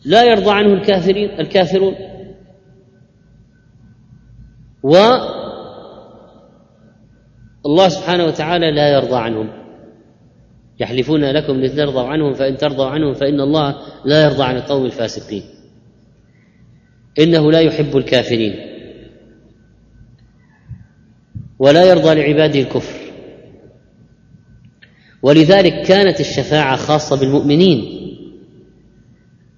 لا 0.06 0.24
يرضى 0.24 0.52
عنه 0.52 0.74
الكافرين 0.74 1.30
الكافرون. 1.40 1.96
و 4.84 4.96
الله 7.66 7.90
سبحانه 7.90 8.26
وتعالى 8.26 8.72
لا 8.72 8.90
يرضى 8.90 9.16
عنهم. 9.16 9.50
يحلفون 10.80 11.26
لكم 11.26 11.54
لترضوا 11.54 12.08
عنهم 12.08 12.34
فإن 12.34 12.58
ترضوا 12.58 12.86
عنهم 12.86 13.14
فإن 13.14 13.42
الله 13.42 13.76
لا 14.06 14.24
يرضى 14.24 14.44
عن 14.44 14.56
القوم 14.56 14.86
الفاسقين. 14.86 15.44
إنه 17.20 17.52
لا 17.52 17.60
يحب 17.60 17.98
الكافرين. 17.98 18.77
ولا 21.60 21.84
يرضى 21.84 22.16
لعباده 22.16 22.60
الكفر. 22.60 23.00
ولذلك 25.22 25.88
كانت 25.88 26.20
الشفاعة 26.20 26.76
خاصة 26.76 27.16
بالمؤمنين. 27.20 27.98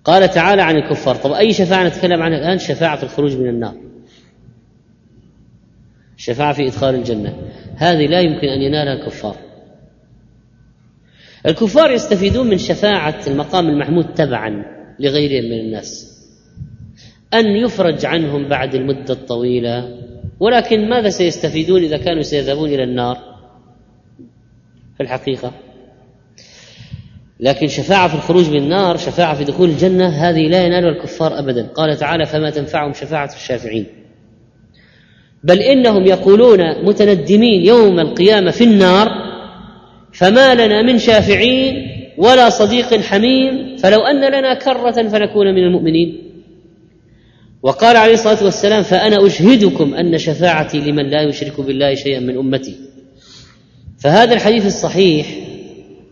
قال 0.03 0.29
تعالى 0.29 0.61
عن 0.61 0.75
الكفار 0.75 1.15
طب 1.15 1.31
أي 1.31 1.53
شفاعة 1.53 1.87
نتكلم 1.87 2.21
عنها 2.21 2.37
الآن؟ 2.37 2.57
شفاعة 2.57 3.03
الخروج 3.03 3.37
من 3.37 3.49
النار. 3.49 3.75
الشفاعة 6.17 6.53
في 6.53 6.67
إدخال 6.67 6.95
الجنة. 6.95 7.33
هذه 7.75 8.05
لا 8.05 8.19
يمكن 8.19 8.47
أن 8.47 8.61
ينالها 8.61 8.93
الكفار. 8.93 9.35
الكفار 11.45 11.91
يستفيدون 11.91 12.47
من 12.47 12.57
شفاعة 12.57 13.21
المقام 13.27 13.69
المحمود 13.69 14.13
تبعا 14.13 14.65
لغيرهم 14.99 15.49
من 15.49 15.59
الناس. 15.59 16.19
أن 17.33 17.45
يفرج 17.45 18.05
عنهم 18.05 18.47
بعد 18.47 18.75
المدة 18.75 19.13
الطويلة 19.13 19.98
ولكن 20.39 20.89
ماذا 20.89 21.09
سيستفيدون 21.09 21.83
إذا 21.83 21.97
كانوا 21.97 22.21
سيذهبون 22.21 22.69
إلى 22.69 22.83
النار؟ 22.83 23.17
في 24.97 25.03
الحقيقة. 25.03 25.51
لكن 27.39 27.67
شفاعة 27.67 28.07
في 28.07 28.15
الخروج 28.15 28.49
من 28.49 28.57
النار 28.57 28.97
شفاعة 28.97 29.35
في 29.35 29.43
دخول 29.43 29.69
الجنة 29.69 30.07
هذه 30.07 30.47
لا 30.47 30.65
ينالها 30.65 30.89
الكفار 30.89 31.39
أبدا. 31.39 31.67
قال 31.67 31.97
تعالى 31.97 32.25
فما 32.25 32.49
تنفعهم 32.49 32.93
شفاعة 32.93 33.29
الشافعين. 33.35 33.85
بل 35.43 35.59
إنهم 35.59 36.05
يقولون 36.05 36.85
متندمين 36.85 37.65
يوم 37.65 37.99
القيامة 37.99 38.51
في 38.51 38.63
النار 38.63 39.09
فما 40.13 40.55
لنا 40.55 40.81
من 40.81 40.99
شافعين 40.99 41.75
ولا 42.17 42.49
صديق 42.49 43.01
حميم 43.01 43.77
فلو 43.77 43.99
أن 43.99 44.31
لنا 44.31 44.53
كرة 44.53 45.07
فنكون 45.09 45.47
من 45.55 45.63
المؤمنين. 45.63 46.28
وقال 47.63 47.97
عليه 47.97 48.13
الصلاة 48.13 48.43
والسلام 48.43 48.83
فأنا 48.83 49.27
أشهدكم 49.27 49.93
أن 49.93 50.17
شفاعتي 50.17 50.79
لمن 50.79 51.09
لا 51.09 51.21
يشرك 51.21 51.61
بالله 51.61 51.95
شيئا 51.95 52.19
من 52.19 52.37
أمتي. 52.37 52.75
فهذا 53.99 54.33
الحديث 54.33 54.65
الصحيح. 54.65 55.27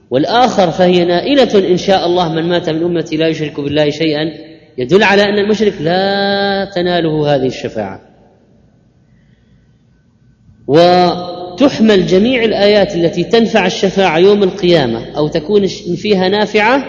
والآخر 0.10 0.72
فهي 0.72 1.06
نائلة 1.06 1.70
إن 1.72 1.78
شاء 1.78 2.06
الله 2.06 2.34
من 2.34 2.50
مات 2.50 2.70
من 2.70 2.84
أمتي 2.84 3.18
لا 3.18 3.28
يشرك 3.28 3.60
بالله 3.60 3.90
شيئا 3.90 4.34
يدل 4.78 5.04
على 5.04 5.24
أن 5.24 5.40
المشرك 5.40 5.74
لا 5.82 6.72
تناله 6.76 7.36
هذه 7.36 7.48
الشفاعة. 7.48 8.02
وتحمل 10.68 12.08
جميع 12.08 12.44
الآيات 12.44 12.96
التي 12.96 13.24
تنفع 13.24 13.66
الشفاعة 13.66 14.18
يوم 14.18 14.44
القيامة 14.44 15.18
أو 15.18 15.28
تكون 15.28 15.68
فيها 15.96 16.30
نافعة 16.30 16.84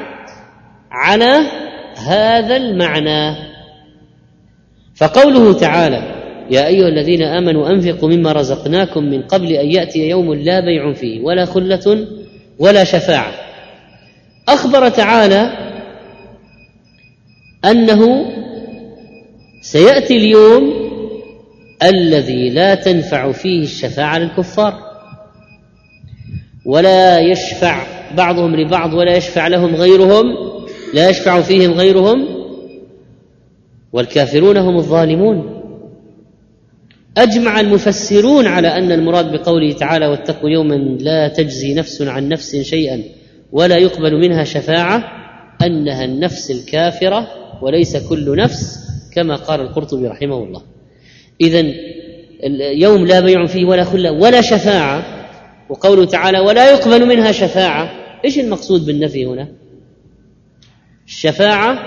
على 0.91 1.41
هذا 1.97 2.57
المعنى. 2.57 3.48
فقوله 4.99 5.53
تعالى 5.53 6.03
يا 6.51 6.67
أيها 6.67 6.89
الذين 6.89 7.23
آمنوا 7.23 7.71
أنفقوا 7.71 8.09
مما 8.09 8.33
رزقناكم 8.33 9.05
من 9.05 9.23
قبل 9.23 9.53
أن 9.53 9.71
يأتي 9.71 10.09
يوم 10.09 10.35
لا 10.35 10.61
بيع 10.61 10.93
فيه 10.93 11.21
ولا 11.21 11.45
خلة 11.45 12.07
ولا 12.59 12.85
شفاعة. 12.85 13.33
أخبر 14.49 14.89
تعالى 14.89 15.51
أنه 17.65 18.27
سيأتي 19.63 20.17
اليوم 20.17 20.89
الذي 21.83 22.51
لا 22.51 22.75
تنفع 22.75 23.33
فيه 23.33 23.63
الشفاعة 23.63 24.19
للكفار 24.19 24.89
ولا 26.65 27.19
يشفع 27.19 27.83
بعضهم 28.17 28.57
لبعض 28.57 28.95
ولا 28.95 29.17
يشفع 29.17 29.49
لهم 29.49 29.75
غيرهم 29.75 30.25
لا 30.95 31.09
يشفع 31.09 31.41
فيهم 31.41 31.73
غيرهم 31.73 32.38
والكافرون 33.93 34.57
هم 34.57 34.77
الظالمون 34.77 35.59
أجمع 37.17 37.61
المفسرون 37.61 38.47
على 38.47 38.69
أن 38.69 38.93
المراد 38.93 39.33
بقوله 39.33 39.73
تعالى 39.73 40.07
واتقوا 40.07 40.51
يوما 40.51 40.75
لا 40.75 41.29
تجزي 41.29 41.75
نفس 41.75 42.03
عن 42.03 42.29
نفس 42.29 42.57
شيئا 42.57 43.03
ولا 43.53 43.77
يقبل 43.77 44.21
منها 44.21 44.45
شفاعة 44.45 45.05
أنها 45.63 46.05
النفس 46.05 46.51
الكافرة 46.51 47.29
وليس 47.63 47.97
كل 47.97 48.37
نفس 48.37 48.79
كما 49.15 49.37
قال 49.37 49.61
القرطبي 49.61 50.07
رحمه 50.07 50.45
الله 50.45 50.63
إذا 51.41 51.65
يوم 52.73 53.07
لا 53.07 53.21
بيع 53.21 53.47
فيه 53.47 53.65
ولا 53.65 53.85
خلة 53.85 54.13
ولا 54.13 54.41
شفاعة 54.41 55.05
وقوله 55.69 56.05
تعالى 56.05 56.41
ولا 56.41 56.71
يقبل 56.71 57.07
منها 57.07 57.33
شفاعة 57.33 57.91
إيش 58.25 58.39
المقصود 58.39 58.87
بالنفي 58.87 59.27
هنا؟ 59.27 59.49
الشفاعة 61.07 61.79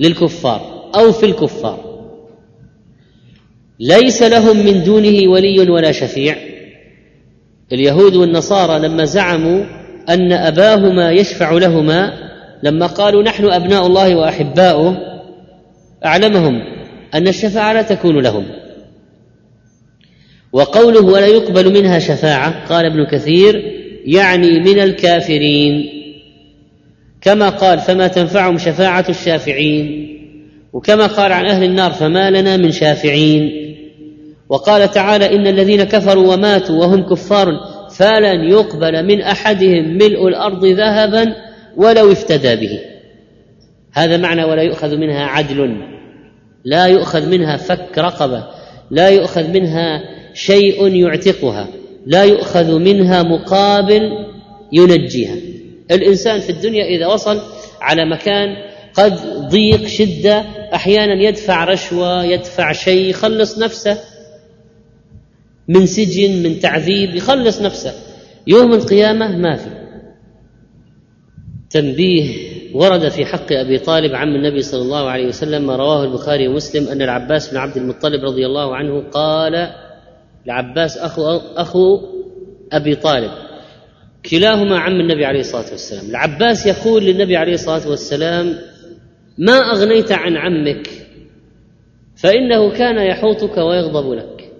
للكفار 0.00 0.90
أو 0.94 1.12
في 1.12 1.26
الكفار. 1.26 1.86
ليس 3.80 4.22
لهم 4.22 4.66
من 4.66 4.84
دونه 4.84 5.30
ولي 5.30 5.70
ولا 5.70 5.92
شفيع. 5.92 6.36
اليهود 7.72 8.16
والنصارى 8.16 8.88
لما 8.88 9.04
زعموا 9.04 9.64
أن 10.08 10.32
أباهما 10.32 11.10
يشفع 11.10 11.52
لهما 11.52 12.12
لما 12.62 12.86
قالوا 12.86 13.22
نحن 13.22 13.44
أبناء 13.44 13.86
الله 13.86 14.16
وأحباؤه 14.16 14.96
أعلمهم 16.04 16.62
أن 17.14 17.28
الشفاعة 17.28 17.72
لا 17.72 17.82
تكون 17.82 18.22
لهم. 18.22 18.46
وقوله 20.52 21.00
ولا 21.00 21.26
يقبل 21.26 21.72
منها 21.72 21.98
شفاعة 21.98 22.66
قال 22.68 22.86
ابن 22.86 23.06
كثير 23.06 23.54
يعني 24.04 24.60
من 24.60 24.78
الكافرين. 24.80 25.95
كما 27.26 27.48
قال 27.48 27.78
فما 27.78 28.06
تنفعهم 28.06 28.58
شفاعة 28.58 29.04
الشافعين 29.08 30.16
وكما 30.72 31.06
قال 31.06 31.32
عن 31.32 31.46
أهل 31.46 31.64
النار 31.64 31.92
فما 31.92 32.30
لنا 32.30 32.56
من 32.56 32.72
شافعين. 32.72 33.50
وقال 34.48 34.90
تعالى 34.90 35.36
إن 35.36 35.46
الذين 35.46 35.84
كفروا 35.84 36.34
وماتوا 36.34 36.76
وهم 36.76 37.02
كفار 37.02 37.46
فلن 37.96 38.50
يقبل 38.50 39.06
من 39.06 39.20
أحدهم 39.20 39.94
ملء 39.94 40.28
الأرض 40.28 40.64
ذهبا 40.66 41.34
ولو 41.76 42.12
افتدى 42.12 42.56
به. 42.56 42.80
هذا 43.92 44.16
معنى 44.16 44.44
ولا 44.44 44.62
يؤخذ 44.62 44.96
منها 44.96 45.24
عدل 45.24 45.76
لا 46.64 46.86
يؤخذ 46.86 47.28
منها 47.28 47.56
فك 47.56 47.98
رقبة 47.98 48.44
لا 48.90 49.08
يؤخذ 49.08 49.48
منها 49.50 50.00
شيء 50.34 50.94
يعتقها 50.94 51.68
لا 52.06 52.24
يؤخذ 52.24 52.78
منها 52.78 53.22
مقابل 53.22 54.02
ينجيها. 54.72 55.55
الإنسان 55.90 56.40
في 56.40 56.50
الدنيا 56.50 56.84
إذا 56.84 57.06
وصل 57.06 57.40
على 57.80 58.10
مكان 58.10 58.56
قد 58.94 59.12
ضيق 59.48 59.86
شدة 59.86 60.44
أحيانا 60.74 61.22
يدفع 61.22 61.64
رشوة 61.64 62.24
يدفع 62.24 62.72
شيء 62.72 63.10
يخلص 63.10 63.58
نفسه 63.58 63.98
من 65.68 65.86
سجن 65.86 66.42
من 66.42 66.60
تعذيب 66.60 67.14
يخلص 67.14 67.62
نفسه. 67.62 67.92
يوم 68.46 68.72
القيامة 68.72 69.36
ما 69.36 69.56
في. 69.56 69.70
تنبيه 71.70 72.34
ورد 72.74 73.08
في 73.08 73.24
حق 73.24 73.52
أبي 73.52 73.78
طالب 73.78 74.14
عم 74.14 74.34
النبي 74.34 74.62
صلى 74.62 74.82
الله 74.82 75.10
عليه 75.10 75.26
وسلم 75.26 75.66
ما 75.66 75.76
رواه 75.76 76.04
البخاري 76.04 76.48
ومسلم 76.48 76.88
أن 76.88 77.02
العباس 77.02 77.50
بن 77.50 77.56
عبد 77.56 77.76
المطلب 77.76 78.24
رضي 78.24 78.46
الله 78.46 78.76
عنه 78.76 79.00
قال 79.10 79.72
العباس 80.46 80.98
أخو, 80.98 81.40
أخو 81.56 82.00
أبي 82.72 82.94
طالب 82.94 83.30
كلاهما 84.30 84.78
عم 84.78 85.00
النبي 85.00 85.24
عليه 85.24 85.40
الصلاة 85.40 85.70
والسلام. 85.70 86.10
العباس 86.10 86.66
يقول 86.66 87.04
للنبي 87.04 87.36
عليه 87.36 87.54
الصلاة 87.54 87.88
والسلام 87.88 88.58
ما 89.38 89.52
أغنيت 89.52 90.12
عن 90.12 90.36
عمك 90.36 90.88
فإنه 92.16 92.72
كان 92.72 93.06
يحوطك 93.10 93.56
ويغضب 93.58 94.12
لك. 94.12 94.52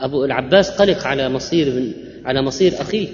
أبو 0.00 0.24
العباس 0.24 0.70
قلق 0.70 1.06
على 1.06 1.28
مصير 1.28 1.74
من 1.74 1.92
على 2.24 2.42
مصير 2.42 2.72
أخيه. 2.80 3.08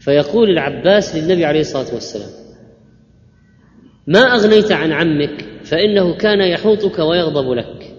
فيقول 0.00 0.50
العباس 0.50 1.16
للنبي 1.16 1.44
عليه 1.44 1.60
الصلاة 1.60 1.94
والسلام 1.94 2.30
ما 4.06 4.20
أغنيت 4.20 4.72
عن 4.72 4.92
عمك 4.92 5.44
فإنه 5.64 6.16
كان 6.16 6.40
يحوطك 6.40 6.98
ويغضب 6.98 7.52
لك. 7.52 7.96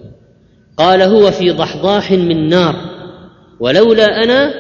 قال 0.78 1.02
هو 1.02 1.32
في 1.32 1.52
ضحضاح 1.52 2.12
من 2.12 2.48
نار. 2.48 2.93
ولولا 3.60 4.24
أنا 4.24 4.54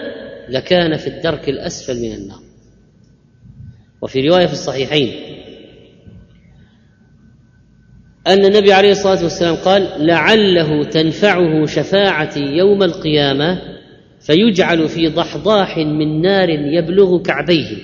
لكان 0.50 0.98
في 0.98 1.08
الدرك 1.08 1.50
الأسفل 1.50 2.02
من 2.02 2.14
النار. 2.14 2.40
وفي 4.02 4.30
رواية 4.30 4.46
في 4.46 4.54
الصحيحين 4.54 5.34
أن 8.28 8.46
النبي 8.46 8.74
عليه 8.74 8.92
الصلاة 8.92 9.24
والسلام 9.24 9.56
قال 9.56 10.06
لعله 10.06 10.84
تنفعه 10.84 11.66
شفاعتي 11.66 12.40
يوم 12.40 12.84
القيامة 12.84 13.62
فيجعل 14.20 14.90
في 14.90 15.08
ضحضاح 15.08 15.78
من 15.78 16.22
نار 16.22 16.50
يبلغ 16.50 17.22
كعبيه 17.22 17.78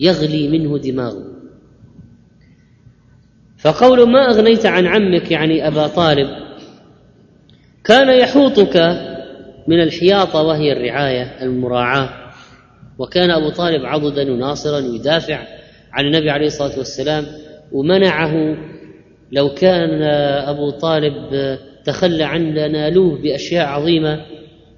يغلي 0.00 0.48
منه 0.48 0.78
دماغه. 0.78 1.32
فقول 3.58 4.10
ما 4.10 4.30
أغنيت 4.30 4.66
عن 4.66 4.86
عمك 4.86 5.30
يعني 5.30 5.66
أبا 5.66 5.86
طالب 5.86 6.28
كان 7.84 8.20
يحوطك 8.20 8.76
من 9.66 9.82
الحياطة 9.82 10.42
وهي 10.42 10.72
الرعاية 10.72 11.42
المراعاة. 11.42 12.08
وكان 12.98 13.30
أبو 13.30 13.48
طالب 13.48 13.84
عضدا 13.84 14.32
وناصرا 14.32 14.78
يدافع 14.78 15.38
عن 15.92 16.04
النبي 16.04 16.30
عليه 16.30 16.46
الصلاة 16.46 16.78
والسلام 16.78 17.26
ومنعه 17.72 18.56
لو 19.32 19.48
كان 19.54 20.02
أبو 20.48 20.70
طالب 20.70 21.14
تخلى 21.84 22.24
عنا 22.24 22.68
نالوه 22.68 23.22
بأشياء 23.22 23.66
عظيمة. 23.66 24.20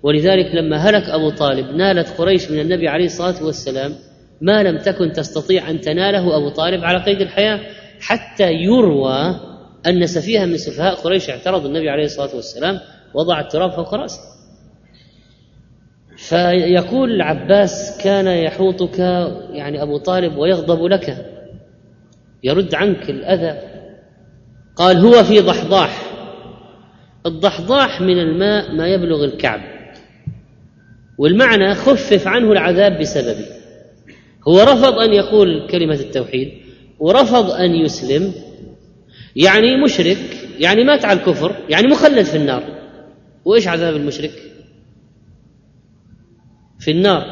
ولذلك 0.03 0.55
لما 0.55 0.77
هلك 0.77 1.09
أبو 1.09 1.31
طالب 1.31 1.77
نالت 1.77 2.09
قريش 2.19 2.51
من 2.51 2.61
النبي 2.61 2.89
عليه 2.89 3.05
الصلاة 3.05 3.45
والسلام. 3.45 3.93
ما 4.41 4.63
لم 4.63 4.79
تكن 4.79 5.13
تستطيع 5.13 5.71
أن 5.71 5.81
تناله 5.81 6.37
أبو 6.37 6.49
طالب 6.49 6.85
على 6.85 7.05
قيد 7.05 7.21
الحياة 7.21 7.61
حتى 8.01 8.53
يروى 8.53 9.41
أن 9.87 10.07
سفيها 10.07 10.47
من 10.47 10.57
سفهاء 10.57 10.95
قريش 10.95 11.31
اعترض 11.31 11.67
النبي 11.67 11.91
عليه 11.91 12.05
الصلاة 12.05 12.35
والسلام 12.35 12.81
وضع 13.15 13.41
التراب 13.41 13.71
فوق 13.71 13.95
رأسه. 13.95 14.34
فيقول 16.17 17.13
العباس 17.13 18.01
كان 18.05 18.27
يحوطك 18.27 18.99
يعني 19.51 19.83
أبو 19.83 19.99
طالب 19.99 20.37
ويغضب 20.37 20.85
لك 20.85 21.27
يرد 22.45 22.75
عنك 22.75 23.11
الأذى. 23.11 23.59
قال 24.77 24.97
هو 24.97 25.25
في 25.25 25.41
ضحضاح 25.41 26.03
الضحضاح 27.27 28.01
من 28.01 28.19
الماء 28.19 28.75
ما 28.75 28.89
يبلغ 28.89 29.25
الكعب 29.25 29.61
والمعنى 31.19 31.75
خفف 31.75 32.27
عنه 32.29 32.53
العذاب 32.53 32.99
بسببه. 32.99 33.47
هو 34.49 34.61
رفض 34.61 34.99
أن 34.99 35.13
يقول 35.13 35.67
كلمة 35.71 35.95
التوحيد 35.95 36.53
ورفض 36.99 37.51
أن 37.51 37.75
يسلم 37.75 38.33
يعني 39.37 39.83
مشرك 39.85 40.19
يعني 40.59 40.85
مات 40.85 41.05
على 41.05 41.19
الكفر 41.19 41.57
يعني 41.69 41.87
مخلد 41.87 42.23
في 42.23 42.37
النار. 42.37 42.63
وإيش 43.45 43.69
عذاب 43.69 43.97
المشرك؟ 43.97 44.54
في 46.85 46.91
النار 46.91 47.25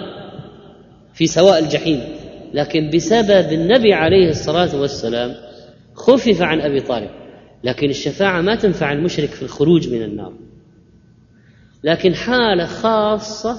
في 1.14 1.26
سواء 1.26 1.59
الجحيم. 1.59 2.00
لكن 2.55 2.90
بسبب 2.94 3.53
النبي 3.53 3.94
عليه 3.94 4.28
الصلاة 4.28 4.76
والسلام 4.76 5.34
خفف 5.94 6.42
عن 6.42 6.61
أبي 6.61 6.80
طالب. 6.80 7.11
لكن 7.64 7.90
الشفاعة 7.90 8.40
ما 8.40 8.55
تنفع 8.55 8.92
المشرك 8.92 9.28
في 9.28 9.42
الخروج 9.42 9.88
من 9.88 10.03
النار. 10.03 10.32
لكن 11.84 12.14
حالة 12.14 12.66
خاصة 12.66 13.57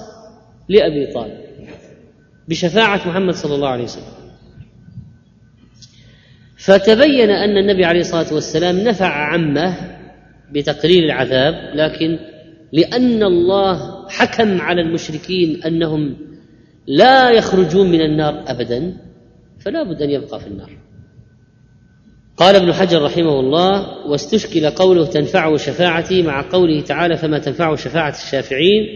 لأبي 0.68 1.12
طالب 1.12 1.38
بشفاعة 2.48 3.08
محمد 3.08 3.34
صلى 3.34 3.54
الله 3.54 3.68
عليه 3.68 3.84
وسلم. 3.84 4.14
فتبين 6.56 7.30
أن 7.30 7.56
النبي 7.56 7.84
عليه 7.84 8.00
الصلاة 8.00 8.34
والسلام 8.34 8.80
نفع 8.80 9.06
عمه 9.06 9.74
بتقليل 10.52 11.04
العذاب 11.04 11.54
لكن 11.74 12.18
لأن 12.72 13.22
الله 13.22 13.93
حكم 14.08 14.60
على 14.60 14.82
المشركين 14.82 15.62
أنهم 15.62 16.16
لا 16.86 17.30
يخرجون 17.30 17.90
من 17.90 18.00
النار 18.00 18.44
أبدا 18.46 18.96
فلا 19.60 19.82
بد 19.82 20.02
أن 20.02 20.10
يبقى 20.10 20.40
في 20.40 20.46
النار. 20.46 20.70
قال 22.36 22.56
ابن 22.56 22.72
حجر 22.72 23.02
رحمه 23.02 23.40
الله 23.40 23.98
واستشكل 24.06 24.70
قوله 24.70 25.06
تنفعه 25.06 25.56
شفاعتي 25.56 26.22
مع 26.22 26.44
قوله 26.50 26.80
تعالى 26.80 27.16
فما 27.16 27.38
تنفعه 27.38 27.76
شفاعة 27.76 28.14
الشافعين 28.26 28.86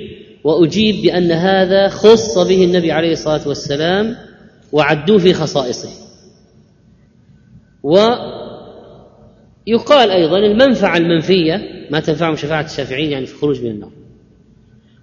وأجيب 0.44 1.02
بأن 1.02 1.32
هذا 1.32 1.88
خص 1.88 2.38
به 2.38 2.64
النبي 2.64 2.92
عليه 2.92 3.12
الصلاة 3.12 3.48
والسلام 3.48 4.16
وعدوه 4.72 5.18
في 5.18 5.34
خصائصه. 5.34 5.88
ويقال 7.82 8.50
أيضا 10.10 10.38
المنفعة 10.38 10.96
المنفية 10.96 11.60
ما 11.90 12.00
تنفعهم 12.00 12.36
شفاعة 12.36 12.64
الشافعين 12.64 13.10
يعني 13.10 13.26
في 13.26 13.34
الخروج 13.34 13.64
من 13.64 13.70
النار. 13.70 13.90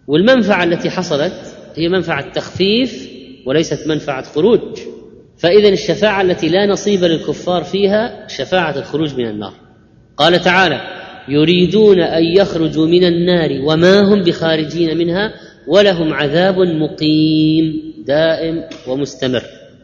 والمنفعة 0.08 0.64
التي 0.64 0.90
حصلت 0.90 1.34
هي 1.76 1.90
منفعة 1.90 2.32
تخفيف 2.32 3.10
وليست 3.46 3.88
منفعة 3.88 4.24
خروج. 4.24 4.60
فإذا 5.38 5.70
الشفاعة 5.70 6.22
التي 6.22 6.50
لا 6.50 6.66
نصيب 6.66 7.04
للكفار 7.04 7.64
فيها 7.64 8.28
شفاعة 8.28 8.78
الخروج 8.78 9.16
من 9.16 9.28
النار. 9.28 9.54
قال 10.18 10.42
تعالى 10.42 10.82
يريدون 11.28 12.00
أن 12.00 12.24
يخرجوا 12.24 12.88
من 12.88 13.04
النار 13.04 13.50
وما 13.62 14.02
هم 14.02 14.24
بخارجين 14.24 14.98
منها 14.98 15.34
ولهم 15.68 16.14
عذاب 16.14 16.60
مقيم 16.60 17.94
دائم 18.08 18.64
ومستمر. 18.88 19.44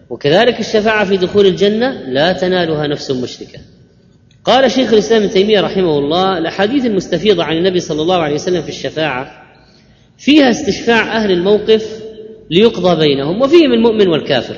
وكذلك 0.10 0.60
الشفاعة 0.60 1.06
في 1.06 1.18
دخول 1.18 1.46
الجنة 1.46 1.92
لا 2.08 2.34
تنالها 2.34 2.88
نفس 2.88 3.12
مشركة. 3.12 3.60
قال 4.46 4.72
شيخ 4.72 4.94
الإسلام 4.94 5.22
ابن 5.22 5.32
تيمية 5.32 5.62
رحمه 5.62 6.00
الله 6.00 6.38
الأحاديث 6.38 6.86
المستفيضة 6.86 7.44
عن 7.44 7.58
النبي 7.58 7.80
صلى 7.80 8.02
الله 8.02 8.16
عليه 8.16 8.36
وسلم 8.36 8.62
في 8.62 8.70
الشفاعة 8.70 9.41
فيها 10.22 10.50
استشفاع 10.50 11.16
أهل 11.16 11.32
الموقف 11.32 12.02
ليقضى 12.50 12.96
بينهم 12.96 13.42
وفيهم 13.42 13.74
المؤمن 13.74 14.08
والكافر. 14.08 14.56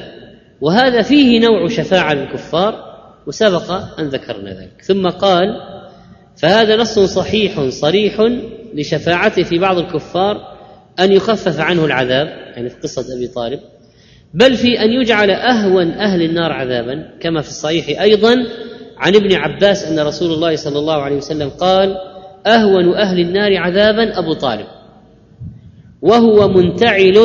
وهذا 0.61 1.01
فيه 1.01 1.39
نوع 1.39 1.67
شفاعة 1.67 2.13
للكفار 2.13 2.93
وسبق 3.27 3.71
أن 3.99 4.07
ذكرنا 4.07 4.49
ذلك. 4.49 4.81
ثم 4.81 5.09
قال 5.09 5.47
فهذا 6.37 6.75
نص 6.75 6.99
صحيح 6.99 7.69
صريح 7.69 8.21
لشفاعته 8.73 9.43
في 9.43 9.57
بعض 9.57 9.77
الكفار 9.77 10.53
أن 10.99 11.11
يخفف 11.11 11.59
عنه 11.59 11.85
العذاب 11.85 12.27
يعني 12.27 12.69
في 12.69 12.75
قصة 12.83 13.15
أبي 13.17 13.27
طالب 13.27 13.59
بل 14.33 14.55
في 14.55 14.79
أن 14.79 14.89
يجعل 14.89 15.31
أهون 15.31 15.91
أهل 15.91 16.21
النار 16.21 16.51
عذابا 16.51 17.09
كما 17.19 17.41
في 17.41 17.49
الصحيح 17.49 18.01
أيضا 18.01 18.35
عن 18.97 19.15
ابن 19.15 19.35
عباس 19.35 19.83
أن 19.83 19.99
رسول 19.99 20.31
الله 20.31 20.55
صلى 20.55 20.79
الله 20.79 21.01
عليه 21.01 21.15
وسلم 21.15 21.49
قال 21.49 21.97
أهون 22.47 22.93
أهل 22.93 23.19
النار 23.19 23.57
عذابا 23.57 24.19
أبو 24.19 24.33
طالب. 24.33 24.65
وهو 26.03 26.47
منتعل 26.47 27.17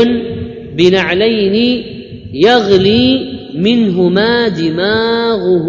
بنعلين 0.76 1.84
يغلي 2.32 3.04
منهما 3.54 4.48
دماغه. 4.48 5.68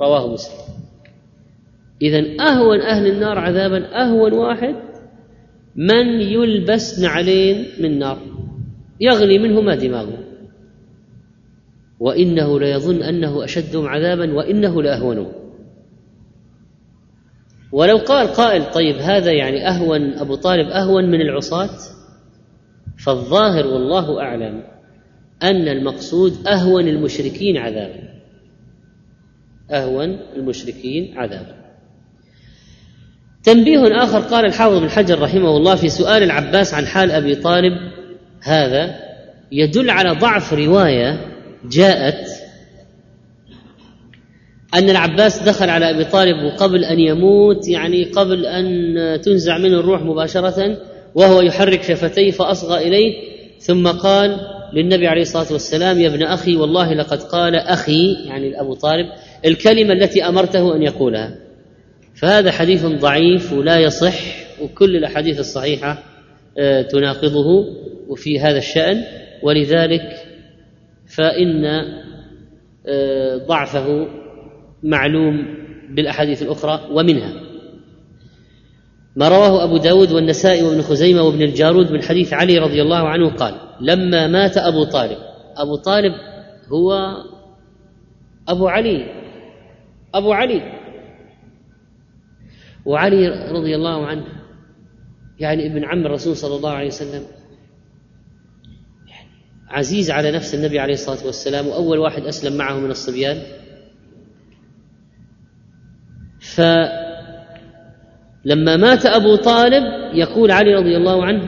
رواه 0.00 0.32
مسلم. 0.32 0.58
إذا 2.02 2.24
أهون 2.40 2.80
أهل 2.80 3.06
النار 3.06 3.38
عذابا 3.38 3.86
أهون 3.86 4.32
واحد. 4.32 4.74
من 5.76 6.20
يلبس 6.20 6.98
نعلين 6.98 7.64
من 7.80 7.98
نار؟ 7.98 8.18
يغلي 9.00 9.38
منهما 9.38 9.74
دماغه. 9.74 10.18
وإنه 12.00 12.60
ليظن 12.60 13.02
أنه 13.02 13.44
أشدهم 13.44 13.86
عذابا 13.86 14.34
وإنه 14.34 14.82
لأهونهم 14.82 15.37
ولو 17.72 17.96
قال 17.96 18.28
قائل 18.28 18.70
طيب 18.70 18.96
هذا 18.96 19.32
يعني 19.32 19.68
أهون 19.68 20.18
أبو 20.18 20.34
طالب 20.34 20.68
أهون 20.68 21.10
من 21.10 21.20
العصاة؟ 21.20 21.70
فالظاهر 22.98 23.66
والله 23.66 24.20
أعلم 24.20 24.62
أن 25.42 25.68
المقصود 25.68 26.46
أهون 26.46 26.88
المشركين 26.88 27.56
عذابا. 27.56 28.08
أهون 29.70 30.18
المشركين 30.36 31.18
عذابا. 31.18 31.54
تنبيه 33.42 34.04
آخر 34.04 34.18
قال 34.18 34.44
الحافظ 34.44 34.78
بن 34.78 34.90
حجر 34.90 35.22
رحمه 35.22 35.56
الله 35.56 35.74
في 35.74 35.88
سؤال 35.88 36.22
العباس 36.22 36.74
عن 36.74 36.86
حال 36.86 37.10
أبي 37.10 37.34
طالب 37.34 37.72
هذا 38.42 38.94
يدل 39.52 39.90
على 39.90 40.10
ضعف 40.10 40.52
رواية 40.52 41.26
جاءت 41.64 42.27
أن 44.74 44.90
العباس 44.90 45.42
دخل 45.42 45.70
على 45.70 45.90
أبي 45.90 46.04
طالب 46.04 46.44
وقبل 46.44 46.84
أن 46.84 47.00
يموت 47.00 47.68
يعني 47.68 48.04
قبل 48.04 48.46
أن 48.46 49.20
تنزع 49.20 49.58
منه 49.58 49.80
الروح 49.80 50.02
مباشرة 50.02 50.76
وهو 51.14 51.40
يحرك 51.40 51.82
شفتيه 51.82 52.30
فأصغى 52.30 52.88
إليه 52.88 53.14
ثم 53.58 53.88
قال 53.88 54.40
للنبي 54.72 55.08
عليه 55.08 55.22
الصلاة 55.22 55.52
والسلام 55.52 56.00
يا 56.00 56.08
ابن 56.08 56.22
أخي 56.22 56.56
والله 56.56 56.94
لقد 56.94 57.22
قال 57.22 57.56
أخي 57.56 58.12
يعني 58.12 58.60
أبو 58.60 58.74
طالب 58.74 59.06
الكلمة 59.44 59.92
التي 59.92 60.24
أمرته 60.24 60.76
أن 60.76 60.82
يقولها 60.82 61.34
فهذا 62.14 62.50
حديث 62.50 62.86
ضعيف 62.86 63.52
ولا 63.52 63.78
يصح 63.78 64.18
وكل 64.62 64.96
الأحاديث 64.96 65.40
الصحيحة 65.40 66.02
آه، 66.58 66.82
تناقضه 66.82 67.66
وفي 68.08 68.40
هذا 68.40 68.58
الشأن 68.58 69.04
ولذلك 69.42 70.16
فإن 71.06 71.64
آه، 72.86 73.36
ضعفه 73.36 74.08
معلوم 74.82 75.54
بالأحاديث 75.90 76.42
الأخرى 76.42 76.88
ومنها. 76.90 77.32
ما 79.16 79.28
رواه 79.28 79.64
أبو 79.64 79.76
داود 79.76 80.12
والنسائي 80.12 80.62
وابن 80.62 80.82
خزيمة 80.82 81.22
وابن 81.22 81.42
الجارود 81.42 81.92
من 81.92 82.02
حديث 82.02 82.32
علي 82.32 82.58
رضي 82.58 82.82
الله 82.82 83.08
عنه 83.08 83.30
قال 83.30 83.54
لما 83.80 84.26
مات 84.26 84.56
أبو 84.56 84.84
طالب 84.84 85.18
أبو 85.56 85.76
طالب 85.76 86.12
هو 86.72 87.16
أبو 88.48 88.68
علي 88.68 89.06
أبو 90.14 90.32
علي. 90.32 90.78
وعلي 92.86 93.28
رضي 93.28 93.74
الله 93.76 94.06
عنه 94.06 94.24
يعني 95.38 95.66
ابن 95.66 95.84
عم 95.84 96.06
الرسول 96.06 96.36
صلى 96.36 96.56
الله 96.56 96.70
عليه 96.70 96.86
وسلم 96.86 97.26
عزيز 99.68 100.10
على 100.10 100.32
نفس 100.32 100.54
النبي 100.54 100.78
عليه 100.78 100.94
الصلاة 100.94 101.26
والسلام 101.26 101.66
وأول 101.66 101.98
واحد 101.98 102.22
أسلم 102.22 102.56
معه 102.56 102.78
من 102.78 102.90
الصبيان. 102.90 103.42
فلما 106.54 106.96
مات 108.76 109.06
أبو 109.06 109.36
طالب 109.36 109.84
يقول 110.14 110.50
علي 110.50 110.74
رضي 110.74 110.96
الله 110.96 111.24
عنه 111.24 111.42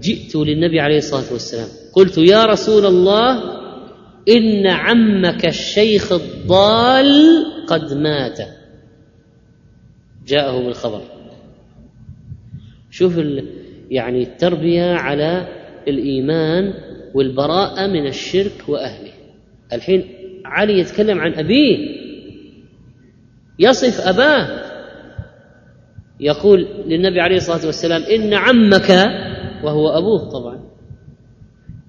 جئت 0.00 0.36
للنبي 0.36 0.80
عليه 0.80 0.98
الصلاة 0.98 1.32
والسلام. 1.32 1.68
قلت 1.92 2.18
يا 2.18 2.44
رسول 2.44 2.86
الله 2.86 3.42
إن 4.28 4.66
عمك 4.66 5.46
الشيخ 5.46 6.12
الضال 6.12 7.24
قد 7.66 7.92
مات. 7.92 8.38
جاءه 10.26 10.64
بالخبر. 10.64 11.02
شوف 12.90 13.20
يعني 13.90 14.22
التربية 14.22 14.94
على 14.94 15.48
الإيمان 15.88 16.74
والبراءة 17.14 17.86
من 17.86 18.06
الشرك 18.06 18.68
وأهله. 18.68 19.12
الحين 19.72 20.04
علي 20.44 20.78
يتكلم 20.78 21.20
عن 21.20 21.34
أبيه. 21.34 22.03
يصف 23.58 24.00
أباه. 24.08 24.64
يقول 26.20 26.68
للنبي 26.86 27.20
عليه 27.20 27.36
الصلاة 27.36 27.66
والسلام 27.66 28.02
إن 28.02 28.34
عمك 28.34 28.90
وهو 29.62 29.88
أبوه 29.98 30.30
طبعا 30.30 30.60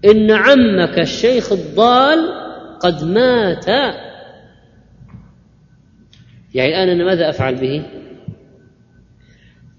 إن 0.05 0.31
عمك 0.31 0.99
الشيخ 0.99 1.51
الضال 1.51 2.19
قد 2.79 3.03
مات. 3.03 3.67
يعني 6.53 6.69
الآن 6.69 6.89
أنا 6.89 7.03
ماذا 7.03 7.29
أفعل 7.29 7.55
به؟ 7.55 7.85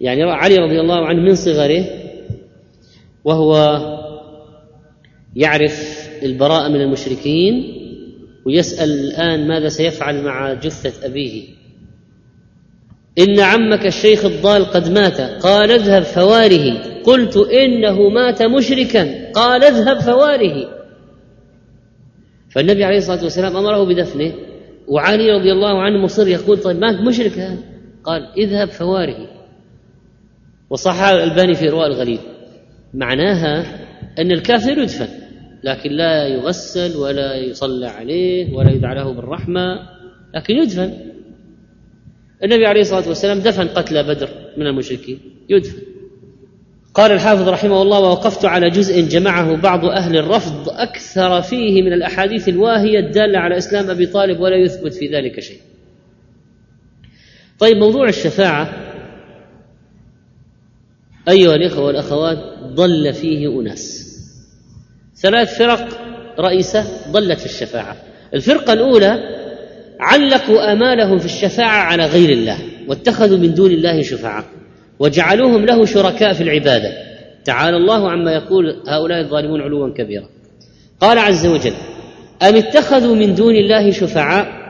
يعني 0.00 0.22
علي 0.22 0.56
رضي 0.56 0.80
الله 0.80 1.06
عنه 1.06 1.20
من 1.20 1.34
صغره 1.34 1.84
وهو 3.24 3.56
يعرف 5.36 6.08
البراءة 6.22 6.68
من 6.68 6.80
المشركين 6.80 7.72
ويسأل 8.46 8.90
الآن 8.90 9.48
ماذا 9.48 9.68
سيفعل 9.68 10.24
مع 10.24 10.54
جثة 10.54 11.06
أبيه. 11.06 11.55
إن 13.18 13.40
عمك 13.40 13.86
الشيخ 13.86 14.24
الضال 14.24 14.64
قد 14.64 14.88
مات. 14.88 15.20
قال 15.20 15.70
اذهب 15.70 16.02
فواره. 16.02 16.82
قلت 17.04 17.36
إنه 17.36 18.08
مات 18.08 18.42
مشركا. 18.42 19.32
قال 19.32 19.64
اذهب 19.64 20.00
فواره. 20.00 20.68
فالنبي 22.50 22.84
عليه 22.84 22.98
الصلاة 22.98 23.22
والسلام 23.24 23.56
أمره 23.56 23.84
بدفنه. 23.84 24.32
وعلي 24.88 25.30
رضي 25.30 25.52
الله 25.52 25.82
عنه 25.82 25.98
مصر 25.98 26.28
يقول 26.28 26.58
طيب 26.58 26.78
مات 26.78 27.00
مشرك 27.00 27.38
هذا؟ 27.38 27.58
قال 28.04 28.26
اذهب 28.38 28.68
فواره. 28.68 29.28
وصحح 30.70 31.08
الألباني 31.08 31.54
في 31.54 31.68
رواء 31.68 31.86
الغليل. 31.86 32.18
معناها 32.94 33.66
أن 34.18 34.32
الكافر 34.32 34.78
يدفن 34.78 35.08
لكن 35.64 35.90
لا 35.90 36.26
يغسل 36.26 36.96
ولا 36.96 37.34
يصلى 37.34 37.86
عليه 37.86 38.54
ولا 38.54 38.70
يدعى 38.70 38.94
له 38.94 39.12
بالرحمة 39.12 39.78
لكن 40.34 40.54
يدفن. 40.54 40.92
النبي 42.44 42.66
عليه 42.66 42.80
الصلاة 42.80 43.08
والسلام 43.08 43.38
دفن 43.38 43.68
قتلى 43.68 44.02
بدر 44.02 44.28
من 44.56 44.66
المشركين. 44.66 45.20
يدفن. 45.48 45.82
قال 46.94 47.12
الحافظ 47.12 47.48
رحمه 47.48 47.82
الله 47.82 48.00
ووقفت 48.00 48.44
على 48.44 48.70
جزء 48.70 49.00
جمعه 49.00 49.56
بعض 49.56 49.84
أهل 49.84 50.16
الرفض 50.16 50.68
أكثر 50.68 51.42
فيه 51.42 51.82
من 51.82 51.92
الأحاديث 51.92 52.48
الواهية 52.48 52.98
الدالة 52.98 53.38
على 53.38 53.58
إسلام 53.58 53.90
أبي 53.90 54.06
طالب 54.06 54.40
ولا 54.40 54.56
يثبت 54.56 54.94
في 54.94 55.06
ذلك 55.06 55.40
شيء. 55.40 55.60
طيب 57.58 57.76
موضوع 57.76 58.08
الشفاعة 58.08 58.74
أيها 61.28 61.54
الإخوة 61.54 61.84
والأخوات 61.84 62.38
ضل 62.62 63.12
فيه 63.12 63.60
أناس. 63.60 64.06
ثلاث 65.16 65.58
فرق 65.58 65.88
رئيسة 66.40 67.12
ضلت 67.12 67.38
في 67.38 67.46
الشفاعة. 67.46 67.96
الفرقة 68.34 68.72
الأولى 68.72 69.35
علقوا 70.00 70.72
آمالهم 70.72 71.18
في 71.18 71.24
الشفاعة 71.24 71.82
على 71.82 72.06
غير 72.06 72.30
الله 72.30 72.58
واتخذوا 72.88 73.38
من 73.38 73.54
دون 73.54 73.70
الله 73.70 74.02
شفعاء 74.02 74.44
وجعلوهم 74.98 75.64
له 75.64 75.84
شركاء 75.84 76.32
في 76.32 76.42
العبادة. 76.42 76.92
تعالى 77.44 77.76
الله 77.76 78.10
عما 78.10 78.32
يقول 78.32 78.82
هؤلاء 78.88 79.20
الظالمون 79.20 79.60
علوا 79.60 79.94
كبيرا. 79.94 80.28
قال 81.00 81.18
عز 81.18 81.46
وجل 81.46 81.74
أم 82.42 82.54
اتخذوا 82.54 83.14
من 83.14 83.34
دون 83.34 83.54
الله 83.54 83.90
شفعاء؟ 83.90 84.66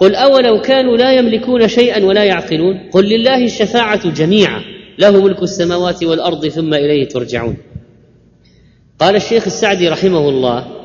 قل 0.00 0.14
أولو 0.14 0.60
كانوا 0.60 0.96
لا 0.96 1.12
يملكون 1.12 1.68
شيئا 1.68 2.04
ولا 2.04 2.24
يعقلون؟ 2.24 2.90
قل 2.92 3.04
لله 3.04 3.44
الشفاعة 3.44 4.10
جميعا 4.10 4.60
له 4.98 5.22
ملك 5.24 5.42
السماوات 5.42 6.04
والأرض 6.04 6.46
ثم 6.46 6.74
إليه 6.74 7.08
ترجعون. 7.08 7.56
قال 8.98 9.16
الشيخ 9.16 9.44
السعدي 9.46 9.88
رحمه 9.88 10.28
الله 10.28 10.79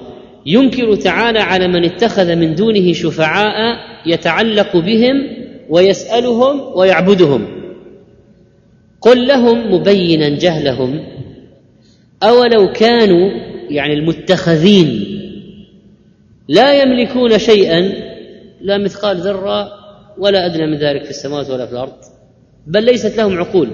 ينكر 0.45 0.95
تعالى 0.95 1.39
على 1.39 1.67
من 1.67 1.85
اتخذ 1.85 2.35
من 2.35 2.55
دونه 2.55 2.93
شفعاء 2.93 3.77
يتعلق 4.05 4.77
بهم 4.77 5.27
ويسألهم 5.69 6.61
ويعبدهم. 6.75 7.47
قل 9.01 9.27
لهم 9.27 9.73
مبينا 9.73 10.29
جهلهم. 10.29 11.03
أولو 12.23 12.71
كانوا 12.71 13.31
يعني 13.69 13.93
المتخذين 13.93 15.05
لا 16.47 16.81
يملكون 16.81 17.39
شيئا 17.39 17.93
لا 18.61 18.77
مثقال 18.77 19.17
ذرة 19.17 19.69
ولا 20.17 20.45
أدنى 20.45 20.67
من 20.67 20.77
ذلك 20.77 21.03
في 21.03 21.09
السماوات 21.09 21.49
ولا 21.49 21.65
في 21.65 21.71
الأرض 21.71 21.93
بل 22.67 22.83
ليست 22.83 23.17
لهم 23.17 23.37
عقول. 23.37 23.69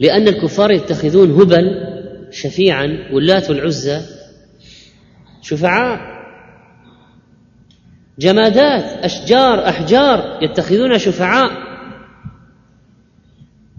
لأن 0.00 0.28
الكفار 0.28 0.70
يتخذون 0.70 1.30
هبل 1.30 1.87
شفيعا 2.30 3.08
واللات 3.12 3.50
والعزى 3.50 4.00
شفعاء 5.42 6.18
جمادات 8.18 9.04
أشجار 9.04 9.68
أحجار 9.68 10.38
يتخذون 10.42 10.98
شفعاء. 10.98 11.50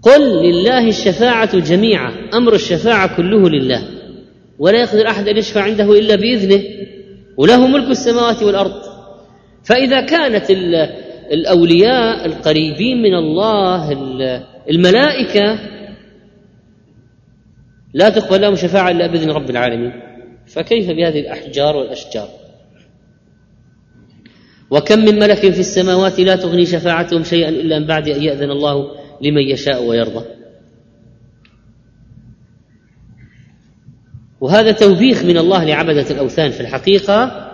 قل 0.02 0.20
لله 0.20 0.88
الشفاعة 0.88 1.58
جميعا 1.58 2.12
أمر 2.34 2.54
الشفاعة 2.54 3.16
كله 3.16 3.48
لله 3.48 3.82
ولا 4.58 4.80
يقدر 4.80 5.08
أحد 5.08 5.28
أن 5.28 5.36
يشفع 5.36 5.62
عنده 5.62 5.98
إلا 5.98 6.14
بإذنه 6.14 6.62
وله 7.36 7.66
ملك 7.66 7.90
السماوات 7.90 8.42
والأرض. 8.42 8.82
فإذا 9.64 10.00
كانت 10.00 10.50
الأولياء 11.32 12.26
القريبين 12.26 13.02
من 13.02 13.14
الله 13.14 13.92
الملائكة 14.70 15.58
لا 17.94 18.08
تقبل 18.08 18.40
لهم 18.40 18.56
شفاعة 18.56 18.90
إلا 18.90 19.06
بإذن 19.06 19.30
رب 19.30 19.50
العالمين. 19.50 19.92
فكيف 20.46 20.86
بهذه 20.86 21.20
الأحجار 21.20 21.76
والأشجار؟ 21.76 22.28
وكم 24.70 24.98
من 24.98 25.18
ملك 25.18 25.50
في 25.50 25.60
السماوات 25.60 26.20
لا 26.20 26.36
تغني 26.36 26.66
شفاعتهم 26.66 27.24
شيئا 27.24 27.48
إلا 27.48 27.78
من 27.78 27.86
بعد 27.86 28.08
أن 28.08 28.22
يأذن 28.22 28.50
الله 28.50 28.90
لمن 29.22 29.42
يشاء 29.42 29.84
ويرضى. 29.84 30.24
وهذا 34.40 34.72
توبيخ 34.72 35.24
من 35.24 35.38
الله 35.38 35.64
لعبدة 35.64 36.10
الأوثان 36.10 36.50
في 36.50 36.60
الحقيقة 36.60 37.46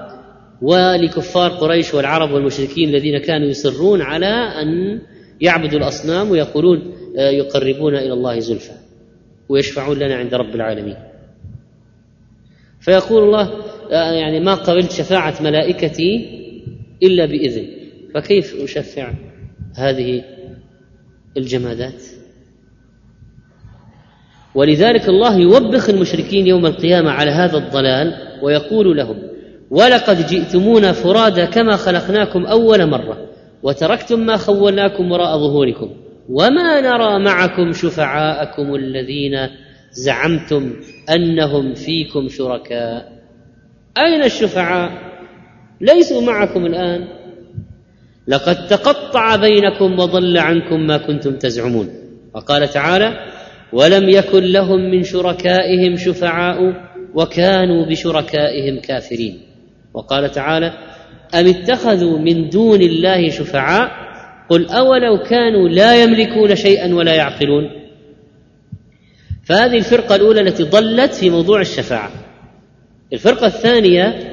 ولكفار 0.63 1.51
قريش 1.51 1.95
والعرب 1.95 2.31
والمشركين 2.31 2.89
الذين 2.89 3.19
كانوا 3.19 3.49
يصرون 3.49 4.03
على 4.03 4.27
أن 4.63 5.01
يعبدوا 5.41 5.79
الأصنام 5.79 6.31
ويقولون 6.31 6.93
آه، 7.19 7.31
يقربون 7.31 7.97
إلى 7.97 8.13
الله 8.13 8.39
زلفى. 8.41 8.86
ويشفعون 9.49 9.99
لنا 9.99 10.15
عند 10.15 10.35
رب 10.35 10.55
العالمين. 10.55 10.97
فيقول 12.81 13.23
الله 13.23 13.51
آه، 13.93 14.13
يعني 14.13 14.41
ما 14.41 14.55
قبلت 14.55 14.93
شفاعة 14.93 15.35
ملائكتي 15.43 16.41
إلا 17.03 17.27
بإذن. 17.27 17.67
فكيف 18.15 18.55
أشفع 18.63 19.13
هذه 19.77 20.25
الجمادات؟ 21.37 22.03
ولذلك 24.55 25.09
الله 25.09 25.37
يوبخ 25.39 25.91
المشركين 25.91 26.47
يوم 26.47 26.67
القيامة 26.67 27.11
على 27.11 27.31
هذا 27.31 27.59
الضلال 27.59 28.15
ويقول 28.43 28.97
لهم 28.97 29.17
ولقد 29.71 30.27
جئتمونا 30.27 30.93
فرادى 30.93 31.47
كما 31.47 31.77
خلقناكم 31.77 32.47
أول 32.47 32.91
مرة 32.91 33.27
وتركتم 33.63 34.21
ما 34.21 34.37
خولناكم 34.37 35.13
وراء 35.13 35.39
ظهوركم. 35.39 35.91
وما 36.29 36.81
نرى 36.81 37.25
معكم 37.25 37.73
شفعاءكم 37.73 38.75
الذين 38.75 39.49
زعمتم 39.93 40.73
أنهم 41.11 41.75
فيكم 41.75 42.29
شركاء. 42.29 43.13
أين 43.99 44.25
الشفعاء؟ 44.25 44.91
ليسوا 45.81 46.23
معكم 46.23 46.67
الآن. 46.67 47.09
لقد 48.29 48.67
تقطع 48.67 49.37
بينكم 49.37 49.99
وضل 49.99 50.39
عنكم 50.39 50.87
ما 50.87 50.97
كنتم 50.97 51.37
تزعمون. 51.37 51.89
وقال 52.35 52.69
تعالى 52.69 53.15
ولم 53.73 54.09
يكن 54.09 54.43
لهم 54.45 54.91
من 54.91 55.03
شركائهم 55.03 55.97
شفعاء 55.97 56.59
وكانوا 57.15 57.87
بشركائهم 57.87 58.81
كافرين. 58.81 59.39
وقال 59.95 60.31
تعالى 60.31 60.73
أم 61.35 61.47
اتخذوا 61.47 62.19
من 62.19 62.49
دون 62.49 62.83
الله 62.83 63.31
شفعاء 63.31 64.06
قل 64.49 64.69
أولو 64.69 65.19
كانوا 65.23 65.69
لا 65.69 66.03
يملكون 66.03 66.57
شيئا 66.57 66.95
ولا 66.95 67.15
يعقلون. 67.15 67.71
فهذه 69.45 69.77
الفرقة 69.77 70.15
الأولى 70.15 70.41
التي 70.41 70.63
ضلت 70.63 71.15
في 71.15 71.31
موضوع 71.31 71.61
الشفاعة. 71.61 72.11
الفرقة 73.13 73.47
الثانية 73.47 74.33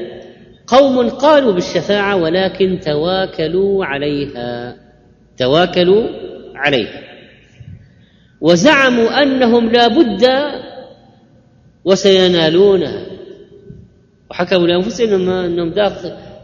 قوم 0.68 1.10
قالوا 1.10 1.54
بالشفاعة 1.54 2.16
ولكن 2.16 2.80
تواكلوا 2.86 3.86
عليها. 3.86 4.76
تواكلوا 5.38 6.08
عليها. 6.56 7.02
وزعموا 8.42 9.22
أنهم 9.24 9.70
لا 9.70 9.88
بد 9.88 10.28
وسينالونها 11.86 13.06
وحكموا 14.32 14.68
لأنفسهم 14.68 15.30
إنهم 15.30 15.74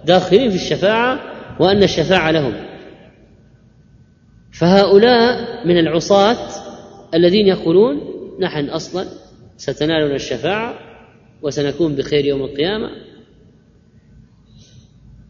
داخلين 0.05 0.49
في 0.49 0.55
الشفاعة 0.55 1.19
وأن 1.59 1.83
الشفاعة 1.83 2.31
لهم. 2.31 2.68
فهؤلاء 4.59 5.67
من 5.67 5.77
العصاة 5.77 6.37
الذين 7.13 7.47
يقولون 7.47 8.01
نحن 8.39 8.65
أصلا 8.65 9.05
ستنالنا 9.57 10.15
الشفاعة 10.15 10.79
وسنكون 11.41 11.95
بخير 11.95 12.25
يوم 12.25 12.41
القيامة. 12.41 12.89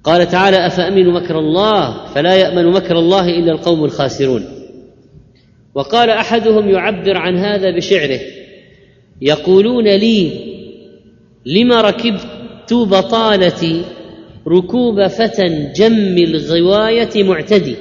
قال 0.03 0.27
تعالى 0.27 0.67
أفأمنوا 0.67 1.19
مكر 1.19 1.39
الله 1.39 2.05
فلا 2.05 2.35
يأمن 2.35 2.71
مكر 2.71 2.99
الله 2.99 3.29
إلا 3.29 3.51
القوم 3.51 3.85
الخاسرون. 3.85 4.45
وقال 5.75 6.09
أحدهم 6.09 6.69
يعبر 6.69 7.17
عن 7.17 7.37
هذا 7.37 7.75
بشعره 7.75 8.19
يقولون 9.21 9.87
لي 9.87 10.31
لم 11.45 11.71
ركبت 11.71 12.73
بطالتي 12.73 13.85
ركوب 14.47 15.07
فتى 15.07 15.71
جم 15.75 16.17
الغواية 16.17 17.23
معتدي؟ 17.23 17.75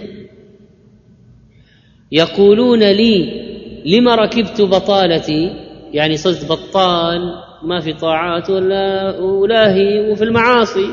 يقولون 2.12 2.82
لي 2.82 3.44
لم 3.86 4.08
ركبت 4.08 4.60
بطالتي؟ 4.60 5.50
يعني 5.92 6.16
صرت 6.16 6.44
بطال 6.44 7.20
ما 7.62 7.80
في 7.80 7.92
طاعات 7.92 8.50
ولا 8.50 9.16
ولاهي 9.18 10.10
وفي 10.10 10.24
المعاصي. 10.24 10.88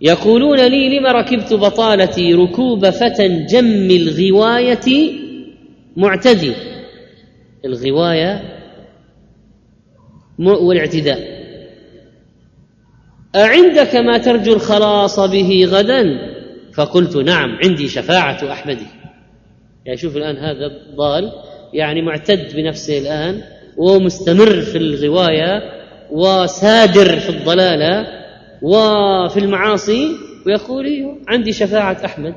يقولون 0.00 0.60
لي 0.66 0.98
لم 0.98 1.06
ركبت 1.06 1.52
بطالتي 1.54 2.34
ركوب 2.34 2.90
فتى 2.90 3.28
جم 3.28 3.90
الغواية 3.90 5.12
معتدي؟ 5.96 6.52
الغواية 7.64 8.42
والاعتداء. 10.38 11.34
أعندك 13.36 13.96
ما 13.96 14.18
ترجو 14.18 14.52
الخلاص 14.52 15.20
به 15.20 15.64
غدا؟ 15.64 16.04
فقلت 16.74 17.16
نعم 17.16 17.58
عندي 17.64 17.88
شفاعة 17.88 18.52
أحمدي. 18.52 18.86
يعني 19.84 19.98
شوف 19.98 20.16
الآن 20.16 20.36
هذا 20.36 20.70
ضال 20.96 21.32
يعني 21.72 22.02
معتد 22.02 22.56
بنفسه 22.56 22.98
الآن 22.98 23.42
ومستمر 23.76 24.60
في 24.60 24.78
الغواية 24.78 25.62
وسادر 26.10 27.18
في 27.18 27.28
الضلالة 27.30 28.06
وفي 28.62 29.36
المعاصي 29.40 30.08
ويقول 30.46 30.84
إيه، 30.84 31.14
عندي 31.28 31.52
شفاعة 31.52 32.04
أحمد. 32.04 32.34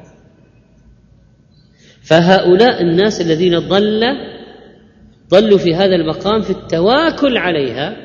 فهؤلاء 2.01 2.81
الناس 2.81 3.21
الذين 3.21 3.59
ضل 3.59 4.03
ضلوا 5.29 5.57
في 5.57 5.75
هذا 5.75 5.95
المقام 5.95 6.41
في 6.41 6.49
التواكل 6.49 7.37
عليها 7.37 7.97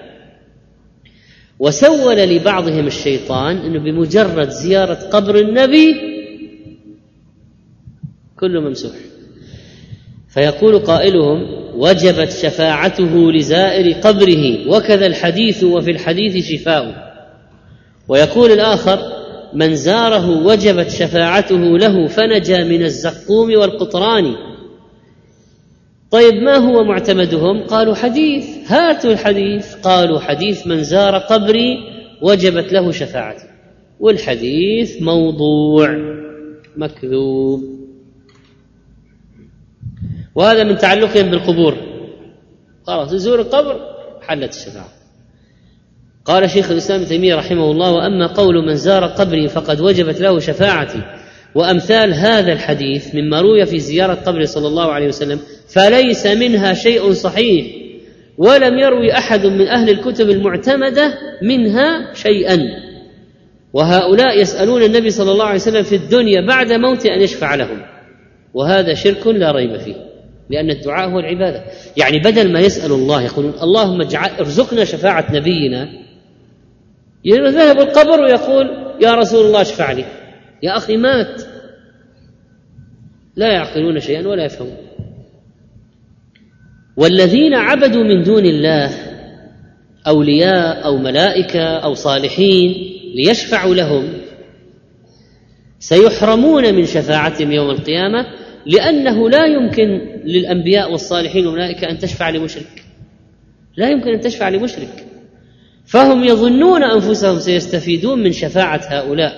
وسول 1.59 2.17
لبعضهم 2.17 2.87
الشيطان 2.87 3.57
إنه 3.57 3.79
بمجرد 3.79 4.49
زيارة 4.49 4.95
قبر 4.95 5.39
النبي 5.39 5.95
كله 8.37 8.61
ممسوح. 8.61 9.12
فيقول 10.35 10.79
قائلهم 10.79 11.63
وجبت 11.77 12.31
شفاعته 12.31 13.33
لزائر 13.33 13.93
قبره 13.93 14.69
وكذا 14.69 15.07
الحديث 15.07 15.65
وفي 15.65 15.91
الحديث 15.91 16.47
شفاء. 16.47 17.13
ويقول 18.09 18.51
الآخر 18.51 18.99
من 19.55 19.75
زاره 19.77 20.47
وجبت 20.47 20.91
شفاعته 20.91 21.79
له 21.79 22.07
فنجا 22.07 22.65
من 22.65 22.83
الزقوم 22.83 23.51
والقطران. 23.59 24.35
طيب 26.11 26.35
ما 26.35 26.57
هو 26.57 26.85
معتمدهم؟ 26.85 27.63
قالوا 27.63 27.95
حديث 27.95 28.47
هاتوا 28.67 29.13
الحديث. 29.13 29.75
قالوا 29.75 30.21
حديث 30.21 30.67
من 30.67 30.85
زار 30.85 31.19
قبري 31.19 31.79
وجبت 32.23 32.73
له 32.73 32.93
شفاعتي 32.93 33.47
والحديث 34.01 35.03
موضوع 35.03 35.89
مكذوب. 36.77 37.82
وهذا 40.35 40.65
من 40.65 40.79
تعلقهم 40.79 41.31
بالقبور. 41.31 41.77
خلاص 42.87 43.13
يزور 43.13 43.41
القبر 43.41 43.81
حلت 44.23 44.55
الشفاعة 44.55 44.89
قال 46.25 46.51
شيخ 46.51 46.71
الإسلام 46.71 47.01
ابن 47.01 47.09
تيمية 47.09 47.35
رحمه 47.35 47.71
الله 47.71 47.93
وأما 47.93 48.27
قول 48.27 48.67
من 48.67 48.75
زار 48.75 49.07
قبري 49.07 49.49
فقد 49.49 49.81
وجبت 49.81 50.21
له 50.21 50.39
شفاعتي. 50.39 51.03
وأمثال 51.55 52.15
هذا 52.15 52.53
الحديث 52.53 53.15
مما 53.15 53.41
روي 53.41 53.67
في 53.67 53.79
زيارة 53.79 54.15
قبر 54.15 54.45
صلى 54.45 54.69
الله 54.69 54.93
عليه 54.93 55.09
وسلم 55.09 55.41
فليس 55.69 56.27
منها 56.27 56.75
شيء 56.75 57.13
صحيح 57.13 57.67
ولم 58.39 58.79
يروي 58.79 59.13
أحد 59.13 59.47
من 59.47 59.69
أهل 59.69 59.91
الكتب 59.91 60.31
المعتمدة 60.31 61.15
منها 61.43 62.15
شيئا. 62.15 62.59
وهؤلاء 63.73 64.41
يسألون 64.41 64.83
النبي 64.83 65.11
صلى 65.11 65.33
الله 65.33 65.45
عليه 65.45 65.61
وسلم 65.61 65.83
في 65.83 65.97
الدنيا 65.97 66.47
بعد 66.47 66.73
موته 66.73 67.15
أن 67.15 67.21
يشفع 67.21 67.55
لهم 67.55 67.83
وهذا 68.55 68.95
شرك 68.95 69.27
لا 69.27 69.51
ريب 69.53 69.77
فيه. 69.77 70.12
لأن 70.51 70.71
الدعاء 70.71 71.09
هو 71.09 71.19
العبادة. 71.19 71.65
يعني 71.97 72.19
بدل 72.19 72.53
ما 72.53 72.61
يسأل 72.61 72.93
الله 72.93 73.23
يقولون 73.23 73.53
اللهم 73.63 74.01
اجعل 74.01 74.31
ارزقنا 74.31 74.85
شفاعة 74.85 75.27
نبينا. 75.33 75.89
يذهب 77.25 77.81
القبر 77.81 78.21
ويقول 78.21 78.67
يا 79.01 79.15
رسول 79.15 79.47
الله 79.47 79.61
اشفع 79.61 79.93
لي 79.93 80.05
يا 80.63 80.77
أخي 80.77 80.97
مات. 80.97 81.43
لا 83.37 83.53
يعقلون 83.53 84.01
شيئا 84.01 84.29
ولا 84.29 84.45
يفهمون. 84.45 84.77
والذين 86.97 87.55
عبدوا 87.55 88.05
من 88.05 88.23
دون 88.23 88.45
الله 88.45 88.91
أولياء 90.07 90.85
أو 90.85 90.97
ملائكة 90.97 91.65
أو 91.65 91.95
صالحين 91.95 92.75
ليشفعوا 93.15 93.75
لهم 93.75 94.09
سيحرمون 95.79 96.75
من 96.75 96.87
شفاعتهم 96.87 97.53
يوم 97.53 97.71
القيامة 97.71 98.27
لأنه 98.67 99.31
لا 99.31 99.47
يمكن 99.47 100.01
للأنبياء 100.25 100.93
والصالحين 100.93 101.47
والملائكة 101.47 101.91
أن 101.91 101.99
تشفع 101.99 102.31
لمشرك. 102.31 102.85
لا 103.77 103.91
يمكن 103.91 104.09
أن 104.09 104.21
تشفع 104.21 104.49
لمشرك. 104.49 105.07
فهم 105.87 106.25
يظنون 106.25 106.83
أنفسهم 106.83 107.39
سيستفيدون 107.39 108.23
من 108.23 108.33
شفاعة 108.33 108.81
هؤلاء 108.89 109.33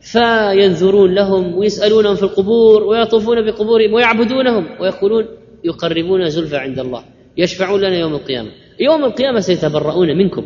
فينذرون 0.00 1.14
لهم 1.14 1.58
ويسألونهم 1.58 2.14
في 2.14 2.22
القبور 2.22 2.82
ويطوفون 2.82 3.46
بقبورهم 3.46 3.92
ويعبدونهم 3.92 4.66
ويقولون 4.80 5.26
يقربون 5.64 6.28
زلفى 6.28 6.56
عند 6.56 6.78
الله 6.78 7.04
يشفعون 7.36 7.80
لنا 7.80 7.96
يوم 7.96 8.14
القيامة. 8.14 8.50
يوم 8.80 9.04
القيامة 9.04 9.40
سيتبرؤون 9.40 10.16
منكم. 10.18 10.44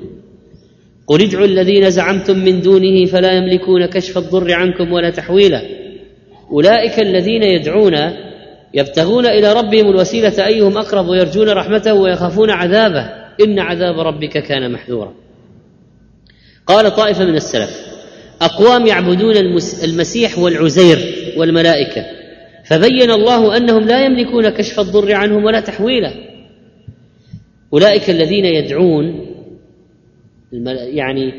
قل 1.06 1.22
ادعوا 1.22 1.44
الذين 1.44 1.90
زعمتم 1.90 2.38
من 2.38 2.60
دونه 2.60 3.04
فلا 3.04 3.32
يملكون 3.32 3.86
كشف 3.86 4.18
الضر 4.18 4.52
عنكم 4.52 4.92
ولا 4.92 5.10
تحويلا. 5.10 5.81
أولئك 6.52 7.00
الذين 7.00 7.42
يدعون 7.42 7.94
يبتغون 8.74 9.26
إلى 9.26 9.52
ربهم 9.52 9.90
الوسيلة 9.90 10.46
أيهم 10.46 10.78
أقرب 10.78 11.08
ويرجون 11.08 11.48
رحمته 11.48 11.94
ويخافون 11.94 12.50
عذابه. 12.50 13.22
إن 13.44 13.58
عذاب 13.58 13.98
ربك 14.00 14.38
كان 14.38 14.72
محذورا. 14.72 15.14
قال 16.66 16.96
طائفة 16.96 17.24
من 17.24 17.34
السلف 17.34 17.70
أقوام 18.42 18.86
يعبدون 18.86 19.36
المسيح 19.84 20.38
والعزير 20.38 20.98
والملائكة. 21.36 22.06
فبين 22.64 23.10
الله 23.10 23.56
أنهم 23.56 23.82
لا 23.82 24.04
يملكون 24.04 24.48
كشف 24.48 24.80
الضر 24.80 25.14
عنهم 25.14 25.44
ولا 25.44 25.60
تحويله. 25.60 26.14
أولئك 27.72 28.10
الذين 28.10 28.44
يدعون 28.44 29.26
يعني 30.72 31.32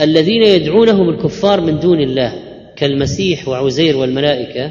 الذين 0.00 0.42
يدعونهم 0.42 1.08
الكفار 1.08 1.60
من 1.60 1.80
دون 1.80 2.00
الله. 2.00 2.49
كالمسيح 2.80 3.48
وعزير 3.48 3.96
والملائكة 3.96 4.70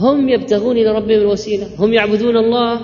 هم 0.00 0.28
يبتغون 0.28 0.76
إلى 0.76 0.90
ربهم 0.90 1.18
الوسيلة 1.18 1.66
هم 1.78 1.92
يعبدون 1.92 2.36
الله 2.36 2.80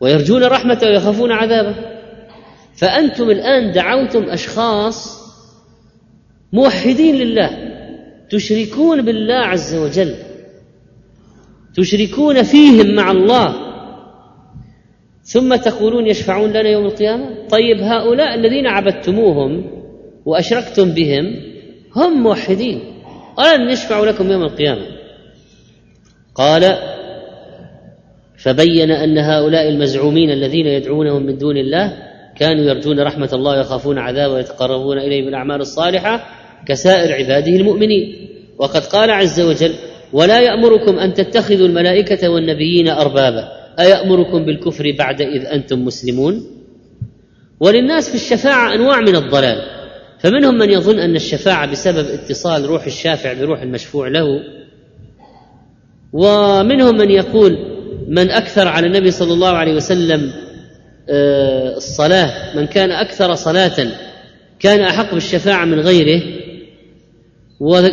ويرجون 0.00 0.44
رحمته 0.44 0.86
ويخافون 0.86 1.32
عذابه. 1.32 1.74
فأنتم 2.76 3.30
الآن 3.30 3.72
دعوتم 3.72 4.22
أشخاص 4.22 5.24
موحدين 6.52 7.14
لله 7.14 7.50
تشركون 8.30 9.02
بالله 9.02 9.34
عز 9.34 9.74
وجل 9.74 10.14
تشركون 11.74 12.42
فيهم 12.42 12.94
مع 12.94 13.10
الله. 13.10 13.54
ثم 15.22 15.56
تقولون 15.56 16.06
يشفعون 16.06 16.50
لنا 16.50 16.68
يوم 16.68 16.84
القيامة؟ 16.84 17.48
طيب 17.48 17.80
هؤلاء 17.80 18.34
الذين 18.34 18.66
عبدتموهم 18.66 19.64
وأشركتم 20.26 20.90
بهم 20.90 21.53
هم 21.96 22.22
موحدين. 22.22 22.80
ولن 23.38 23.70
يشفعوا 23.70 24.06
لكم 24.06 24.32
يوم 24.32 24.42
القيامة؟ 24.42 24.86
قال 26.34 26.78
فبين 28.38 28.90
أن 28.90 29.18
هؤلاء 29.18 29.68
المزعومين 29.68 30.30
الذين 30.30 30.66
يدعونهم 30.66 31.26
من 31.26 31.38
دون 31.38 31.56
الله 31.56 31.92
كانوا 32.36 32.64
يرجون 32.64 33.00
رحمة 33.00 33.30
الله 33.32 33.56
ويخافون 33.56 33.98
عذابه 33.98 34.34
ويتقربون 34.34 34.98
إليه 34.98 35.24
بالأعمال 35.24 35.60
الصالحة 35.60 36.26
كسائر 36.66 37.12
عباده 37.12 37.52
المؤمنين. 37.52 38.28
وقد 38.58 38.84
قال 38.84 39.10
عز 39.10 39.40
وجل 39.40 39.72
ولا 40.12 40.40
يأمركم 40.40 40.98
أن 40.98 41.14
تتخذوا 41.14 41.66
الملائكة 41.66 42.28
والنبيين 42.28 42.88
أربابا. 42.88 43.48
أيأمركم 43.78 44.44
بالكفر 44.44 44.94
بعد 44.98 45.22
إذ 45.22 45.46
أنتم 45.46 45.84
مسلمون؟ 45.84 46.46
وللناس 47.60 48.08
في 48.08 48.14
الشفاعة 48.14 48.74
أنواع 48.74 49.00
من 49.00 49.16
الضلال. 49.16 49.73
فمنهم 50.24 50.58
من 50.58 50.70
يظن 50.70 50.98
أن 50.98 51.16
الشفاعة 51.16 51.70
بسبب 51.70 52.06
اتصال 52.08 52.66
روح 52.66 52.84
الشافع 52.84 53.32
بروح 53.32 53.62
المشفوع 53.62 54.08
له 54.08 54.24
ومنهم 56.12 56.96
من 56.96 57.10
يقول 57.10 57.58
من 58.08 58.30
أكثر 58.30 58.68
على 58.68 58.86
النبي 58.86 59.10
صلى 59.10 59.32
الله 59.32 59.48
عليه 59.48 59.74
وسلم 59.74 60.30
آه، 61.08 61.76
الصلاة 61.76 62.56
من 62.56 62.66
كان 62.66 62.90
أكثر 62.90 63.34
صلاة 63.34 63.88
كان 64.60 64.80
أحق 64.80 65.14
بالشفاعة 65.14 65.64
من 65.64 65.80
غيره 65.80 66.22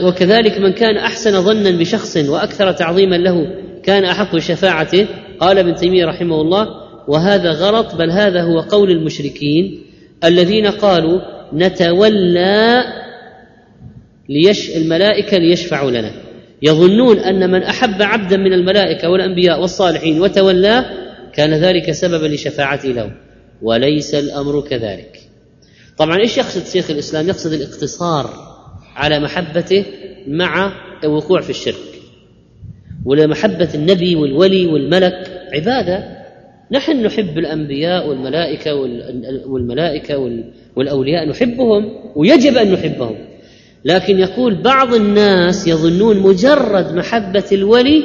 وكذلك 0.07 0.57
من 0.57 0.73
كان 0.73 0.97
أحسن 0.97 1.41
ظنا 1.41 1.71
بشخص 1.71 2.17
وأكثر 2.17 2.71
تعظيما 2.71 3.15
له 3.15 3.47
كان 3.83 4.05
أحق 4.05 4.35
بشفاعته 4.35 5.07
قال 5.39 5.57
ابن 5.57 5.75
تيمية 5.75 6.05
رحمه 6.05 6.41
الله 6.41 6.67
وهذا 7.07 7.51
غلط 7.51 7.95
بل 7.95 8.11
هذا 8.11 8.43
هو 8.43 8.59
قول 8.59 8.91
المشركين 8.91 9.83
الذين 10.23 10.67
قالوا 10.67 11.40
نتولى 11.53 12.83
ليش 14.29 14.77
الملائكة 14.77 15.37
ليشفعوا 15.37 15.91
لنا. 15.91 16.11
يظنون 16.61 17.19
أن 17.19 17.51
من 17.51 17.63
أحب 17.63 18.01
عبدا 18.01 18.37
من 18.37 18.53
الملائكة 18.53 19.09
والأنبياء 19.09 19.61
والصالحين 19.61 20.21
وتولاه 20.21 20.85
كان 21.33 21.53
ذلك 21.53 21.91
سببا 21.91 22.27
لشفاعته 22.27 22.89
له. 22.89 23.11
وليس 23.61 24.15
الأمر 24.15 24.61
كذلك. 24.61 25.19
طبعا 25.97 26.17
إيش 26.17 26.37
يقصد 26.37 26.65
شيخ 26.65 26.91
الإسلام؟ 26.91 27.27
يقصد 27.27 27.53
الاقتصار 27.53 28.33
على 28.95 29.19
محبته 29.19 29.85
مع 30.27 30.73
الوقوع 31.03 31.41
في 31.41 31.49
الشرك. 31.49 32.01
ولمحبة 33.05 33.69
النبي 33.75 34.15
والولي 34.15 34.65
والملك. 34.65 35.47
عبادة 35.53 36.20
نحن 36.71 37.03
نحب 37.03 37.37
الأنبياء 37.37 38.09
والملائكة 38.09 38.75
والملائكة 39.45 40.41
والأولياء 40.75 41.29
نحبهم 41.29 41.93
ويجب 42.15 42.57
أن 42.57 42.71
نحبهم. 42.71 43.17
لكن 43.85 44.19
يقول 44.19 44.61
بعض 44.61 44.93
الناس 44.93 45.67
يظنون 45.67 46.19
مجرد 46.19 46.93
محبة 46.95 47.43
الولي 47.51 48.03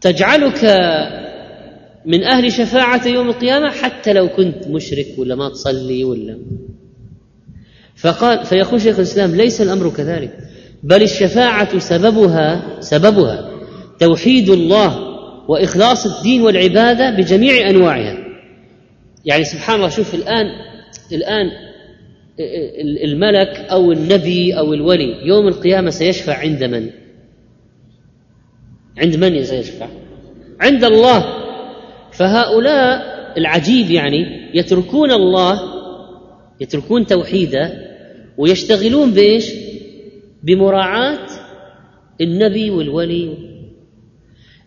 تجعلك 0.00 0.64
من 2.06 2.24
أهل 2.24 2.52
شفاعة 2.52 3.06
يوم 3.06 3.28
القيامة 3.28 3.70
حتى 3.70 4.12
لو 4.12 4.28
كنت 4.28 4.68
مشرك 4.68 5.06
ولا 5.18 5.34
ما 5.34 5.48
تصلي 5.48 6.04
ولا. 6.04 6.38
فقال 7.96 8.44
فيقول 8.44 8.80
شيخ 8.80 8.96
الإسلام 8.96 9.34
ليس 9.34 9.60
الأمر 9.62 9.90
كذلك 9.90 10.38
بل 10.82 11.02
الشفاعة 11.02 11.78
سببها 11.78 12.80
سببها 12.80 13.50
توحيد 14.00 14.48
الله 14.48 15.08
وإخلاص 15.48 16.06
الدين 16.06 16.42
والعبادة 16.42 17.10
بجميع 17.10 17.70
أنواعها 17.70 18.18
يعني 19.24 19.44
سبحان 19.44 19.76
الله 19.76 19.88
شوف 19.88 20.14
الآن 20.14 20.46
الآن 21.12 21.50
الملك 23.04 23.48
أو 23.70 23.92
النبي 23.92 24.58
أو 24.58 24.74
الولي 24.74 25.26
يوم 25.26 25.48
القيامة 25.48 25.90
سيشفع 25.90 26.38
عند 26.38 26.64
من؟ 26.64 26.90
عند 28.98 29.16
من 29.16 29.44
سيشفع؟ 29.44 29.88
عند 30.60 30.84
الله 30.84 31.24
فهؤلاء 32.12 33.18
العجيب 33.38 33.90
يعني 33.90 34.50
يتركون 34.54 35.10
الله 35.10 35.60
يتركون 36.60 37.06
توحيده 37.06 37.72
ويشتغلون 38.38 39.10
بإيش؟ 39.10 39.52
بمراعاة 40.42 41.26
النبي 42.20 42.70
والولي 42.70 43.47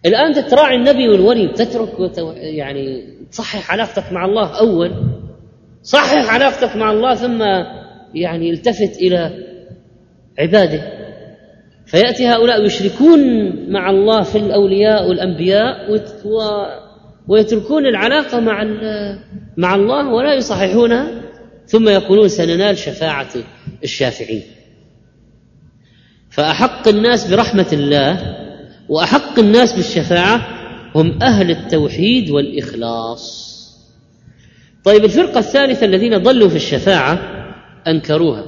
الآن 0.05 0.47
تراعي 0.47 0.75
النبي 0.75 1.09
والولي 1.09 1.47
تترك 1.47 1.89
يعني 2.35 3.03
تصحح 3.31 3.71
علاقتك 3.71 4.11
مع 4.11 4.25
الله 4.25 4.59
أول 4.59 4.91
صحح 5.83 6.33
علاقتك 6.33 6.75
مع 6.75 6.91
الله 6.91 7.15
ثم 7.15 7.41
يعني 8.15 8.51
التفت 8.51 8.97
إلى 8.97 9.31
عباده. 10.39 11.01
فيأتي 11.85 12.27
هؤلاء 12.27 12.65
يشركون 12.65 13.19
مع 13.71 13.89
الله 13.89 14.21
في 14.21 14.37
الأولياء 14.37 15.09
والأنبياء 15.09 15.99
ويتركون 17.27 17.85
العلاقة 17.85 18.39
مع 18.39 18.63
مع 19.57 19.75
الله 19.75 20.13
ولا 20.13 20.33
يصححونها 20.33 21.21
ثم 21.65 21.89
يقولون 21.89 22.27
سننال 22.27 22.77
شفاعة 22.77 23.29
الشافعين. 23.83 24.43
فأحق 26.29 26.87
الناس 26.87 27.33
برحمة 27.33 27.67
الله 27.73 28.37
وأحق 28.91 29.39
الناس 29.39 29.73
بالشفاعة 29.73 30.47
هم 30.95 31.19
أهل 31.23 31.51
التوحيد 31.51 32.29
والإخلاص. 32.29 33.51
طيب 34.83 35.05
الفرقة 35.05 35.39
الثالثة 35.39 35.85
الذين 35.85 36.17
ضلوا 36.17 36.49
في 36.49 36.55
الشفاعة 36.55 37.19
أنكروها. 37.87 38.45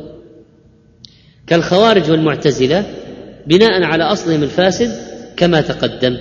كالخوارج 1.48 2.12
والمعتزلة 2.12 2.86
بناء 3.48 3.84
على 3.84 4.04
أصلهم 4.04 4.44
الفاسد 4.44 4.92
كما 5.38 5.62
تقدم. 5.62 6.18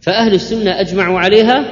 فأهل 0.00 0.34
السنة 0.34 0.80
أجمعوا 0.80 1.18
عليها 1.18 1.64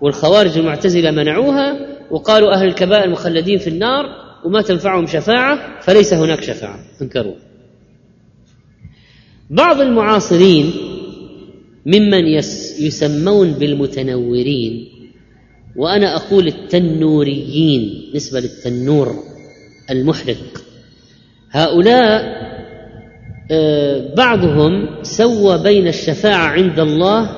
والخوارج 0.00 0.58
المعتزلة 0.58 1.10
منعوها 1.10 1.76
وقالوا 2.10 2.54
أهل 2.54 2.66
الكبائر 2.66 3.10
مخلدين 3.10 3.58
في 3.58 3.70
النار 3.70 4.04
وما 4.44 4.62
تنفعهم 4.62 5.06
شفاعة 5.06 5.80
فليس 5.80 6.14
هناك 6.14 6.42
شفاعة. 6.42 6.78
انكروا 7.02 7.47
بعض 9.50 9.80
المعاصرين 9.80 10.72
ممن 11.86 12.26
يسمون 12.80 13.52
بالمتنورين 13.52 14.88
وأنا 15.76 16.16
أقول 16.16 16.46
التنوريين 16.46 18.12
نسبة 18.14 18.40
للتنور 18.40 19.14
المحرق. 19.90 20.62
هؤلاء 21.50 22.38
آه، 23.50 24.14
بعضهم 24.14 25.02
سوى 25.02 25.62
بين 25.62 25.88
الشفاعة 25.88 26.46
عند 26.46 26.80
الله 26.80 27.30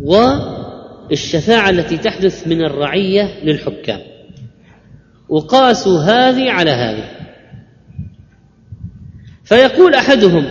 والشفاعة 0.00 1.70
التي 1.70 1.98
تحدث 1.98 2.48
من 2.48 2.64
الرعية 2.64 3.44
للحكام. 3.44 4.00
وقاسوا 5.28 5.98
هذه 5.98 6.50
على 6.50 6.70
هذه. 6.70 7.17
فيقول 9.48 9.94
أحدهم 9.94 10.44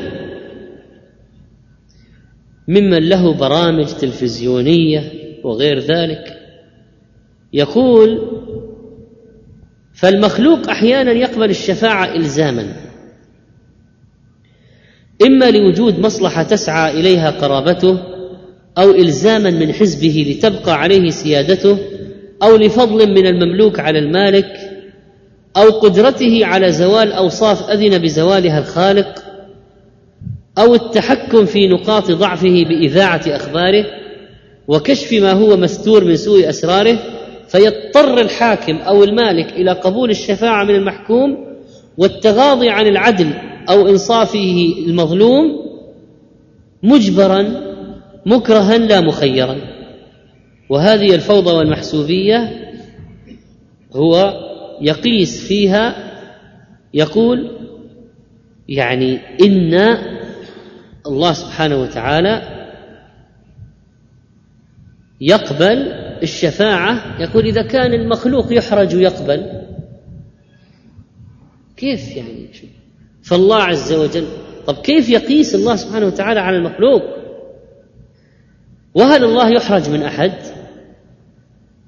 ممن 2.68 3.10
له 3.10 3.34
برامج 3.34 3.86
تلفزيونية 3.86 5.12
وغير 5.44 5.80
ذلك 5.80 6.38
يقول 7.54 8.22
فالمخلوق 9.94 10.70
أحيانا 10.70 11.12
يقبل 11.12 11.50
الشفاعة 11.50 12.16
الزاما 12.16 12.74
إما 15.26 15.52
لوجود 15.52 16.00
مصلحة 16.00 16.44
تسعى 16.44 17.00
إليها 17.00 17.30
قرابته 17.32 18.00
أو 18.78 18.92
الزاما 18.96 19.50
من 19.50 19.74
حزبه 19.74 20.26
لتبقى 20.30 20.74
عليه 20.80 21.10
سيادته 21.10 21.78
أو 22.44 22.56
لفضل 22.56 23.10
من 23.12 23.28
المملوك 23.28 23.80
على 23.80 24.00
المالك 24.00 24.77
أو 25.58 25.70
قدرته 25.70 26.46
على 26.46 26.72
زوال 26.72 27.12
أوصاف 27.12 27.70
أذن 27.70 27.98
بزوالها 27.98 28.60
الخالق 28.60 29.24
أو 30.58 30.76
التحكم 30.76 31.46
في 31.46 31.68
نقاط 31.68 32.12
ضعفه 32.12 32.64
بإذاعة 32.70 33.22
أخباره 33.28 33.86
وكشف 34.68 35.14
ما 35.14 35.32
هو 35.32 35.58
مستور 35.58 36.04
من 36.04 36.16
سوء 36.16 36.50
أسراره 36.50 37.00
فيضطر 37.48 38.22
الحاكم 38.22 38.78
أو 38.78 39.04
المالك 39.04 39.52
إلى 39.52 39.72
قبول 39.72 40.10
الشفاعة 40.10 40.64
من 40.64 40.76
المحكوم 40.76 41.48
والتغاضي 41.98 42.70
عن 42.70 42.88
العدل 42.88 43.34
أو 43.70 43.88
إنصافه 43.88 44.74
المظلوم 44.88 45.68
مجبرا 46.84 47.68
مكرها 48.26 48.78
لا 48.78 49.02
مخيرا. 49.02 49.56
وهذه 50.70 51.16
الفوضى 51.16 51.52
والمحسوبية 51.52 52.52
هو 53.94 54.34
يقيس 54.82 55.48
فيها 55.48 56.14
يقول 56.94 57.52
يعني 58.70 59.20
إن 59.42 59.98
الله 61.08 61.34
سبحانه 61.34 61.82
وتعالى 61.82 62.42
يقبل 65.22 65.92
الشفاعة 66.24 67.22
يقول 67.22 67.46
إذا 67.46 67.62
كان 67.62 67.94
المخلوق 67.94 68.54
يحرج 68.54 68.94
يقبل. 68.94 69.64
كيف 71.78 72.16
يعني؟ 72.16 72.50
فالله 73.24 73.64
عز 73.64 73.94
وجل 73.94 74.28
طب 74.68 74.76
كيف 74.76 75.10
يقيس 75.10 75.56
الله 75.56 75.76
سبحانه 75.76 76.06
وتعالى 76.06 76.40
على 76.40 76.58
المخلوق؟ 76.58 77.04
وهل 78.94 79.24
الله 79.24 79.50
يحرج 79.50 79.90
من 79.90 80.04
أحد؟ 80.04 80.34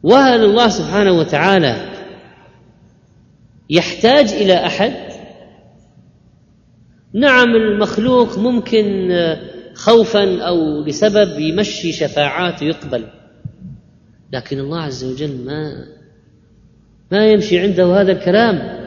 وهل 0.03 0.43
الله 0.43 0.69
سبحانه 0.69 1.11
وتعالى 1.11 1.75
يحتاج 3.69 4.33
إلى 4.33 4.65
أحد؟ 4.65 4.93
نعم 7.13 7.55
المخلوق 7.55 8.37
ممكن 8.37 9.09
خوفا 9.73 10.41
أو 10.41 10.83
لسبب 10.83 11.39
يمشي 11.39 11.91
شفاعات 11.91 12.63
ويقبل. 12.63 13.03
لكن 14.33 14.59
الله 14.59 14.81
عز 14.81 15.03
وجل 15.03 15.45
ما 15.45 15.85
ما 17.11 17.25
يمشي 17.25 17.59
عنده 17.59 18.01
هذا 18.01 18.11
الكلام. 18.11 18.79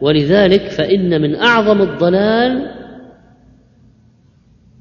ولذلك 0.00 0.70
فإن 0.70 1.20
من 1.20 1.34
أعظم 1.34 1.82
الضلال 1.82 2.74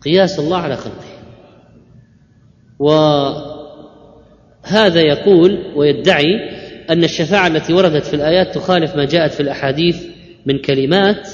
قياس 0.01 0.39
الله 0.39 0.57
على 0.57 0.75
خلقه. 0.75 1.11
وهذا 2.79 3.41
يقول 5.01 5.73
ويدعي 5.75 6.60
أن 6.91 7.03
الشفاعة 7.03 7.47
التي 7.47 7.73
وردت 7.73 8.05
في 8.05 8.13
الآيات 8.13 8.55
تخالف 8.55 8.95
ما 8.95 9.05
جاءت 9.05 9.33
في 9.33 9.39
الأحاديث 9.39 10.03
من 10.45 10.57
كلمات 10.57 11.29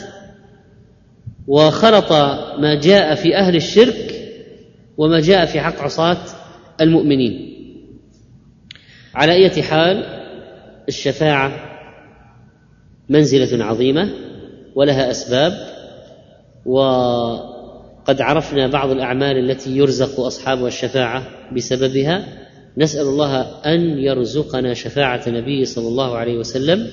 وخلط 1.47 2.11
ما 2.59 2.79
جاء 2.83 3.15
في 3.15 3.35
أهل 3.35 3.55
الشرك 3.55 4.15
وما 4.97 5.19
جاء 5.19 5.45
في 5.45 5.59
حق 5.61 5.81
عصاة 5.81 6.17
المؤمنين. 6.81 7.53
على 9.15 9.33
اية 9.33 9.61
حال 9.61 10.03
الشفاعة 10.87 11.51
منزلة 13.09 13.65
عظيمة 13.65 14.09
ولها 14.75 15.11
أسباب 15.11 15.53
وقد 16.65 18.21
عرفنا 18.21 18.67
بعض 18.67 18.89
الأعمال 18.89 19.37
التي 19.49 19.77
يرزق 19.77 20.19
أصحابها 20.19 20.67
الشفاعة 20.67 21.27
بسببها. 21.55 22.46
نسأل 22.77 23.01
الله 23.01 23.41
أن 23.65 23.99
يرزقنا 23.99 24.73
شفاعة 24.73 25.23
النبي 25.27 25.65
صلى 25.65 25.87
الله 25.87 26.15
عليه 26.17 26.37
وسلم 26.37 26.87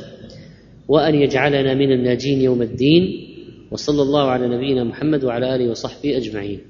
وأن 0.88 1.14
يجعلنا 1.14 1.74
من 1.74 1.92
الناجين 1.92 2.40
يوم 2.40 2.62
الدين 2.62 3.02
وصلى 3.70 4.02
الله 4.02 4.30
على 4.30 4.48
نبينا 4.48 4.84
محمد 4.84 5.24
وعلى 5.24 5.54
آله 5.54 5.70
وصحبه 5.70 6.16
أجمعين. 6.16 6.60